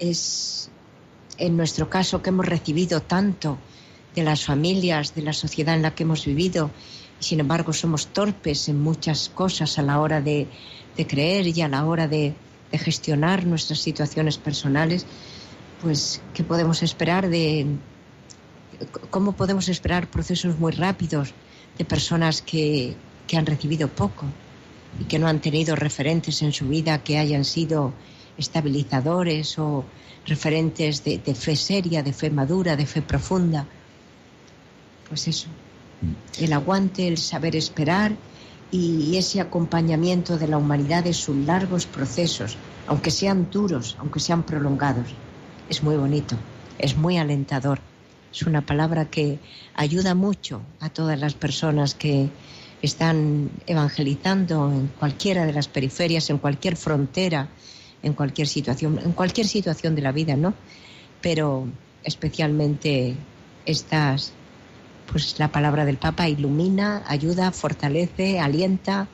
es 0.00 0.70
en 1.38 1.56
nuestro 1.56 1.88
caso 1.88 2.22
que 2.22 2.30
hemos 2.30 2.46
recibido 2.46 3.00
tanto 3.00 3.58
de 4.14 4.24
las 4.24 4.44
familias, 4.44 5.14
de 5.14 5.22
la 5.22 5.32
sociedad 5.32 5.74
en 5.74 5.82
la 5.82 5.94
que 5.94 6.02
hemos 6.02 6.26
vivido, 6.26 6.70
y 7.20 7.24
sin 7.24 7.40
embargo 7.40 7.72
somos 7.72 8.08
torpes 8.08 8.68
en 8.68 8.80
muchas 8.80 9.28
cosas 9.28 9.78
a 9.78 9.82
la 9.82 10.00
hora 10.00 10.20
de, 10.20 10.48
creer 11.08 11.46
y 11.46 11.62
a 11.62 11.68
la 11.68 11.84
hora 11.86 12.08
de, 12.08 12.34
gestionar 12.72 13.46
nuestras 13.46 13.80
situaciones 13.80 14.38
personales, 14.38 15.06
pues 15.82 16.20
¿qué 16.34 16.44
podemos 16.44 16.82
esperar 16.82 17.28
de 17.28 17.66
cómo 19.10 19.32
podemos 19.32 19.68
esperar 19.68 20.08
procesos 20.08 20.58
muy 20.58 20.72
rápidos 20.72 21.34
de 21.78 21.84
personas 21.84 22.42
que, 22.42 22.94
que 23.26 23.36
han 23.36 23.46
recibido 23.46 23.88
poco 23.88 24.26
y 25.00 25.04
que 25.04 25.18
no 25.18 25.26
han 25.26 25.40
tenido 25.40 25.74
referentes 25.74 26.42
en 26.42 26.52
su 26.52 26.68
vida 26.68 27.02
que 27.02 27.18
hayan 27.18 27.44
sido 27.44 27.92
estabilizadores 28.40 29.58
o 29.58 29.84
referentes 30.26 31.04
de, 31.04 31.34
fe 31.34 31.56
seria, 31.56 32.02
de 32.02 32.12
fe 32.12 32.30
madura, 32.30 32.76
de 32.76 32.86
fe 32.86 33.02
profunda. 33.02 33.66
Pues 35.08 35.28
eso, 35.28 35.48
mm. 35.48 36.44
el 36.44 36.52
aguante, 36.52 37.08
el 37.08 37.18
saber 37.18 37.56
esperar 37.56 38.12
y 38.70 39.16
ese 39.16 39.40
acompañamiento 39.40 40.38
de 40.38 40.46
la 40.46 40.56
humanidad 40.56 41.06
en 41.06 41.14
sus 41.14 41.36
largos 41.36 41.86
procesos, 41.86 42.56
aunque 42.86 43.10
sean 43.10 43.50
duros, 43.50 43.96
aunque 43.98 44.20
sean 44.20 44.44
prolongados. 44.44 45.08
Es 45.68 45.82
muy 45.82 45.96
bonito, 45.96 46.36
es 46.78 46.96
muy 46.96 47.18
alentador. 47.18 47.80
Es 48.32 48.42
una 48.42 48.64
palabra 48.64 49.10
que 49.10 49.40
ayuda 49.74 50.14
mucho 50.14 50.62
a 50.78 50.88
todas 50.88 51.18
las 51.18 51.34
personas 51.34 51.94
que 51.94 52.30
están 52.80 53.50
evangelizando 53.66 54.70
en 54.70 54.86
cualquiera 54.86 55.46
de 55.46 55.52
las 55.52 55.66
periferias, 55.66 56.30
en 56.30 56.38
cualquier 56.38 56.76
frontera 56.76 57.48
en 58.02 58.14
cualquier 58.14 58.48
situación, 58.48 58.98
en 59.02 59.12
cualquier 59.12 59.46
situación 59.46 59.94
de 59.94 60.02
la 60.02 60.12
vida, 60.12 60.36
¿no? 60.36 60.54
Pero 61.20 61.66
especialmente 62.04 63.14
estas, 63.66 64.32
pues 65.10 65.38
la 65.38 65.52
palabra 65.52 65.84
del 65.84 65.96
Papa 65.96 66.28
ilumina, 66.28 67.02
ayuda, 67.06 67.52
fortalece, 67.52 68.40
alienta, 68.40 69.08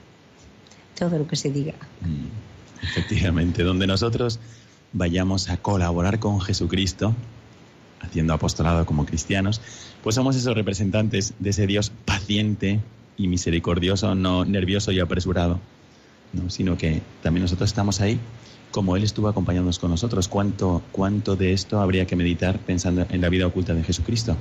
todo 0.98 1.18
lo 1.18 1.26
que 1.26 1.36
se 1.36 1.50
diga. 1.50 1.74
Mm, 2.00 2.84
efectivamente, 2.84 3.62
donde 3.62 3.86
nosotros 3.86 4.38
vayamos 4.92 5.50
a 5.50 5.56
colaborar 5.56 6.18
con 6.18 6.40
Jesucristo, 6.40 7.14
haciendo 8.00 8.34
apostolado 8.34 8.86
como 8.86 9.04
cristianos, 9.04 9.60
pues 10.02 10.14
somos 10.14 10.36
esos 10.36 10.54
representantes 10.54 11.34
de 11.38 11.50
ese 11.50 11.66
Dios 11.66 11.90
paciente 12.04 12.80
y 13.16 13.28
misericordioso, 13.28 14.14
no 14.14 14.44
nervioso 14.44 14.92
y 14.92 15.00
apresurado, 15.00 15.58
¿no? 16.32 16.50
sino 16.50 16.76
que 16.76 17.02
también 17.22 17.42
nosotros 17.42 17.68
estamos 17.68 18.00
ahí 18.00 18.20
como 18.70 18.96
Él 18.96 19.02
estuvo 19.04 19.28
acompañándonos 19.28 19.78
con 19.78 19.90
nosotros. 19.90 20.28
¿Cuánto, 20.28 20.82
¿Cuánto 20.92 21.36
de 21.36 21.52
esto 21.52 21.80
habría 21.80 22.06
que 22.06 22.16
meditar 22.16 22.58
pensando 22.58 23.06
en 23.08 23.20
la 23.20 23.28
vida 23.28 23.46
oculta 23.46 23.74
de 23.74 23.82
Jesucristo? 23.82 24.36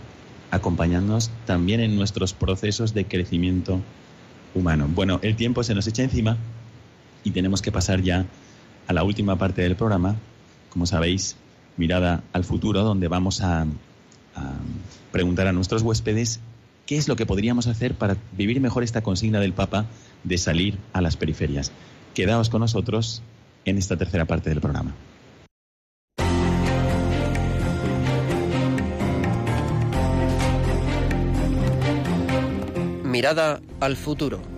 Acompañándonos 0.52 1.32
también 1.46 1.80
en 1.80 1.96
nuestros 1.96 2.34
procesos 2.34 2.94
de 2.94 3.06
crecimiento 3.06 3.82
humano. 4.54 4.88
Bueno, 4.94 5.20
el 5.22 5.36
tiempo 5.36 5.64
se 5.64 5.76
nos 5.76 5.88
echa 5.88 6.04
encima 6.04 6.38
y 7.24 7.32
tenemos 7.32 7.62
que 7.62 7.72
pasar 7.72 8.02
ya 8.02 8.26
a 8.88 8.94
la 8.94 9.04
última 9.04 9.38
parte 9.38 9.62
del 9.62 9.76
programa. 9.76 10.16
Como 10.70 10.86
sabéis, 10.86 11.36
mirada 11.78 12.24
al 12.34 12.44
futuro, 12.44 12.84
donde 12.84 13.08
vamos 13.08 13.42
a, 13.42 13.66
preguntar 15.12 15.48
a 15.48 15.54
nuestros 15.54 15.82
huéspedes 15.82 16.42
qué 16.86 16.98
es 16.98 17.08
lo 17.08 17.16
que 17.16 17.26
podríamos 17.26 17.68
hacer 17.68 17.96
para 17.96 18.18
vivir 18.34 18.60
mejor 18.60 18.84
esta 18.84 19.02
consigna 19.02 19.40
del 19.40 19.54
Papa 19.54 19.86
de 20.26 20.38
salir 20.38 20.78
a 20.92 21.00
las 21.00 21.16
periferias. 21.16 21.72
Quedaos 22.14 22.50
con 22.50 22.60
nosotros 22.60 23.22
en 23.66 23.78
esta 23.78 23.98
tercera 23.98 24.26
parte 24.26 24.50
del 24.50 24.62
programa. 24.62 24.94
Mirada 33.04 33.62
al 33.80 33.96
futuro. 33.96 34.55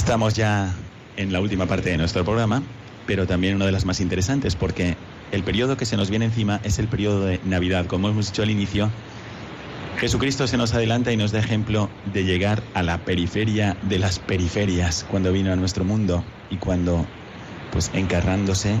Estamos 0.00 0.32
ya 0.32 0.74
en 1.18 1.30
la 1.30 1.42
última 1.42 1.66
parte 1.66 1.90
de 1.90 1.98
nuestro 1.98 2.24
programa, 2.24 2.62
pero 3.06 3.26
también 3.26 3.56
una 3.56 3.66
de 3.66 3.72
las 3.72 3.84
más 3.84 4.00
interesantes, 4.00 4.56
porque 4.56 4.96
el 5.30 5.42
periodo 5.42 5.76
que 5.76 5.84
se 5.84 5.98
nos 5.98 6.08
viene 6.08 6.24
encima 6.24 6.58
es 6.64 6.78
el 6.78 6.88
periodo 6.88 7.26
de 7.26 7.38
Navidad. 7.44 7.84
Como 7.84 8.08
hemos 8.08 8.28
dicho 8.28 8.42
al 8.42 8.48
inicio, 8.48 8.90
Jesucristo 9.98 10.46
se 10.46 10.56
nos 10.56 10.72
adelanta 10.72 11.12
y 11.12 11.18
nos 11.18 11.32
da 11.32 11.40
ejemplo 11.40 11.90
de 12.14 12.24
llegar 12.24 12.62
a 12.72 12.82
la 12.82 12.96
periferia 13.04 13.76
de 13.82 13.98
las 13.98 14.18
periferias 14.18 15.04
cuando 15.10 15.32
vino 15.32 15.52
a 15.52 15.56
nuestro 15.56 15.84
mundo 15.84 16.24
y 16.48 16.56
cuando, 16.56 17.04
pues 17.70 17.90
encarnándose, 17.92 18.76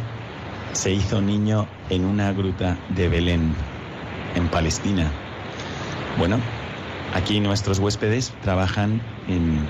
se 0.72 0.90
hizo 0.90 1.20
niño 1.20 1.68
en 1.90 2.06
una 2.06 2.32
gruta 2.32 2.78
de 2.96 3.10
Belén, 3.10 3.52
en 4.36 4.48
Palestina. 4.48 5.12
Bueno, 6.16 6.40
aquí 7.12 7.40
nuestros 7.40 7.78
huéspedes 7.78 8.32
trabajan 8.40 9.02
en 9.28 9.68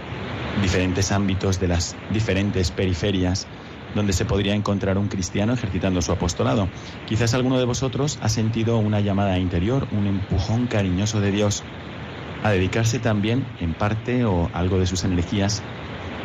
diferentes 0.62 1.12
ámbitos 1.12 1.60
de 1.60 1.68
las 1.68 1.96
diferentes 2.10 2.70
periferias 2.70 3.46
donde 3.94 4.12
se 4.12 4.24
podría 4.24 4.54
encontrar 4.54 4.98
un 4.98 5.08
cristiano 5.08 5.52
ejercitando 5.52 6.00
su 6.02 6.12
apostolado. 6.12 6.68
Quizás 7.06 7.34
alguno 7.34 7.58
de 7.58 7.64
vosotros 7.64 8.18
ha 8.22 8.28
sentido 8.28 8.78
una 8.78 9.00
llamada 9.00 9.38
interior, 9.38 9.88
un 9.92 10.06
empujón 10.06 10.66
cariñoso 10.66 11.20
de 11.20 11.32
Dios 11.32 11.62
a 12.42 12.50
dedicarse 12.50 12.98
también, 12.98 13.44
en 13.60 13.74
parte 13.74 14.24
o 14.24 14.48
algo 14.54 14.78
de 14.78 14.86
sus 14.86 15.04
energías, 15.04 15.62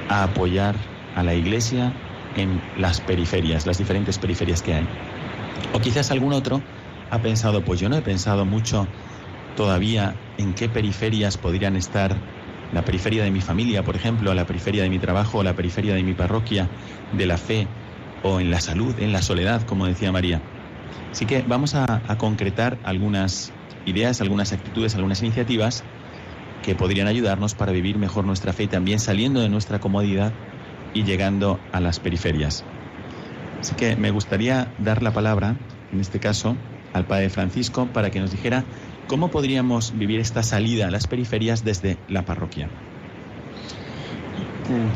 a 0.10 0.24
apoyar 0.24 0.76
a 1.16 1.24
la 1.24 1.34
Iglesia 1.34 1.94
en 2.38 2.62
las 2.78 3.02
periferias, 3.02 3.66
las 3.66 3.78
diferentes 3.78 4.18
periferias 4.18 4.62
que 4.62 4.76
hay. 4.76 4.88
O 5.74 5.80
quizás 5.80 6.12
algún 6.12 6.34
otro 6.34 6.62
ha 7.10 7.20
pensado, 7.20 7.64
pues 7.64 7.80
yo 7.80 7.90
no 7.90 7.98
he 7.98 8.02
pensado 8.02 8.46
mucho 8.46 8.88
todavía 9.56 10.16
en 10.38 10.54
qué 10.54 10.70
periferias 10.70 11.38
podrían 11.38 11.76
estar 11.76 12.16
la 12.74 12.84
periferia 12.84 13.24
de 13.24 13.32
mi 13.32 13.42
familia, 13.42 13.84
por 13.84 13.96
ejemplo, 13.96 14.34
la 14.34 14.46
periferia 14.46 14.84
de 14.84 14.90
mi 14.90 15.00
trabajo, 15.00 15.44
la 15.44 15.56
periferia 15.56 15.94
de 15.94 16.04
mi 16.04 16.14
parroquia, 16.14 16.70
de 17.14 17.26
la 17.26 17.38
fe 17.38 17.68
o 18.24 18.40
en 18.40 18.50
la 18.50 18.60
salud, 18.60 18.96
en 19.00 19.12
la 19.12 19.22
soledad, 19.22 19.62
como 19.64 19.86
decía 19.86 20.12
María. 20.12 20.42
Así 21.12 21.26
que 21.26 21.44
vamos 21.48 21.76
a, 21.76 22.02
concretar 22.18 22.78
algunas 22.84 23.54
ideas, 23.86 24.20
algunas 24.22 24.52
actitudes, 24.52 24.96
algunas 24.96 25.22
iniciativas 25.22 25.84
que 26.64 26.76
podrían 26.76 27.08
ayudarnos 27.08 27.54
para 27.54 27.72
vivir 27.72 27.98
mejor 27.98 28.26
nuestra 28.26 28.52
fe 28.52 28.68
también 28.68 29.00
saliendo 29.00 29.40
de 29.40 29.50
nuestra 29.50 29.80
comodidad 29.80 30.34
y 30.94 31.04
llegando 31.04 31.60
a 31.72 31.80
las 31.80 32.00
periferias. 32.00 32.64
Así 33.60 33.76
que 33.76 33.96
me 33.96 34.12
gustaría 34.12 34.74
dar 34.80 35.04
la 35.04 35.12
palabra, 35.14 35.56
en 35.94 36.00
este 36.00 36.20
caso, 36.20 36.58
al 36.94 37.06
Padre 37.06 37.30
Francisco 37.30 37.88
para 37.88 38.10
que 38.10 38.20
nos 38.20 38.32
dijera 38.32 38.64
¿Cómo 39.08 39.30
podríamos 39.30 39.96
vivir 39.96 40.20
esta 40.20 40.42
salida 40.42 40.88
a 40.88 40.92
las 40.92 41.06
periferias 41.06 41.64
desde 41.64 41.98
la 42.08 42.24
parroquia? 42.24 42.68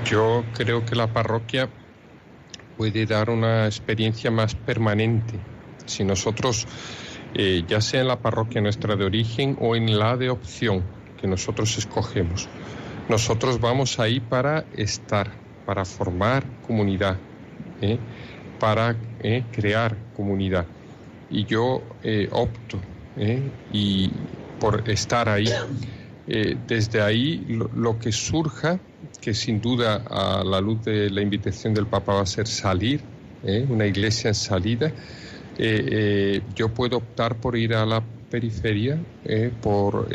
Yo 0.04 0.44
creo 0.56 0.84
que 0.84 0.96
la 0.96 1.14
parroquia 1.14 1.70
puede 2.76 3.06
dar 3.06 3.30
una 3.30 3.68
experiencia 3.68 4.32
más 4.32 4.56
permanente. 4.56 5.36
Si 5.86 6.04
nosotros, 6.04 6.66
eh, 7.36 7.64
ya 7.68 7.82
sea 7.82 8.02
en 8.02 8.08
la 8.08 8.20
parroquia 8.20 8.62
nuestra 8.62 8.96
de 8.96 9.06
origen 9.06 9.56
o 9.62 9.76
en 9.76 10.00
la 10.00 10.18
de 10.18 10.32
opción 10.32 10.82
que 11.22 11.28
nosotros 11.28 11.78
escogemos, 11.78 12.50
nosotros 13.10 13.60
vamos 13.60 14.00
ahí 14.00 14.20
para 14.20 14.66
estar, 14.76 15.30
para 15.68 15.86
formar 15.86 16.44
comunidad, 16.66 17.18
¿eh? 17.80 18.00
para 18.60 18.96
eh, 19.20 19.44
crear 19.52 19.96
comunidad. 20.16 20.66
Y 21.30 21.46
yo 21.46 21.84
opto 22.32 22.80
¿eh? 23.18 23.42
y 23.72 24.12
por 24.60 24.90
estar 24.90 25.30
ahí. 25.30 25.50
Eh, 26.32 26.56
desde 26.68 27.02
ahí 27.02 27.44
lo, 27.48 27.98
que 27.98 28.12
surja, 28.12 28.80
que 29.20 29.34
sin 29.34 29.60
duda 29.60 30.04
a 30.08 30.44
la 30.44 30.62
luz 30.62 30.86
de 30.86 31.10
la 31.10 31.22
invitación 31.22 31.74
del 31.74 31.88
Papa 31.88 32.14
va 32.14 32.22
a 32.22 32.26
ser 32.28 32.46
salir, 32.46 33.02
¿eh? 33.44 33.66
una 33.68 33.88
iglesia 33.88 34.28
en 34.28 34.36
salida, 34.36 34.92
yo 36.56 36.70
puedo 36.74 36.98
optar 36.98 37.36
por 37.36 37.58
ir 37.58 37.74
a 37.74 37.86
la 37.86 38.02
periferia, 38.30 38.98
por 39.62 40.08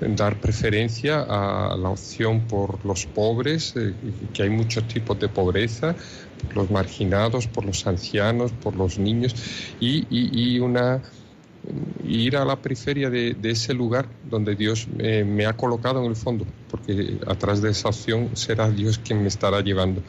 dar 0.00 0.38
preferencia 0.38 1.22
a 1.22 1.76
la 1.78 1.88
opción 1.88 2.40
por 2.42 2.84
los 2.84 3.06
pobres, 3.06 3.72
que 4.34 4.42
hay 4.42 4.50
muchos 4.50 4.86
tipos 4.86 5.18
de 5.18 5.28
pobreza, 5.28 5.94
por 6.42 6.56
los 6.56 6.70
marginados, 6.70 7.46
por 7.46 7.64
los 7.64 7.86
ancianos, 7.86 8.52
por 8.52 8.76
los 8.76 8.98
niños, 8.98 9.34
y, 9.80 10.04
y 10.10 10.58
una 10.58 11.00
ir 12.06 12.36
a 12.36 12.44
la 12.44 12.56
periferia 12.56 13.10
de, 13.10 13.36
ese 13.42 13.74
lugar 13.74 14.06
donde 14.30 14.54
Dios 14.54 14.86
eh, 14.98 15.24
me 15.24 15.46
ha 15.46 15.54
colocado 15.54 16.00
en 16.00 16.10
el 16.10 16.16
fondo, 16.16 16.46
porque 16.70 17.18
atrás 17.26 17.62
de 17.62 17.70
esa 17.70 17.88
opción 17.88 18.30
será 18.34 18.70
Dios 18.70 18.98
quien 18.98 19.22
me 19.22 19.28
estará 19.28 19.60
llevando. 19.60 20.02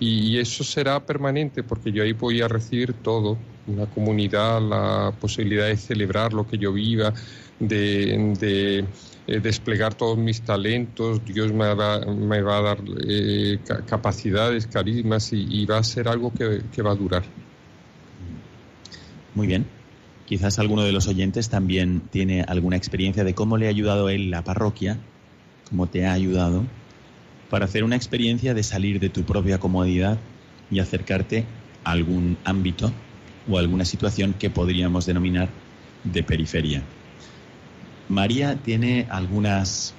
Y, 0.00 0.38
eso 0.38 0.62
será 0.62 1.04
permanente, 1.04 1.62
porque 1.62 1.90
yo 1.90 2.02
ahí 2.02 2.12
voy 2.12 2.40
a 2.40 2.48
recibir 2.48 2.92
todo, 2.92 3.36
una 3.66 3.86
comunidad, 3.86 4.60
la 4.62 5.12
posibilidad 5.20 5.66
de 5.66 5.76
celebrar 5.76 6.32
lo 6.32 6.46
que 6.46 6.58
yo 6.58 6.72
viva, 6.72 7.12
de, 7.58 8.84
eh, 9.26 9.40
desplegar 9.40 9.94
todos 9.94 10.16
mis 10.16 10.42
talentos, 10.42 11.24
Dios 11.24 11.52
me, 11.52 11.74
me 12.14 12.42
va 12.42 12.58
a 12.58 12.62
dar 12.62 12.78
eh, 13.08 13.58
capacidades, 13.86 14.66
carismas 14.68 15.32
y, 15.32 15.66
va 15.66 15.78
a 15.78 15.82
ser 15.82 16.08
algo 16.08 16.32
que 16.32 16.82
va 16.82 16.92
a 16.92 16.94
durar. 16.94 17.24
Muy 19.34 19.46
bien. 19.46 19.77
Quizás 20.28 20.58
alguno 20.58 20.82
de 20.82 20.92
los 20.92 21.08
oyentes 21.08 21.48
también 21.48 22.02
tiene 22.10 22.42
alguna 22.42 22.76
experiencia 22.76 23.24
de 23.24 23.34
cómo 23.34 23.56
le 23.56 23.64
ha 23.64 23.70
ayudado 23.70 24.10
él 24.10 24.30
la 24.30 24.44
parroquia, 24.44 24.98
cómo 25.70 25.86
te 25.86 26.04
ha 26.04 26.12
ayudado, 26.12 26.64
para 27.48 27.64
hacer 27.64 27.82
una 27.82 27.96
experiencia 27.96 28.52
de 28.52 28.62
salir 28.62 29.00
de 29.00 29.08
tu 29.08 29.22
propia 29.22 29.58
comodidad 29.58 30.18
y 30.70 30.80
acercarte 30.80 31.46
a 31.82 31.92
algún 31.92 32.36
ámbito 32.44 32.92
o 33.48 33.56
alguna 33.56 33.86
situación 33.86 34.34
que 34.34 34.50
podríamos 34.50 35.06
denominar 35.06 35.48
de 36.04 36.22
periferia. 36.22 36.82
María 38.10 38.54
tiene 38.56 39.06
algunas, 39.08 39.94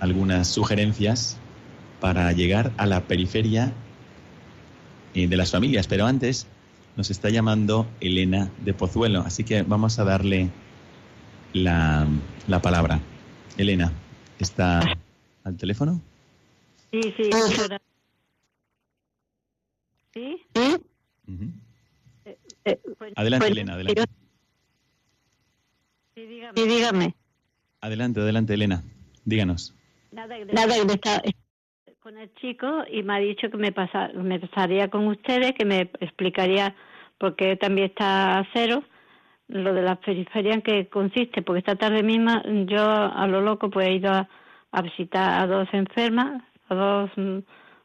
algunas 0.00 0.48
sugerencias 0.48 1.36
para 2.00 2.32
llegar 2.32 2.72
a 2.78 2.86
la 2.86 3.02
periferia 3.02 3.70
eh, 5.12 5.28
de 5.28 5.36
las 5.36 5.50
familias, 5.50 5.86
pero 5.86 6.06
antes 6.06 6.46
nos 6.96 7.10
está 7.10 7.30
llamando 7.30 7.86
Elena 8.00 8.50
de 8.64 8.74
Pozuelo, 8.74 9.20
así 9.20 9.44
que 9.44 9.62
vamos 9.62 9.98
a 9.98 10.04
darle 10.04 10.50
la, 11.52 12.06
la 12.48 12.62
palabra. 12.62 13.00
Elena, 13.58 13.92
¿está 14.38 14.80
al 15.44 15.56
teléfono? 15.56 16.00
Sí, 16.90 17.00
sí. 17.16 17.30
¿Sí? 20.14 20.38
Eh, 22.24 22.38
eh, 22.64 22.80
pues, 22.98 23.12
adelante, 23.16 23.46
pues, 23.46 23.52
Elena, 23.52 23.74
adelante. 23.74 24.04
Sí, 26.14 26.66
dígame. 26.66 27.14
Adelante, 27.82 28.20
adelante, 28.20 28.54
Elena. 28.54 28.82
Díganos. 29.24 29.74
Nada, 30.12 30.36
nada, 30.52 30.76
está, 30.76 31.22
con 32.06 32.18
el 32.18 32.32
chico 32.34 32.84
y 32.88 33.02
me 33.02 33.14
ha 33.14 33.18
dicho 33.18 33.50
que 33.50 33.56
me, 33.56 33.72
pasa, 33.72 34.12
me 34.14 34.38
pasaría 34.38 34.86
con 34.88 35.08
ustedes, 35.08 35.54
que 35.54 35.64
me 35.64 35.90
explicaría, 35.98 36.72
porque 37.18 37.56
también 37.56 37.88
está 37.88 38.38
a 38.38 38.46
cero, 38.52 38.84
lo 39.48 39.74
de 39.74 39.82
las 39.82 39.98
periferias 39.98 40.54
en 40.54 40.62
qué 40.62 40.86
consiste, 40.86 41.42
porque 41.42 41.58
esta 41.58 41.74
tarde 41.74 42.04
misma 42.04 42.44
yo 42.66 42.88
a 42.88 43.26
lo 43.26 43.40
loco 43.40 43.70
pues 43.70 43.88
he 43.88 43.94
ido 43.94 44.12
a, 44.12 44.28
visitar 44.82 45.42
a 45.42 45.48
dos 45.48 45.66
enfermas, 45.72 46.44
a 46.68 46.74
dos 46.76 47.10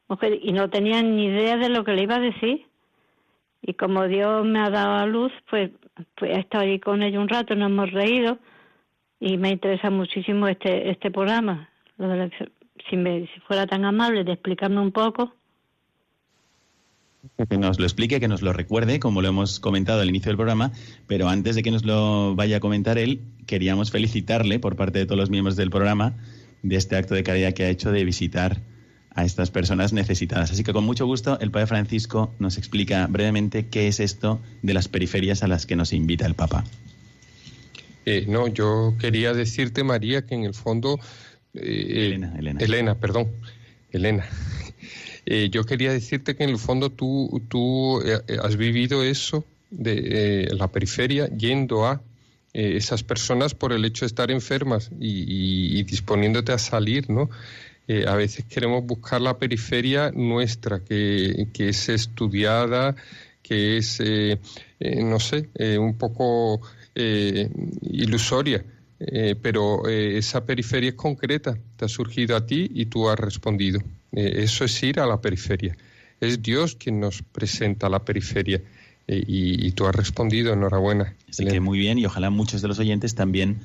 mujeres, 0.08 0.40
y 0.44 0.54
no 0.54 0.70
tenía 0.70 1.02
ni 1.02 1.26
idea 1.26 1.58
de 1.58 1.70
lo 1.70 1.84
que 1.84 1.94
le 1.94 2.04
iba 2.04 2.18
a 2.18 2.20
decir. 2.20 2.68
Y 3.64 3.74
como 3.74 4.08
Dios 4.08 4.46
me 4.46 4.60
ha 4.60 4.70
dado 4.70 4.98
a 4.98 5.08
luz, 5.08 5.32
pues 5.50 5.72
pues 6.16 6.30
he 6.30 6.40
estado 6.42 6.66
ahí 6.66 6.80
con 6.80 7.02
ella 7.02 7.20
un 7.20 7.28
rato, 7.28 7.56
nos 7.56 7.72
hemos 7.72 7.92
reído 7.92 8.38
y 9.20 9.38
me 9.40 9.50
interesa 9.50 9.90
muchísimo 9.90 10.48
este 10.48 10.92
este 10.92 11.10
programa. 11.10 11.70
Si, 12.90 12.98
me, 12.98 13.22
si 13.28 13.40
fuera 13.48 13.68
tan 13.68 13.86
amable 13.86 14.24
de 14.24 14.34
explicarme 14.34 14.80
un 14.80 14.92
poco. 14.92 15.34
Que 17.38 17.58
nos 17.58 17.80
lo 17.80 17.86
explique, 17.86 18.20
que 18.20 18.28
nos 18.28 18.42
lo 18.42 18.52
recuerde, 18.52 19.00
como 19.00 19.22
lo 19.22 19.28
hemos 19.28 19.60
comentado 19.60 20.02
al 20.02 20.10
inicio 20.10 20.30
del 20.30 20.38
programa, 20.38 20.72
pero 21.06 21.30
antes 21.30 21.56
de 21.56 21.62
que 21.62 21.70
nos 21.70 21.86
lo 21.86 22.36
vaya 22.36 22.58
a 22.58 22.60
comentar 22.60 22.98
él, 22.98 23.22
queríamos 23.46 23.92
felicitarle 23.92 24.58
por 24.58 24.76
parte 24.76 25.00
de 25.00 25.06
todos 25.06 25.20
los 25.20 25.30
miembros 25.30 25.56
del 25.56 25.70
programa 25.70 26.16
de 26.64 26.76
este 26.76 26.96
acto 26.96 27.14
de 27.14 27.24
caridad 27.24 27.54
que 27.54 27.64
ha 27.64 27.70
hecho 27.70 27.92
de 27.92 28.04
visitar 28.06 28.62
a 29.14 29.24
estas 29.24 29.52
personas 29.52 29.94
necesitadas. 29.94 30.52
Así 30.52 30.64
que 30.64 30.74
con 30.74 30.84
mucho 30.84 31.06
gusto 31.06 31.40
el 31.42 31.52
Padre 31.52 31.68
Francisco 31.68 32.34
nos 32.40 32.58
explica 32.58 33.06
brevemente 33.08 33.68
qué 33.68 33.88
es 33.88 34.00
esto 34.00 34.40
de 34.64 34.74
las 34.74 34.88
periferias 34.88 35.44
a 35.44 35.48
las 35.48 35.68
que 35.68 35.76
nos 35.76 35.94
invita 35.94 36.26
el 36.26 36.34
Papa. 36.34 36.64
Eh, 38.06 38.26
no, 38.28 38.48
yo 38.48 38.96
quería 39.00 39.34
decirte, 39.34 39.84
María, 39.84 40.26
que 40.26 40.34
en 40.34 40.44
el 40.44 40.56
fondo... 40.56 41.00
Eh, 41.54 42.06
Elena, 42.08 42.34
Elena. 42.38 42.60
Elena, 42.62 42.96
perdón. 42.96 43.28
Elena. 43.92 44.26
Eh, 45.24 45.50
yo 45.52 45.66
quería 45.66 45.94
decirte 45.94 46.36
que 46.36 46.44
en 46.44 46.50
el 46.50 46.58
fondo 46.58 46.90
tú, 46.90 47.44
tú 47.48 48.02
has 48.44 48.58
vivido 48.58 49.04
eso 49.04 49.46
de 49.70 50.50
la 50.52 50.68
periferia 50.72 51.28
yendo 51.28 51.86
a 51.86 52.02
esas 52.54 53.04
personas 53.04 53.54
por 53.54 53.72
el 53.72 53.86
hecho 53.86 54.04
de 54.04 54.08
estar 54.08 54.32
enfermas 54.32 54.90
y, 55.00 55.78
y 55.80 55.84
disponiéndote 55.84 56.54
a 56.54 56.58
salir, 56.58 57.08
¿no? 57.08 57.30
Eh, 57.88 58.06
a 58.08 58.16
veces 58.16 58.46
queremos 58.46 58.86
buscar 58.86 59.20
la 59.20 59.38
periferia 59.38 60.12
nuestra, 60.12 60.80
que, 60.82 61.50
es 61.58 61.90
estudiada, 61.90 62.96
que 63.44 63.78
es, 63.78 64.00
eh, 64.00 64.40
eh, 64.80 65.04
no 65.04 65.20
sé, 65.20 65.50
un 65.78 65.98
poco 65.98 66.62
ilusoria. 66.96 68.64
Pero 69.42 69.88
esa 69.88 70.46
periferia 70.46 70.90
es 70.90 70.96
concreta, 70.96 71.58
te 71.78 71.86
ha 71.86 71.88
surgido 71.88 72.36
a 72.36 72.46
ti 72.46 72.70
y 72.74 72.86
tú 72.86 73.10
has 73.10 73.20
respondido. 73.20 73.82
eso 74.12 74.66
es 74.66 74.84
ir 74.84 75.00
a 75.00 75.06
la 75.06 75.20
periferia. 75.20 75.76
Es 76.20 76.42
Dios 76.42 76.76
quien 76.76 77.00
nos 77.00 77.24
presenta 77.24 77.90
la 77.90 78.06
periferia 78.06 78.62
y, 79.08 79.72
tú 79.72 79.88
has 79.88 79.96
respondido. 79.96 80.54
Enhorabuena. 80.54 81.16
Así 81.30 81.46
que 81.46 81.60
muy 81.60 81.80
bien 81.80 81.98
y 81.98 82.06
ojalá 82.06 82.30
muchos 82.30 82.62
de 82.62 82.68
los 82.68 82.80
oyentes 82.80 83.16
también 83.16 83.62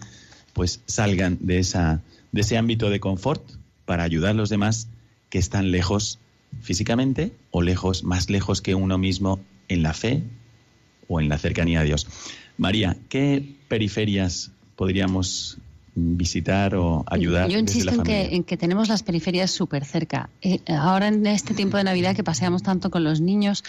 pues 0.55 0.81
salgan 0.87 1.37
de 1.41 1.59
esa 1.59 2.01
de 2.33 2.41
ese 2.41 2.57
ámbito 2.57 2.91
de 2.91 3.01
confort 3.01 3.43
para 3.85 4.05
ayudar 4.05 4.31
a 4.31 4.35
los 4.35 4.49
demás 4.49 4.89
que 5.31 5.39
están 5.39 5.71
lejos 5.71 6.19
físicamente 6.63 7.33
o 7.51 7.63
lejos, 7.63 8.05
más 8.05 8.31
lejos 8.31 8.63
que 8.63 8.75
uno 8.75 8.99
mismo 8.99 9.41
en 9.69 9.83
la 9.83 9.95
fe 9.95 10.23
o 11.09 11.21
en 11.21 11.29
la 11.29 11.39
cercanía 11.39 11.81
a 11.81 11.85
Dios. 11.85 12.07
María, 12.59 12.97
¿qué 13.09 13.55
periferias 13.69 14.51
podríamos 14.77 15.59
visitar 15.95 16.75
o 16.75 17.05
ayudar? 17.09 17.49
Yo 17.49 17.59
insisto 17.59 17.91
en, 17.91 18.03
que, 18.03 18.35
en, 18.37 18.45
que, 18.45 18.57
tenemos 18.57 18.89
las 18.89 19.03
periferias 19.03 19.51
súper 19.51 19.85
cerca. 19.85 20.29
Eh, 20.43 20.61
ahora 20.69 21.09
en 21.09 21.27
este 21.27 21.55
tiempo 21.55 21.79
de 21.79 21.85
Navidad 21.85 22.15
que 22.15 22.23
paseamos 22.23 22.63
tanto 22.63 22.91
con 22.91 23.03
los 23.03 23.21
niños, 23.21 23.65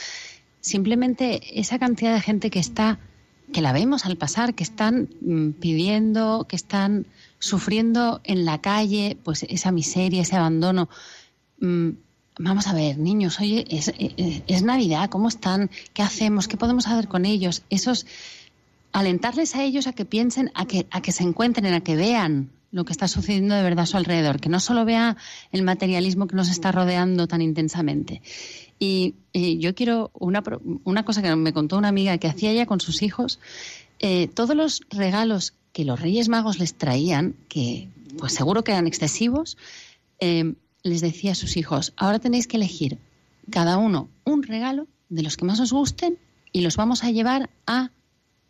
simplemente 0.60 1.60
esa 1.60 1.80
cantidad 1.80 2.14
de 2.14 2.22
gente 2.22 2.50
que 2.50 2.60
está, 2.60 3.00
que 3.54 3.62
la 3.62 3.72
vemos 3.72 4.06
al 4.06 4.18
pasar, 4.18 4.54
que 4.54 4.64
están 4.64 5.10
mm, 5.22 5.52
pidiendo, 5.52 6.46
que 6.50 6.58
están 6.58 7.06
sufriendo 7.40 8.20
en 8.24 8.46
la 8.46 8.60
calle, 8.60 9.18
pues 9.24 9.44
esa 9.44 9.72
miseria, 9.72 10.22
ese 10.22 10.36
abandono. 10.36 10.90
Mm, 11.60 11.92
vamos 12.40 12.68
a 12.68 12.74
ver, 12.74 12.98
niños, 12.98 13.40
oye, 13.40 13.66
es, 13.70 13.88
eh, 13.88 14.44
es, 14.48 14.64
Navidad, 14.64 15.10
¿cómo 15.10 15.28
están? 15.30 15.70
¿Qué 15.94 16.02
hacemos? 16.02 16.48
¿Qué 16.48 16.58
podemos 16.58 16.88
hacer 16.88 17.08
con 17.08 17.26
ellos? 17.26 17.64
Esos, 17.70 18.06
alentarles 18.92 19.56
a 19.56 19.64
ellos 19.64 19.88
a 19.88 19.94
que 19.94 20.06
piensen, 20.06 20.52
a 20.54 20.66
que, 20.66 21.12
se 21.12 21.24
encuentren, 21.24 21.74
a 21.74 21.82
que 21.82 21.96
vean 21.96 22.50
lo 22.72 22.86
que 22.86 22.92
está 22.92 23.08
sucediendo 23.08 23.56
de 23.56 23.64
verdad 23.64 23.84
a 23.84 23.86
su 23.86 23.98
alrededor, 23.98 24.40
que 24.40 24.50
no 24.50 24.60
solo 24.60 24.86
vea 24.86 25.18
el 25.52 25.64
materialismo 25.64 26.28
que 26.28 26.36
nos 26.36 26.50
está 26.50 26.72
rodeando 26.72 27.28
tan 27.28 27.42
intensamente. 27.42 28.22
Y, 28.80 29.16
yo 29.34 29.76
quiero 29.76 30.12
una, 30.14 30.44
una, 30.84 31.06
cosa 31.06 31.22
que 31.22 31.36
me 31.36 31.54
contó 31.54 31.78
una 31.78 31.90
amiga 31.90 32.18
que 32.18 32.28
hacía 32.28 32.52
ella 32.52 32.66
con 32.66 32.80
sus 32.80 33.04
hijos, 33.04 33.40
eh, 34.00 34.28
todos 34.28 34.56
los 34.56 34.82
regalos 34.90 35.54
que 35.74 35.86
los 35.86 36.00
Reyes 36.00 36.28
Magos 36.28 36.58
les 36.60 36.74
traían, 36.74 37.36
que 37.50 37.90
pues 38.18 38.34
seguro 38.34 38.64
que 38.64 38.72
eran 38.72 38.88
excesivos, 38.88 39.58
eh, 40.20 40.56
les 40.84 41.02
decía 41.02 41.34
a 41.34 41.36
sus 41.36 41.58
hijos, 41.58 41.94
ahora 41.98 42.20
tenéis 42.20 42.48
que 42.48 42.58
elegir 42.58 42.98
cada 43.52 43.78
uno 43.78 44.10
un 44.24 44.44
regalo 44.44 44.88
de 45.10 45.24
los 45.24 45.38
que 45.38 45.46
más 45.46 45.60
os 45.60 45.72
gusten 45.72 46.18
y 46.52 46.62
los 46.62 46.78
vamos 46.78 47.04
a 47.04 47.12
llevar 47.12 47.50
a 47.66 47.92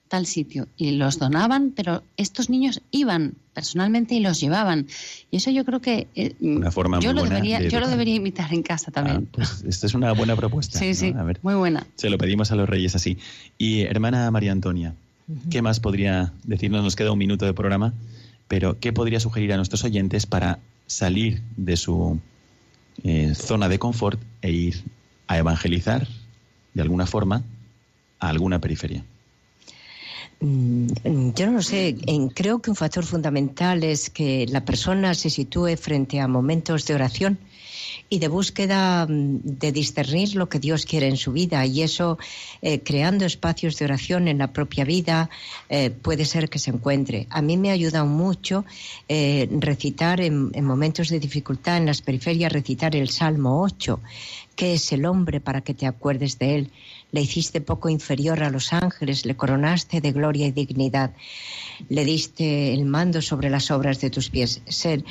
tal 0.07 0.25
sitio. 0.25 0.67
Y 0.77 0.91
los 0.91 1.19
donaban, 1.19 1.71
pero 1.75 2.03
estos 2.17 2.49
niños 2.49 2.81
iban 2.91 3.35
personalmente 3.53 4.15
y 4.15 4.19
los 4.19 4.39
llevaban. 4.39 4.87
Y 5.31 5.37
eso 5.37 5.51
yo 5.51 5.65
creo 5.65 5.81
que 5.81 6.07
eh, 6.15 6.35
una 6.39 6.71
forma 6.71 6.99
yo, 6.99 7.13
lo 7.13 7.23
debería, 7.23 7.61
yo 7.61 7.79
lo 7.79 7.87
debería 7.87 8.15
imitar 8.15 8.53
en 8.53 8.63
casa 8.63 8.91
también. 8.91 9.27
Ah, 9.27 9.31
pues 9.31 9.63
esta 9.67 9.87
es 9.87 9.93
una 9.93 10.11
buena 10.13 10.35
propuesta. 10.35 10.77
Sí, 10.77 10.93
sí, 10.93 11.13
muy 11.41 11.55
buena. 11.55 11.87
Se 11.95 12.09
lo 12.09 12.17
pedimos 12.17 12.51
a 12.51 12.55
los 12.55 12.69
reyes 12.69 12.95
así. 12.95 13.17
Y 13.57 13.81
hermana 13.81 14.29
María 14.31 14.51
Antonia, 14.51 14.93
¿Qué 15.49 15.61
más 15.61 15.81
podría 15.81 16.31
decirnos? 16.43 16.83
Nos 16.83 16.95
queda 16.95 17.11
un 17.11 17.19
minuto 17.19 17.45
de 17.45 17.53
programa, 17.53 17.93
pero 18.47 18.79
¿qué 18.79 18.93
podría 18.93 19.19
sugerir 19.19 19.51
a 19.51 19.57
nuestros 19.57 19.83
oyentes 19.83 20.25
para 20.25 20.59
salir 20.85 21.41
de 21.57 21.75
su 21.75 22.19
eh, 23.03 23.35
zona 23.35 23.67
de 23.67 23.77
confort 23.77 24.21
e 24.41 24.51
ir 24.51 24.83
a 25.27 25.37
evangelizar 25.37 26.07
de 26.73 26.81
alguna 26.81 27.07
forma 27.07 27.43
a 28.19 28.29
alguna 28.29 28.59
periferia? 28.59 29.03
Mm, 30.39 30.87
yo 31.35 31.49
no 31.49 31.61
sé, 31.63 31.95
creo 32.35 32.59
que 32.61 32.69
un 32.69 32.75
factor 32.75 33.03
fundamental 33.03 33.83
es 33.83 34.09
que 34.11 34.45
la 34.47 34.63
persona 34.63 35.15
se 35.15 35.29
sitúe 35.29 35.75
frente 35.77 36.19
a 36.19 36.27
momentos 36.27 36.85
de 36.85 36.93
oración 36.93 37.39
y 38.09 38.19
de 38.19 38.27
búsqueda 38.27 39.05
mm, 39.05 39.39
de 39.43 39.71
discernir 39.71 40.35
lo 40.35 40.47
que 40.49 40.59
Dios 40.59 40.85
quiere 40.85 41.07
en 41.07 41.17
su 41.17 41.31
vida 41.31 41.65
y 41.65 41.81
eso 41.81 42.17
eh, 42.61 42.79
creando 42.81 43.25
espacios 43.25 43.77
de 43.77 43.85
oración 43.85 44.27
en 44.27 44.37
la 44.37 44.53
propia 44.53 44.85
vida 44.85 45.29
eh, 45.69 45.89
puede 45.89 46.25
ser 46.25 46.49
que 46.49 46.59
se 46.59 46.71
encuentre. 46.71 47.27
A 47.29 47.41
mí 47.41 47.57
me 47.57 47.69
ha 47.69 47.73
ayudado 47.73 48.05
mucho 48.05 48.65
eh, 49.07 49.47
recitar 49.51 50.21
en, 50.21 50.51
momentos 50.63 51.09
de 51.09 51.19
dificultad 51.19 51.77
en 51.77 51.85
las 51.85 52.01
periferias, 52.01 52.51
recitar 52.51 52.95
el 52.95 53.09
Salmo 53.09 53.61
8, 53.63 53.99
que 54.55 54.73
es 54.73 54.91
el 54.91 55.05
hombre 55.05 55.39
para 55.39 55.61
que 55.61 55.73
te 55.73 55.85
acuerdes 55.85 56.39
de 56.39 56.55
él. 56.55 56.71
Le 57.11 57.21
hiciste 57.21 57.61
poco 57.61 57.89
inferior 57.89 58.43
a 58.43 58.49
los 58.49 58.73
ángeles, 58.73 59.25
le 59.25 59.35
coronaste 59.35 60.01
de 60.01 60.11
gloria 60.11 60.47
y 60.47 60.51
dignidad, 60.51 61.13
le 61.89 62.03
diste 62.03 62.73
el 62.73 62.85
mando 62.85 63.21
sobre 63.21 63.49
las 63.49 63.71
obras 63.71 64.01
de 64.01 64.09
tus 64.09 64.29
pies. 64.29 64.61
Ser, 64.67 65.03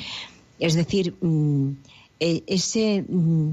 es 0.59 0.75
decir, 0.75 1.15
mm, 1.21 1.71
e, 2.19 2.43
ese, 2.47 3.03
mm, 3.07 3.51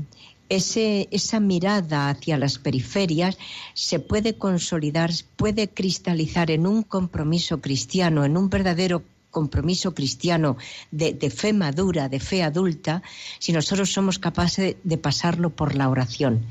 ese, 0.49 1.09
esa 1.11 1.41
mirada 1.41 2.11
hacia 2.11 2.39
las 2.39 2.59
periferias 2.59 3.39
se 3.73 3.99
puede 3.99 4.37
consolidar, 4.37 5.11
puede 5.37 5.69
cristalizar 5.69 6.51
en 6.51 6.67
un 6.67 6.83
compromiso 6.83 7.61
cristiano, 7.61 8.25
en 8.25 8.37
un 8.37 8.51
verdadero 8.51 9.03
compromiso 9.39 9.93
cristiano 9.93 10.57
de, 10.91 11.31
fe 11.31 11.53
madura, 11.53 12.09
de 12.09 12.21
fe 12.21 12.43
adulta, 12.43 13.03
si 13.39 13.53
nosotros 13.53 13.93
somos 13.93 14.19
capaces 14.19 14.77
de 14.83 14.99
pasarlo 14.99 15.51
por 15.51 15.75
la 15.75 15.91
oración. 15.91 16.47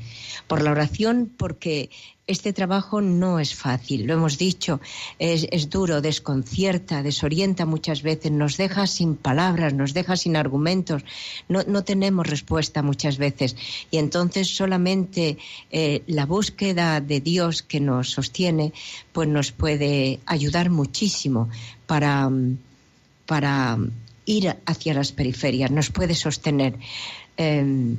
Por 0.46 0.62
la 0.62 0.70
oración 0.70 1.32
porque 1.36 1.90
este 2.26 2.54
trabajo 2.54 3.02
no 3.02 3.38
es 3.38 3.54
fácil, 3.54 4.06
lo 4.06 4.14
hemos 4.14 4.38
dicho, 4.38 4.80
es, 5.18 5.68
duro, 5.68 6.00
desconcierta, 6.00 7.02
desorienta 7.02 7.66
muchas 7.66 8.02
veces, 8.02 8.32
nos 8.32 8.56
deja 8.56 8.86
sin 8.86 9.14
palabras, 9.14 9.74
nos 9.74 9.92
deja 9.92 10.16
sin 10.16 10.36
argumentos, 10.36 11.04
no, 11.48 11.84
tenemos 11.84 12.26
respuesta 12.26 12.82
muchas 12.82 13.18
veces. 13.18 13.56
Y 13.90 13.98
entonces 13.98 14.48
solamente 14.56 15.36
eh, 15.70 16.02
la 16.06 16.24
búsqueda 16.24 17.00
de 17.02 17.20
Dios 17.20 17.62
que 17.62 17.80
nos 17.80 18.10
sostiene, 18.10 18.72
pues 19.12 19.28
nos 19.28 19.52
puede 19.52 20.20
ayudar 20.24 20.70
muchísimo 20.70 21.50
para, 21.86 22.30
para 23.26 23.78
ir 24.26 24.56
hacia 24.66 24.94
las 24.94 25.12
periferias, 25.12 25.70
nos 25.70 25.90
puede 25.90 26.14
sostener. 26.14 26.74
Em, 27.36 27.96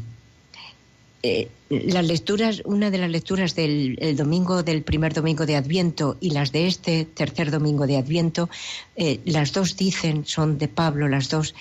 eh, 1.24 1.50
las 1.70 2.06
lecturas, 2.06 2.62
una 2.66 2.92
de 2.92 3.00
las 3.00 3.10
lecturas 3.10 3.56
del 3.56 4.16
domingo, 4.16 4.62
del 4.62 4.84
primer 4.84 5.14
domingo 5.14 5.48
de 5.48 5.56
Adviento 5.56 6.18
y 6.22 6.30
las 6.30 6.52
de 6.52 6.68
este 6.68 7.06
tercer 7.06 7.50
domingo 7.50 7.88
de 7.88 7.98
Adviento, 7.98 8.50
eh, 8.96 9.20
las 9.26 9.52
dos 9.52 9.76
dicen, 9.76 10.26
son 10.26 10.60
de 10.60 10.68
Pablo, 10.68 11.08
las 11.08 11.30
dos, 11.30 11.56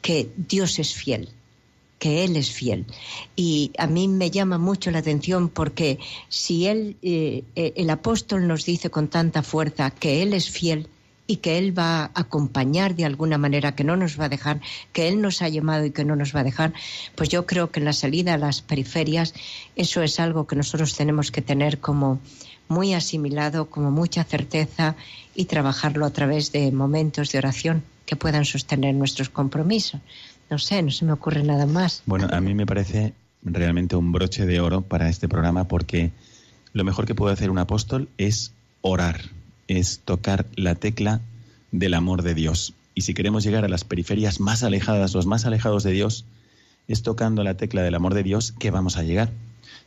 que 0.00 0.30
Dios 0.36 0.78
es 0.78 0.94
fiel, 0.94 1.28
que 1.98 2.24
Él 2.24 2.36
es 2.36 2.50
fiel. 2.50 2.86
Y 3.36 3.72
a 3.76 3.86
mí 3.86 4.08
me 4.08 4.30
llama 4.30 4.56
mucho 4.56 4.90
la 4.90 5.00
atención 5.00 5.50
porque 5.50 5.98
si 6.30 6.66
Él, 6.66 6.96
eh, 7.02 7.44
el 7.54 7.90
apóstol 7.90 8.48
nos 8.48 8.64
dice 8.64 8.88
con 8.88 9.08
tanta 9.08 9.42
fuerza 9.42 9.90
que 9.90 10.22
Él 10.22 10.32
es 10.32 10.48
fiel, 10.48 10.88
y 11.30 11.36
que 11.36 11.58
Él 11.58 11.78
va 11.78 12.06
a 12.06 12.10
acompañar 12.14 12.96
de 12.96 13.04
alguna 13.04 13.38
manera, 13.38 13.76
que 13.76 13.84
no 13.84 13.94
nos 13.96 14.18
va 14.18 14.24
a 14.24 14.28
dejar, 14.28 14.60
que 14.92 15.06
Él 15.06 15.22
nos 15.22 15.42
ha 15.42 15.48
llamado 15.48 15.84
y 15.84 15.92
que 15.92 16.04
no 16.04 16.16
nos 16.16 16.34
va 16.34 16.40
a 16.40 16.44
dejar, 16.44 16.72
pues 17.14 17.28
yo 17.28 17.46
creo 17.46 17.70
que 17.70 17.78
en 17.78 17.84
la 17.84 17.92
salida 17.92 18.34
a 18.34 18.36
las 18.36 18.62
periferias 18.62 19.32
eso 19.76 20.02
es 20.02 20.18
algo 20.18 20.48
que 20.48 20.56
nosotros 20.56 20.96
tenemos 20.96 21.30
que 21.30 21.40
tener 21.40 21.78
como 21.78 22.18
muy 22.66 22.94
asimilado, 22.94 23.70
como 23.70 23.92
mucha 23.92 24.24
certeza 24.24 24.96
y 25.32 25.44
trabajarlo 25.44 26.04
a 26.04 26.10
través 26.10 26.50
de 26.50 26.72
momentos 26.72 27.30
de 27.30 27.38
oración 27.38 27.84
que 28.06 28.16
puedan 28.16 28.44
sostener 28.44 28.96
nuestros 28.96 29.28
compromisos. 29.28 30.00
No 30.50 30.58
sé, 30.58 30.82
no 30.82 30.90
se 30.90 31.04
me 31.04 31.12
ocurre 31.12 31.44
nada 31.44 31.66
más. 31.66 32.02
Bueno, 32.06 32.26
a 32.32 32.40
mí 32.40 32.54
me 32.54 32.66
parece 32.66 33.14
realmente 33.44 33.94
un 33.94 34.10
broche 34.10 34.46
de 34.46 34.58
oro 34.58 34.80
para 34.82 35.08
este 35.08 35.28
programa 35.28 35.68
porque 35.68 36.10
lo 36.72 36.82
mejor 36.82 37.06
que 37.06 37.14
puede 37.14 37.34
hacer 37.34 37.50
un 37.50 37.58
apóstol 37.58 38.08
es 38.18 38.52
orar, 38.80 39.30
es 39.70 40.00
tocar 40.04 40.46
la 40.56 40.74
tecla 40.74 41.20
del 41.70 41.94
amor 41.94 42.22
de 42.22 42.34
Dios. 42.34 42.74
Y 42.96 43.02
si 43.02 43.14
queremos 43.14 43.44
llegar 43.44 43.64
a 43.64 43.68
las 43.68 43.84
periferias 43.84 44.40
más 44.40 44.64
alejadas, 44.64 45.14
los 45.14 45.26
más 45.26 45.46
alejados 45.46 45.84
de 45.84 45.92
Dios, 45.92 46.24
es 46.88 47.04
tocando 47.04 47.44
la 47.44 47.54
tecla 47.54 47.82
del 47.82 47.94
amor 47.94 48.14
de 48.14 48.24
Dios 48.24 48.52
que 48.58 48.72
vamos 48.72 48.96
a 48.96 49.04
llegar. 49.04 49.30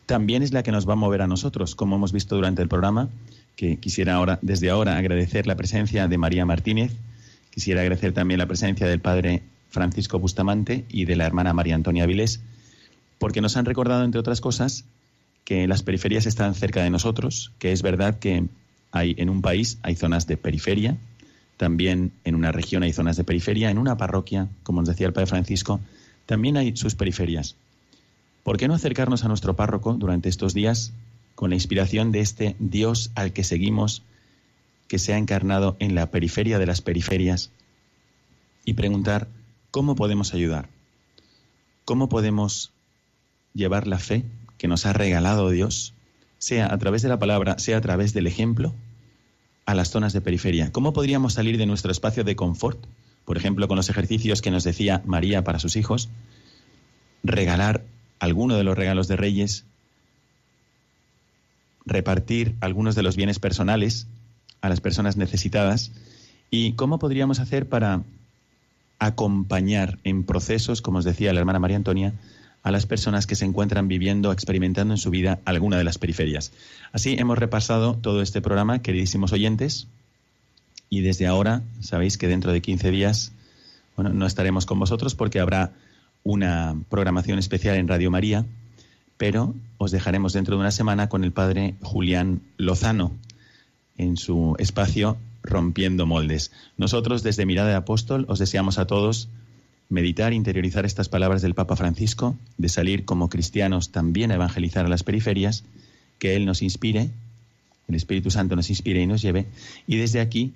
También 0.06 0.42
es 0.42 0.54
la 0.54 0.64
que 0.64 0.72
nos 0.72 0.88
va 0.88 0.94
a 0.94 0.96
mover 0.96 1.22
a 1.22 1.28
nosotros, 1.28 1.76
como 1.76 1.98
hemos 1.98 2.14
visto 2.14 2.38
durante 2.38 2.62
el 2.62 2.70
programa, 2.70 3.10
que 3.58 3.76
quisiera 3.76 4.16
ahora, 4.16 4.40
desde 4.42 4.70
ahora 4.70 4.98
agradecer 4.98 5.48
la 5.48 5.58
presencia 5.58 6.08
de 6.08 6.18
María 6.18 6.46
Martínez, 6.46 6.94
quisiera 7.52 7.82
agradecer 7.82 8.14
también 8.14 8.38
la 8.38 8.48
presencia 8.48 8.88
del 8.88 9.02
Padre 9.02 9.44
Francisco 9.70 10.18
Bustamante 10.18 10.86
y 10.88 11.04
de 11.04 11.18
la 11.18 11.26
hermana 11.26 11.54
María 11.54 11.76
Antonia 11.76 12.06
Vilés, 12.06 12.40
porque 13.20 13.42
nos 13.42 13.58
han 13.58 13.66
recordado, 13.66 14.06
entre 14.06 14.22
otras 14.22 14.40
cosas, 14.40 14.86
que 15.44 15.68
las 15.68 15.84
periferias 15.84 16.26
están 16.26 16.56
cerca 16.56 16.84
de 16.84 16.90
nosotros, 16.90 17.52
que 17.60 17.74
es 17.74 17.82
verdad 17.82 18.18
que 18.18 18.48
hay 18.94 19.16
en 19.18 19.30
un 19.30 19.42
país 19.42 19.80
hay 19.82 19.96
zonas 19.96 20.28
de 20.28 20.38
periferia, 20.38 20.98
también 21.58 22.14
en 22.24 22.36
una 22.36 22.52
región 22.52 22.84
hay 22.84 22.94
zonas 22.94 23.18
de 23.18 23.24
periferia, 23.24 23.72
en 23.72 23.80
una 23.80 23.98
parroquia, 23.98 24.48
como 24.62 24.82
nos 24.82 24.90
decía 24.90 25.08
el 25.08 25.14
Padre 25.14 25.28
Francisco, 25.28 25.82
también 26.26 26.56
hay 26.56 26.78
sus 26.78 26.96
periferias. 26.96 27.56
¿Por 28.44 28.58
qué 28.58 28.68
no 28.68 28.76
acercarnos 28.76 29.26
a 29.26 29.28
nuestro 29.28 29.56
párroco 29.56 29.94
durante 29.94 30.30
estos 30.30 30.54
días 30.54 30.94
con 31.36 31.50
la 31.50 31.56
inspiración 31.56 32.12
de 32.12 32.20
este 32.20 32.56
Dios 32.60 33.12
al 33.16 33.34
que 33.34 33.44
seguimos, 33.44 34.04
que 34.88 35.00
se 35.00 35.14
ha 35.14 35.18
encarnado 35.18 35.76
en 35.80 35.96
la 35.96 36.12
periferia 36.12 36.60
de 36.60 36.68
las 36.68 36.82
periferias, 36.82 37.50
y 38.64 38.74
preguntar 38.74 39.28
cómo 39.72 39.96
podemos 39.96 40.34
ayudar? 40.36 40.70
¿Cómo 41.84 42.10
podemos 42.10 42.72
llevar 43.56 43.88
la 43.88 43.98
fe 43.98 44.24
que 44.60 44.68
nos 44.68 44.86
ha 44.86 44.94
regalado 44.94 45.50
Dios, 45.50 45.94
sea 46.38 46.72
a 46.72 46.78
través 46.78 47.02
de 47.02 47.10
la 47.10 47.20
palabra, 47.20 47.58
sea 47.58 47.78
a 47.78 47.82
través 47.82 48.14
del 48.14 48.28
ejemplo, 48.28 48.74
a 49.66 49.76
las 49.76 49.90
zonas 49.90 50.14
de 50.14 50.22
periferia. 50.22 50.72
¿Cómo 50.72 50.94
podríamos 50.94 51.34
salir 51.34 51.58
de 51.58 51.66
nuestro 51.66 51.92
espacio 51.92 52.24
de 52.24 52.36
confort? 52.36 52.86
Por 53.26 53.38
ejemplo, 53.38 53.68
con 53.68 53.78
los 53.78 53.90
ejercicios 53.90 54.42
que 54.42 54.52
nos 54.52 54.64
decía 54.64 55.02
María 55.06 55.44
para 55.44 55.60
sus 55.60 55.76
hijos, 55.76 56.10
regalar 57.24 57.84
alguno 58.20 58.56
de 58.56 58.64
los 58.64 58.78
regalos 58.78 59.08
de 59.08 59.16
Reyes, 59.16 59.66
repartir 61.86 62.56
algunos 62.62 62.96
de 62.96 63.04
los 63.04 63.16
bienes 63.16 63.40
personales 63.40 64.08
a 64.62 64.70
las 64.70 64.82
personas 64.82 65.18
necesitadas 65.18 65.92
y 66.50 66.74
cómo 66.74 67.00
podríamos 67.00 67.40
hacer 67.40 67.68
para 67.68 68.04
acompañar 69.00 70.00
en 70.04 70.24
procesos, 70.24 70.82
como 70.82 71.00
os 71.00 71.06
decía 71.06 71.34
la 71.34 71.40
hermana 71.40 71.60
María 71.60 71.78
Antonia, 71.78 72.14
a 72.64 72.72
las 72.72 72.86
personas 72.86 73.28
que 73.28 73.36
se 73.36 73.46
encuentran 73.46 73.88
viviendo, 73.88 74.32
experimentando 74.32 74.94
en 74.94 74.98
su 74.98 75.10
vida 75.10 75.40
alguna 75.46 75.78
de 75.78 75.84
las 75.84 75.98
periferias. 75.98 76.54
Así 76.94 77.16
hemos 77.20 77.38
repasado 77.38 77.96
todo 77.96 78.22
este 78.22 78.42
programa, 78.42 78.82
queridísimos 78.82 79.34
oyentes, 79.34 79.88
y 80.90 81.02
desde 81.02 81.28
ahora 81.28 81.62
sabéis 81.82 82.18
que 82.18 82.28
dentro 82.28 82.52
de 82.52 82.62
15 82.62 82.92
días 82.92 83.32
bueno, 83.96 84.12
no 84.12 84.26
estaremos 84.26 84.66
con 84.66 84.80
vosotros 84.80 85.14
porque 85.14 85.40
habrá 85.40 85.74
una 86.24 86.76
programación 86.90 87.38
especial 87.38 87.76
en 87.76 87.88
Radio 87.88 88.10
María, 88.10 88.46
pero 89.18 89.54
os 89.78 89.92
dejaremos 89.92 90.34
dentro 90.34 90.56
de 90.56 90.62
una 90.62 90.72
semana 90.72 91.10
con 91.10 91.24
el 91.24 91.32
padre 91.32 91.76
Julián 91.82 92.42
Lozano 92.58 93.12
en 93.98 94.18
su 94.18 94.56
espacio 94.58 95.18
Rompiendo 95.44 96.06
Moldes. 96.06 96.52
Nosotros 96.78 97.24
desde 97.24 97.46
Mirada 97.46 97.70
de 97.70 97.76
Apóstol 97.76 98.26
os 98.30 98.40
deseamos 98.40 98.80
a 98.80 98.88
todos 98.88 99.30
meditar, 99.94 100.34
interiorizar 100.34 100.86
estas 100.86 101.08
palabras 101.08 101.42
del 101.42 101.54
Papa 101.54 101.76
Francisco, 101.76 102.36
de 102.58 102.68
salir 102.68 103.06
como 103.06 103.30
cristianos 103.30 103.92
también 103.92 104.32
a 104.32 104.36
evangelizar 104.36 104.86
a 104.86 104.90
las 104.90 105.04
periferias, 105.04 105.64
que 106.18 106.36
Él 106.36 106.46
nos 106.46 106.62
inspire, 106.62 107.12
el 107.88 107.96
Espíritu 107.96 108.32
Santo 108.32 108.56
nos 108.56 108.70
inspire 108.70 109.02
y 109.02 109.08
nos 109.08 109.22
lleve. 109.22 109.46
Y 109.88 109.98
desde 109.98 110.20
aquí 110.20 110.54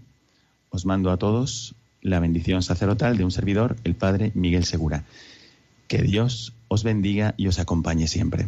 os 0.70 0.86
mando 0.86 1.12
a 1.12 1.18
todos 1.18 1.76
la 2.02 2.20
bendición 2.20 2.64
sacerdotal 2.64 3.18
de 3.18 3.24
un 3.24 3.32
servidor, 3.32 3.76
el 3.84 3.96
Padre 3.96 4.32
Miguel 4.34 4.66
Segura. 4.66 5.04
Que 5.88 6.02
Dios 6.02 6.54
os 6.68 6.84
bendiga 6.84 7.36
y 7.38 7.48
os 7.48 7.60
acompañe 7.60 8.08
siempre. 8.08 8.48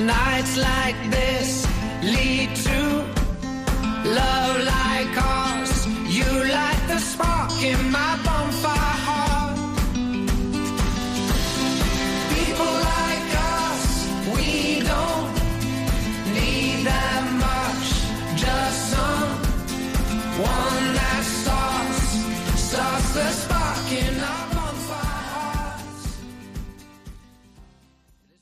Nights 0.00 0.56
like 0.56 1.10
this 1.10 1.66
lead 2.02 2.54
to 2.54 2.80
love 4.04 4.56
like 4.64 5.22
ours. 5.22 5.86
You 6.06 6.24
light 6.24 6.82
the 6.86 6.98
spark 6.98 7.50
in 7.62 7.90
my 7.90 8.07